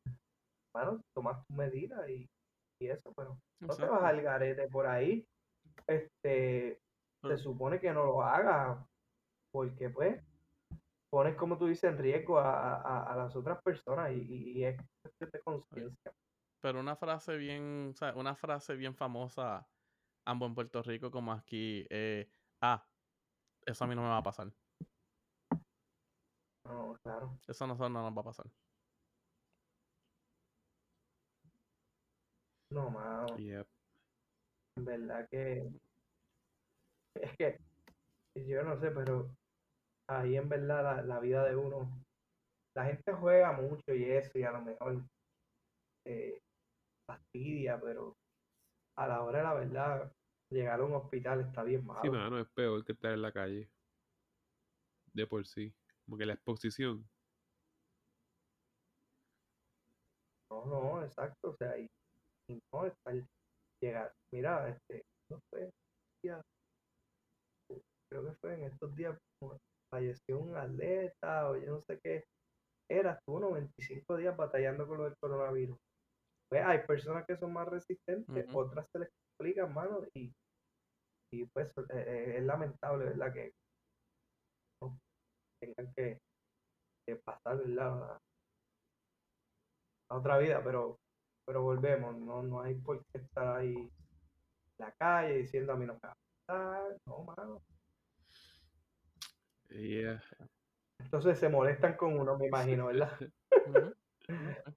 Bueno, 0.75 1.01
tomas 1.15 1.43
tu 1.47 1.55
medida 1.55 2.07
y, 2.11 2.29
y 2.79 2.89
eso, 2.89 3.11
pero 3.17 3.39
no 3.61 3.75
te 3.75 3.87
vas 3.87 4.03
al 4.03 4.21
garete 4.21 4.69
por 4.69 4.87
ahí. 4.87 5.27
Este, 5.87 6.79
se 7.23 7.39
supone 7.39 7.81
que 7.81 7.95
no 7.95 8.05
lo 8.05 8.23
hagas 8.23 8.79
porque 9.55 9.89
pues 9.89 10.23
pones 11.11 11.37
como 11.37 11.59
tú 11.59 11.67
dices 11.67 11.91
en 11.91 11.99
riesgo 11.99 12.39
a, 12.39 12.77
a- 12.77 13.13
a 13.13 13.17
las 13.17 13.35
otras 13.37 13.61
personas 13.63 14.13
y, 14.13 14.61
y- 14.61 14.65
es 14.65 14.77
cuestión 15.03 15.31
de 15.31 15.41
conciencia. 15.41 16.13
Pero 16.63 16.81
una 16.81 16.97
frase 16.97 17.37
bien, 17.37 17.91
o 17.93 17.97
sea, 17.97 18.15
una 18.15 18.37
frase 18.37 18.77
bien 18.77 18.95
famosa, 18.95 19.67
ambos 20.27 20.49
en 20.49 20.55
Puerto 20.55 20.83
Rico 20.83 21.11
como 21.11 21.33
aquí, 21.33 21.87
eh, 21.91 22.31
ah, 22.61 22.87
eso 23.67 23.85
a 23.85 23.87
mí 23.87 23.95
no 23.95 24.03
me 24.03 24.09
va 24.09 24.19
a 24.19 24.23
pasar. 24.23 24.53
No, 26.65 26.97
claro. 27.03 27.39
Eso 27.49 27.65
a 27.65 27.67
nosotros 27.67 27.91
no 27.91 28.03
nos 28.03 28.17
va 28.17 28.21
a 28.21 28.25
pasar. 28.25 28.47
No, 32.71 32.89
mano, 32.91 33.37
Yep. 33.37 33.67
en 34.77 34.85
verdad 34.85 35.29
que 35.29 35.69
es 37.15 37.37
que 37.37 37.59
yo 38.47 38.63
no 38.63 38.79
sé, 38.81 38.91
pero 38.93 39.37
ahí 40.11 40.37
en 40.37 40.49
verdad 40.49 40.83
la, 40.83 41.03
la 41.03 41.21
vida 41.21 41.45
de 41.45 41.57
uno, 41.57 41.89
la 42.77 42.85
gente 42.85 43.13
juega 43.13 43.53
mucho 43.53 43.95
y 43.95 44.05
eso, 44.05 44.39
y 44.39 44.43
a 44.43 44.53
lo 44.53 44.61
mejor 44.63 45.03
eh, 46.07 46.41
fastidia, 47.07 47.81
pero 47.81 48.17
a 48.97 49.07
la 49.07 49.23
hora 49.23 49.39
de 49.39 49.45
la 49.45 49.55
verdad, 49.55 50.13
llegar 50.51 50.81
a 50.81 50.85
un 50.85 50.95
hospital 50.95 51.41
está 51.41 51.63
bien 51.63 51.87
malo. 51.87 52.01
Sí, 52.03 52.11
mano, 52.11 52.39
es 52.39 52.49
peor 52.51 52.85
que 52.85 52.93
estar 52.93 53.13
en 53.13 53.23
la 53.23 53.33
calle. 53.33 53.71
De 55.13 55.27
por 55.27 55.47
sí. 55.47 55.73
Como 56.05 56.19
que 56.19 56.27
la 56.27 56.35
exposición. 56.35 57.09
No, 60.51 60.67
no, 60.67 61.05
exacto, 61.05 61.51
o 61.51 61.57
sea, 61.57 61.79
y, 61.79 61.87
y 62.49 62.61
no 62.73 62.87
estar 62.87 63.15
llegar. 63.81 64.13
Mira, 64.33 64.69
este, 64.69 65.05
no 65.31 65.41
fue, 65.49 65.71
ya, 66.25 66.43
creo 68.11 68.25
que 68.25 68.33
fue 68.41 68.55
en 68.55 68.65
estos 68.65 68.95
días, 68.97 69.17
falleció 69.91 70.39
un 70.39 70.57
atleta 70.57 71.51
o 71.51 71.57
yo 71.57 71.73
no 71.73 71.83
sé 71.83 71.99
qué 72.03 72.25
era, 72.91 73.13
estuvo 73.13 73.41
95 73.41 74.17
días 74.17 74.37
batallando 74.37 74.87
con 74.87 74.99
lo 74.99 75.05
del 75.05 75.17
coronavirus. 75.19 75.79
Pues 76.49 76.65
hay 76.65 76.85
personas 76.87 77.25
que 77.27 77.37
son 77.37 77.53
más 77.53 77.69
resistentes, 77.69 78.47
otras 78.53 78.89
se 78.91 78.99
les 78.99 79.11
complican, 79.39 79.73
mano, 79.73 80.01
y, 80.15 80.33
y 81.33 81.45
pues 81.47 81.69
eh, 81.69 81.85
eh, 81.95 82.35
es 82.39 82.45
lamentable, 82.45 83.05
¿verdad? 83.05 83.33
Que 83.33 83.53
no 84.83 84.99
tengan 85.61 85.93
que, 85.95 86.19
que 87.07 87.17
pasar, 87.17 87.59
¿verdad? 87.59 88.03
A, 88.03 88.21
a 90.11 90.17
otra 90.17 90.39
vida, 90.39 90.61
pero, 90.65 90.99
pero 91.47 91.63
volvemos, 91.63 92.17
no, 92.19 92.43
no 92.43 92.61
hay 92.61 92.75
por 92.75 92.99
qué 93.07 93.19
estar 93.19 93.57
ahí 93.57 93.75
en 93.77 93.91
la 94.79 94.93
calle 94.93 95.39
diciendo 95.39 95.73
a 95.73 95.77
mí 95.77 95.87
no 95.87 95.95
me 95.95 96.01
va 96.01 96.11
a 96.11 96.17
pasar, 96.47 96.97
no, 97.07 97.23
mano. 97.23 97.63
Yeah. 99.71 100.21
Entonces 100.99 101.39
se 101.39 101.49
molestan 101.49 101.97
con 101.97 102.19
uno, 102.19 102.37
me 102.37 102.47
imagino, 102.49 102.87
¿verdad? 102.87 103.19
Ujú. 103.67 103.95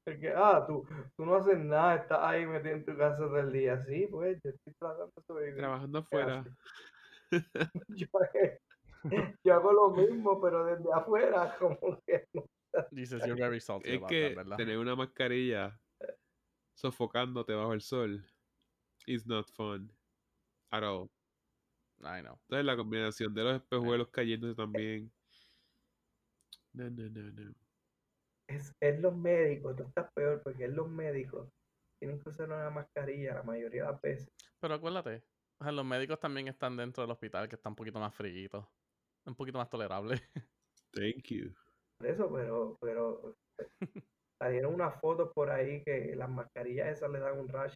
Porque, 0.04 0.34
ah, 0.36 0.66
tú, 0.68 0.86
tú 1.16 1.26
no 1.26 1.36
haces 1.36 1.60
nada, 1.60 1.96
estás 1.96 2.20
ahí 2.22 2.46
metido 2.46 2.76
en 2.76 2.86
tu 2.86 2.98
casa 2.98 3.18
todo 3.18 3.40
el 3.40 3.52
día. 3.52 3.80
Sí, 3.80 4.08
pues, 4.10 4.40
yo 4.44 4.50
estoy 4.50 4.74
tratando 4.80 5.12
de 5.16 5.24
sobrevivir. 5.24 5.58
Trabajando 5.58 6.00
¿Qué 6.00 6.18
afuera. 6.18 6.40
haces? 6.40 6.54
Yo, 7.90 8.08
yo 9.44 9.54
hago 9.54 9.74
lo 9.74 9.90
mismo, 9.90 10.40
pero 10.42 10.64
desde 10.64 10.94
afuera, 10.94 11.58
como 11.60 11.78
que 12.06 12.26
no. 12.34 12.46
Dices, 12.92 13.26
you're 13.26 13.36
very 13.36 13.60
salty 13.60 13.90
Es 13.90 13.98
about 13.98 14.10
que 14.10 14.30
that, 14.30 14.36
¿verdad? 14.36 14.58
tener 14.58 14.78
una 14.78 14.96
mascarilla 14.96 15.78
sofocándote 16.76 17.54
bajo 17.54 17.74
el 17.74 17.82
sol 17.82 18.24
is 19.08 19.26
not 19.26 19.50
fun 19.50 19.92
at 20.72 20.84
all. 20.84 21.10
I 22.06 22.22
know. 22.22 22.38
Entonces 22.44 22.66
la 22.66 22.78
combinación 22.78 23.34
de 23.34 23.44
los 23.44 23.56
espejuelos 23.56 24.10
cayéndose 24.10 24.56
también. 24.56 25.12
No, 26.74 26.90
no, 26.90 27.10
no, 27.10 27.32
no. 27.32 27.54
Es, 28.48 28.74
es 28.80 29.00
los 29.00 29.16
médicos, 29.16 29.76
tú 29.76 29.84
estás 29.84 30.12
peor 30.14 30.42
porque 30.44 30.66
es 30.66 30.74
los 30.74 30.90
médicos. 30.90 31.50
Tienen 32.00 32.20
que 32.20 32.30
usar 32.30 32.48
una 32.48 32.70
mascarilla 32.70 33.36
la 33.36 33.44
mayoría 33.44 33.86
de 33.86 33.92
las 33.92 34.02
veces. 34.02 34.30
Pero 34.60 34.74
acuérdate, 34.74 35.24
o 35.60 35.64
sea, 35.64 35.72
los 35.72 35.86
médicos 35.86 36.20
también 36.20 36.48
están 36.48 36.76
dentro 36.76 37.04
del 37.04 37.12
hospital, 37.12 37.48
que 37.48 37.56
está 37.56 37.70
un 37.70 37.76
poquito 37.76 38.00
más 38.00 38.14
frío, 38.14 38.70
un 39.26 39.36
poquito 39.36 39.58
más 39.58 39.70
tolerable. 39.70 40.22
Thank 40.92 41.28
you. 41.30 41.54
Por 41.98 42.08
eso, 42.08 42.32
pero, 42.34 42.78
pero 42.82 43.38
salieron 44.40 44.74
unas 44.74 45.00
fotos 45.00 45.32
por 45.34 45.50
ahí 45.50 45.84
que 45.84 46.16
las 46.16 46.30
mascarillas 46.30 46.90
esas 46.90 47.10
le 47.12 47.20
dan 47.20 47.40
un 47.40 47.48
rash 47.48 47.74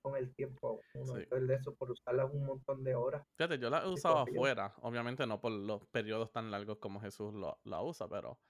con 0.00 0.16
el 0.16 0.34
tiempo 0.34 0.80
uno. 0.94 1.14
Sí. 1.14 1.26
De 1.30 1.54
eso, 1.54 1.74
por 1.74 1.90
usarlas 1.90 2.30
un 2.32 2.46
montón 2.46 2.82
de 2.84 2.94
horas. 2.94 3.26
Fíjate, 3.36 3.58
yo 3.58 3.70
la 3.70 3.84
he 3.84 3.88
usado 3.88 4.18
afuera, 4.18 4.74
obviamente 4.82 5.26
no 5.26 5.40
por 5.40 5.52
los 5.52 5.86
periodos 5.88 6.32
tan 6.32 6.50
largos 6.50 6.78
como 6.78 7.00
Jesús 7.00 7.32
lo, 7.34 7.60
la 7.64 7.82
usa, 7.82 8.08
pero... 8.08 8.40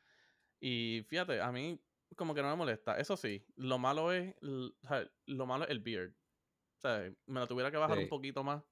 Y 0.60 1.04
fíjate, 1.08 1.40
a 1.40 1.50
mí 1.52 1.82
como 2.16 2.34
que 2.34 2.42
no 2.42 2.50
me 2.50 2.56
molesta. 2.56 2.98
Eso 2.98 3.16
sí, 3.16 3.46
lo 3.56 3.78
malo 3.78 4.12
es, 4.12 4.34
lo 4.40 5.46
malo 5.46 5.64
es 5.64 5.70
el 5.70 5.80
beard. 5.80 6.12
O 6.12 6.80
sea, 6.80 7.12
me 7.26 7.40
lo 7.40 7.46
tuviera 7.46 7.70
que 7.70 7.76
bajar 7.76 7.98
un 7.98 8.08
poquito 8.08 8.42
más 8.44 8.62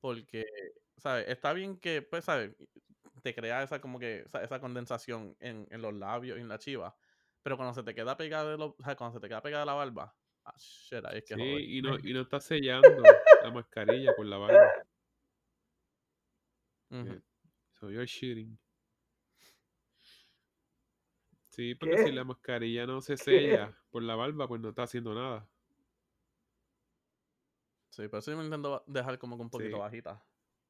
porque, 0.00 0.44
¿sabes? 0.96 1.28
Está 1.28 1.52
bien 1.52 1.78
que, 1.78 2.02
pues, 2.02 2.24
¿sabes? 2.24 2.56
Te 3.22 3.34
crea 3.34 3.62
esa 3.62 3.80
como 3.80 3.98
que, 3.98 4.20
esa 4.20 4.60
condensación 4.60 5.36
en, 5.40 5.66
en 5.70 5.82
los 5.82 5.94
labios 5.94 6.38
y 6.38 6.40
en 6.40 6.48
la 6.48 6.58
chiva. 6.58 6.96
Pero 7.42 7.56
cuando 7.56 7.74
se 7.74 7.82
te 7.82 7.94
queda 7.94 8.16
pegada 8.16 8.50
de 8.52 8.58
lo- 8.58 8.76
cuando 8.76 9.12
se 9.12 9.20
te 9.20 9.28
queda 9.28 9.42
pegada 9.42 9.64
la 9.64 9.74
barba, 9.74 10.19
ah, 10.52 10.58
shit, 10.58 11.04
ahí 11.04 11.18
es 11.18 11.24
que 11.24 11.34
Sí, 11.34 11.40
joder. 11.40 11.60
y 11.62 11.82
no, 11.82 11.98
y 12.10 12.12
no 12.12 12.20
está 12.22 12.40
sellando 12.40 13.04
la 13.42 13.50
mascarilla 13.50 14.14
por 14.14 14.26
la 14.26 14.38
barba. 14.38 14.72
So 17.72 17.88
you're 17.90 18.06
shooting. 18.06 18.58
Sí, 21.50 21.74
porque 21.74 21.96
¿Qué? 21.96 22.04
si 22.04 22.12
la 22.12 22.24
mascarilla 22.24 22.86
no 22.86 23.00
se 23.00 23.16
sella 23.16 23.76
por 23.90 24.02
la 24.02 24.14
barba, 24.14 24.46
pues 24.46 24.60
no 24.60 24.68
está 24.70 24.84
haciendo 24.84 25.14
nada. 25.14 25.48
Sí, 27.90 28.02
pero 28.08 28.18
eso 28.18 28.30
yo 28.30 28.36
me 28.36 28.44
intento 28.44 28.84
dejar 28.86 29.18
como 29.18 29.36
que 29.36 29.42
un 29.42 29.50
poquito 29.50 29.76
Sí. 29.76 29.80
bajita. 29.80 30.24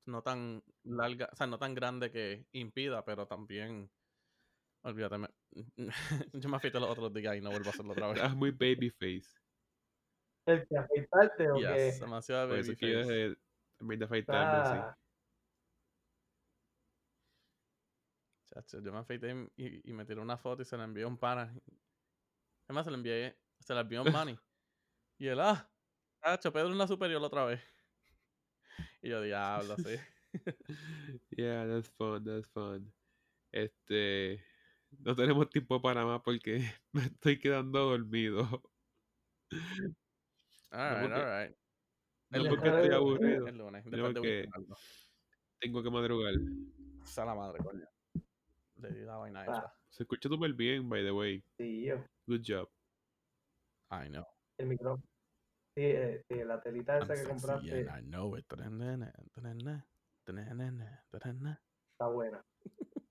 No 0.07 0.23
tan 0.23 0.63
larga, 0.85 1.29
o 1.33 1.37
sea, 1.37 1.47
no 1.47 1.59
tan 1.59 1.75
grande 1.75 2.11
que 2.11 2.47
impida, 2.53 3.05
pero 3.05 3.27
también. 3.27 3.91
Olvídate, 4.83 5.19
me- 5.19 5.29
yo 6.33 6.49
me 6.49 6.57
afeité 6.57 6.81
los 6.81 6.89
otros 6.89 7.13
días 7.13 7.37
y 7.37 7.41
no 7.43 7.51
vuelvo 7.51 7.67
a 7.69 7.71
hacerlo 7.71 7.93
otra 7.93 8.07
vez. 8.09 8.17
Estás 8.17 8.35
muy 8.35 8.51
babyface. 8.51 9.39
¿El 10.47 10.67
que 10.67 10.77
afeitarte 10.77 11.51
o 11.51 11.57
Yes, 11.57 11.69
qué? 11.69 12.05
demasiado 12.05 12.49
Por 12.49 12.59
eso 12.59 12.73
es 12.73 12.79
que 12.79 12.93
yo 12.93 13.37
también 13.79 13.99
de 14.01 14.05
afeitarme 14.07 14.59
así. 14.59 14.77
Ah, 14.77 14.97
Chacho, 18.47 18.81
yo 18.81 18.93
me 18.93 18.99
afeité 18.99 19.49
y, 19.57 19.91
y 19.91 19.93
me 19.93 20.05
tiré 20.05 20.21
una 20.21 20.37
foto 20.37 20.63
y 20.63 20.65
se 20.65 20.77
la 20.77 20.85
envié 20.85 21.05
a 21.05 21.09
un 21.09 21.17
pana. 21.17 21.55
Además, 22.67 22.85
se 22.85 22.91
la 22.91 22.97
envié, 22.97 23.37
se 23.61 23.75
la 23.75 23.81
envió 23.81 24.01
a 24.01 24.03
un 24.03 24.13
Manny. 24.13 24.39
y 25.19 25.29
él, 25.29 25.41
ah, 25.41 25.69
chacho, 26.23 26.53
Pedro 26.53 26.69
es 26.69 26.75
una 26.75 26.87
superior 26.89 27.23
otra 27.23 27.45
vez. 27.45 27.61
Y 29.03 29.09
yo, 29.09 29.23
diablo, 29.23 29.77
sí. 29.77 29.97
Yeah, 31.37 31.67
that's 31.67 31.89
fun, 31.89 32.25
that's 32.25 32.49
fun. 32.49 32.93
Este, 33.53 34.43
no 34.99 35.15
tenemos 35.17 35.49
tiempo 35.51 35.81
para 35.81 36.05
más 36.05 36.21
porque 36.23 36.63
me 36.93 37.03
estoy 37.03 37.39
quedando 37.39 37.91
dormido. 37.91 38.63
Alright, 40.71 41.01
porque- 41.03 41.15
alright. 41.21 41.57
No 42.31 42.39
El 42.43 42.49
porque 42.49 42.69
lunes. 42.69 42.83
estoy 42.85 42.97
aburrido, 42.97 43.47
El 43.49 43.59
lunes, 43.59 43.85
porque 43.85 44.49
algo. 44.53 44.77
tengo 45.59 45.83
que 45.83 45.91
madrugar. 45.91 46.35
Sea 47.05 47.25
la 47.25 47.35
madre, 47.35 47.59
coño. 47.65 47.85
Le 48.77 48.91
di 48.93 49.01
la 49.05 49.17
vaina 49.17 49.41
Ah. 49.41 49.45
esa. 49.45 49.75
Se 49.89 50.05
escucha 50.05 50.29
súper 50.29 50.53
bien, 50.55 50.89
by 50.89 51.03
the 51.03 51.11
way. 51.11 51.43
Sí, 51.59 51.87
yo. 51.87 51.97
Good 52.27 52.43
job. 52.47 52.69
I 53.91 54.09
know. 54.09 54.25
El 54.59 54.69
micrófono. 54.69 55.03
Sí, 55.75 55.83
eh, 55.83 56.23
sí, 56.29 56.37
la 56.45 56.61
telita 56.61 56.95
I'm 56.95 57.03
esa 57.03 57.13
que 57.15 57.19
sexy 57.21 57.31
compraste 57.31 57.81
I 57.81 58.03
know 58.05 58.37
it. 58.37 58.45
Está 61.93 62.07
buena. 62.09 62.45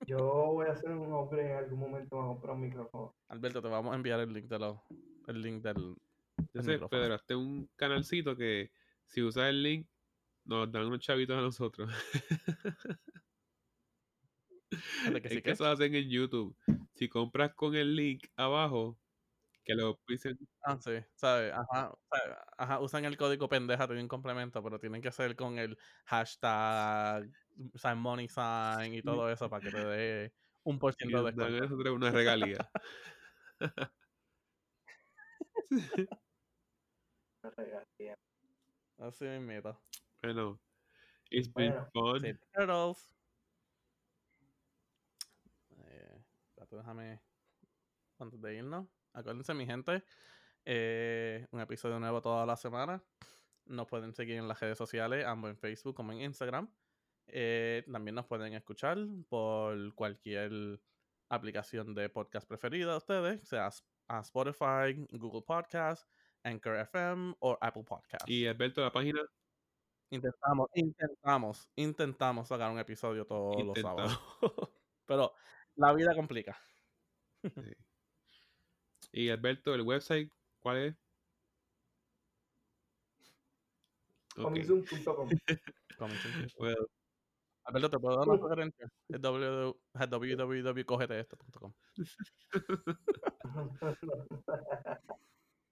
Yo 0.07 0.18
voy 0.53 0.68
a 0.68 0.72
hacer 0.72 0.91
un 0.91 1.14
upgrade 1.14 1.51
en 1.51 1.57
algún 1.57 1.80
momento, 1.80 2.16
voy 2.16 2.26
a 2.26 2.28
comprar 2.30 2.55
un 2.55 2.62
micrófono. 2.62 3.16
Alberto, 3.28 3.62
te 3.62 3.68
vamos 3.68 3.91
a 3.91 3.95
enviar 3.95 4.20
el 4.22 4.34
link 4.34 4.45
de 4.47 4.60
los, 4.60 4.80
el 5.28 5.41
link 5.41 5.62
del 5.62 5.95
Yo 6.54 6.62
el 6.62 6.64
sé, 6.64 6.72
micrófono. 6.72 6.89
Pedro, 6.89 7.16
este 7.16 7.34
es 7.34 7.38
un 7.39 7.70
canalcito 7.76 8.36
que 8.36 8.72
si 9.08 9.22
usas 9.22 9.50
el 9.50 9.64
link, 9.64 9.88
nos 10.45 10.72
dan 10.72 10.86
unos 10.86 11.00
chavitos 11.00 11.38
a 11.38 11.41
nosotros. 11.41 11.91
¿De 15.06 15.22
que 15.22 15.28
es 15.30 15.34
sí 15.34 15.41
que 15.41 15.52
que? 15.52 15.52
eso 15.52 15.66
hacen 15.66 15.95
en 15.95 16.10
YouTube. 16.10 16.56
Si 16.93 17.08
compras 17.10 17.54
con 17.56 17.76
el 17.76 17.95
link 17.95 18.28
abajo, 18.36 19.00
que 19.64 19.76
lo 19.76 20.00
dicen 20.08 20.38
Ah, 20.64 20.78
sí, 20.82 20.91
¿sabes? 21.16 21.54
Ajá. 21.54 21.93
Ajá, 22.58 22.80
usan 22.80 23.06
el 23.06 23.18
código 23.18 23.47
pendeja 23.50 23.88
de 23.88 24.00
un 24.02 24.08
complemento, 24.08 24.62
pero 24.64 24.80
tienen 24.80 25.02
que 25.02 25.08
hacer 25.08 25.36
con 25.36 25.58
el 25.58 25.78
hashtag, 26.06 27.30
sign 27.76 27.97
money 27.97 28.28
sign 28.28 28.93
y 28.93 29.02
todo 29.02 29.30
eso 29.32 29.50
para 29.50 29.62
que 29.64 29.72
te 29.72 29.78
dé 29.86 30.34
un 30.64 30.80
por 30.80 30.93
ciento 30.93 31.24
de 31.24 31.32
descuento. 31.32 31.93
una 31.93 32.12
regalía. 32.12 32.72
Me 37.44 37.50
regalía. 37.52 38.18
Así 38.98 39.26
mismo. 39.26 39.80
bueno, 40.22 40.60
it's 41.30 41.52
been 41.54 41.72
Bueno, 41.72 41.90
fun. 41.94 42.20
Sí, 42.22 42.34
Turtles. 42.54 43.16
Eh, 45.78 46.24
déjame. 46.72 47.20
Antes 48.20 48.42
de 48.42 48.56
irnos, 48.56 48.86
acuérdense, 49.14 49.54
mi 49.54 49.66
gente. 49.66 50.04
eh, 50.66 51.48
un 51.52 51.62
episodio 51.62 52.00
nuevo 52.00 52.22
toda 52.22 52.46
la 52.46 52.58
semana. 52.58 53.02
Nos 53.66 53.88
pueden 53.88 54.14
seguir 54.14 54.36
en 54.38 54.48
las 54.48 54.60
redes 54.60 54.78
sociales, 54.78 55.26
ambos 55.26 55.52
en 55.52 55.58
Facebook 55.58 55.96
como 55.96 56.12
en 56.12 56.22
Instagram. 56.22 56.70
Eh, 57.28 57.84
también 57.92 58.16
nos 58.16 58.26
pueden 58.26 58.54
escuchar 58.54 58.98
por 59.30 59.94
cualquier 59.96 60.82
aplicación 61.30 61.94
de 61.94 62.10
podcast 62.10 62.48
preferida 62.48 62.92
de 62.92 62.98
ustedes, 62.98 63.48
sea 63.48 63.70
a 64.08 64.20
Spotify, 64.22 65.06
Google 65.12 65.44
Podcast, 65.44 66.10
Anchor 66.44 66.78
FM 66.78 67.36
o 67.40 67.58
Apple 67.60 67.84
Podcast. 67.84 68.30
Y 68.30 68.48
Alberto, 68.48 68.82
la 68.82 68.92
página 68.92 69.22
Intentamos, 70.12 70.70
intentamos, 70.74 71.70
intentamos 71.76 72.48
sacar 72.48 72.72
un 72.72 72.80
episodio 72.80 73.26
todos 73.26 73.64
los 73.64 73.80
sábados. 73.80 74.20
Pero 75.06 75.36
la 75.76 75.94
vida 75.94 76.16
complica. 76.16 76.58
sí. 77.44 77.76
Y 79.12 79.30
Alberto, 79.30 79.76
el 79.76 79.82
website, 79.82 80.32
¿cuál 80.60 80.78
es? 80.78 80.96
Ok, 84.38 84.44
Comingsoon.com. 84.44 85.30
Coming 85.98 86.18
soon. 86.18 86.48
well, 86.58 86.88
Alberto, 87.66 87.90
¿te 87.90 88.00
puedo 88.00 88.18
dar 88.18 88.30
una 88.30 88.42
referencia? 88.42 88.90
Es 89.10 89.22
www.cogeteesto.com. 89.22 91.74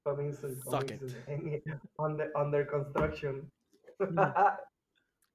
Coming 0.07 0.33
soon, 0.33 0.55
coming 0.61 0.99
soon. 0.99 1.23
En- 1.27 1.81
Under, 1.99 2.31
under 2.35 2.65
construction. 2.65 3.51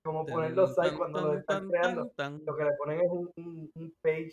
Como 0.04 0.24
poner 0.24 0.52
los 0.52 0.74
sites 0.74 0.94
cuando 0.96 1.20
los 1.20 1.40
están 1.40 1.68
creando. 1.68 2.08
tan. 2.16 2.42
Lo 2.46 2.56
que 2.56 2.64
le 2.64 2.70
ponen 2.78 3.00
es 3.00 3.10
un, 3.10 3.30
un, 3.36 3.70
un 3.74 3.94
page 4.02 4.32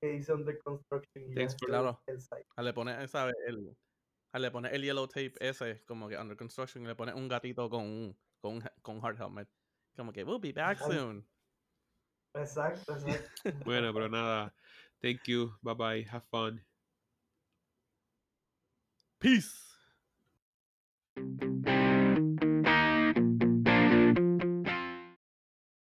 que 0.00 0.08
dice 0.08 0.32
under 0.32 0.58
construction. 0.64 1.30
Y 1.30 1.34
Thanks 1.34 1.54
Claro. 1.56 2.00
el 2.06 2.18
site. 2.20 2.46
Ah, 2.56 2.62
Le 2.62 2.72
pone, 2.72 3.06
¿sabes? 3.08 3.34
El, 3.46 3.76
ah, 4.32 4.38
le 4.38 4.50
pone 4.50 4.70
el 4.74 4.82
yellow 4.82 5.06
tape 5.06 5.34
ese, 5.38 5.84
como 5.84 6.08
que 6.08 6.16
under 6.16 6.36
construction, 6.36 6.82
y 6.84 6.86
le 6.86 6.94
pone 6.96 7.12
un 7.12 7.28
gatito 7.28 7.68
con 7.68 7.82
un, 7.84 8.16
con, 8.40 8.60
con 8.80 9.04
hard 9.04 9.20
helmet. 9.20 9.48
Como 9.96 10.12
que, 10.12 10.24
we'll 10.24 10.40
be 10.40 10.52
back 10.52 10.78
soon. 10.78 11.28
Exacto, 12.34 12.94
exacto. 12.94 13.28
bueno, 13.66 13.92
pero 13.92 14.08
nada. 14.08 14.52
Thank 15.02 15.24
you. 15.26 15.54
Bye 15.62 15.74
bye. 15.74 16.04
Have 16.10 16.24
fun. 16.30 16.64
Peace. 19.20 19.73
Thank 21.16 21.66
you. 21.68 22.03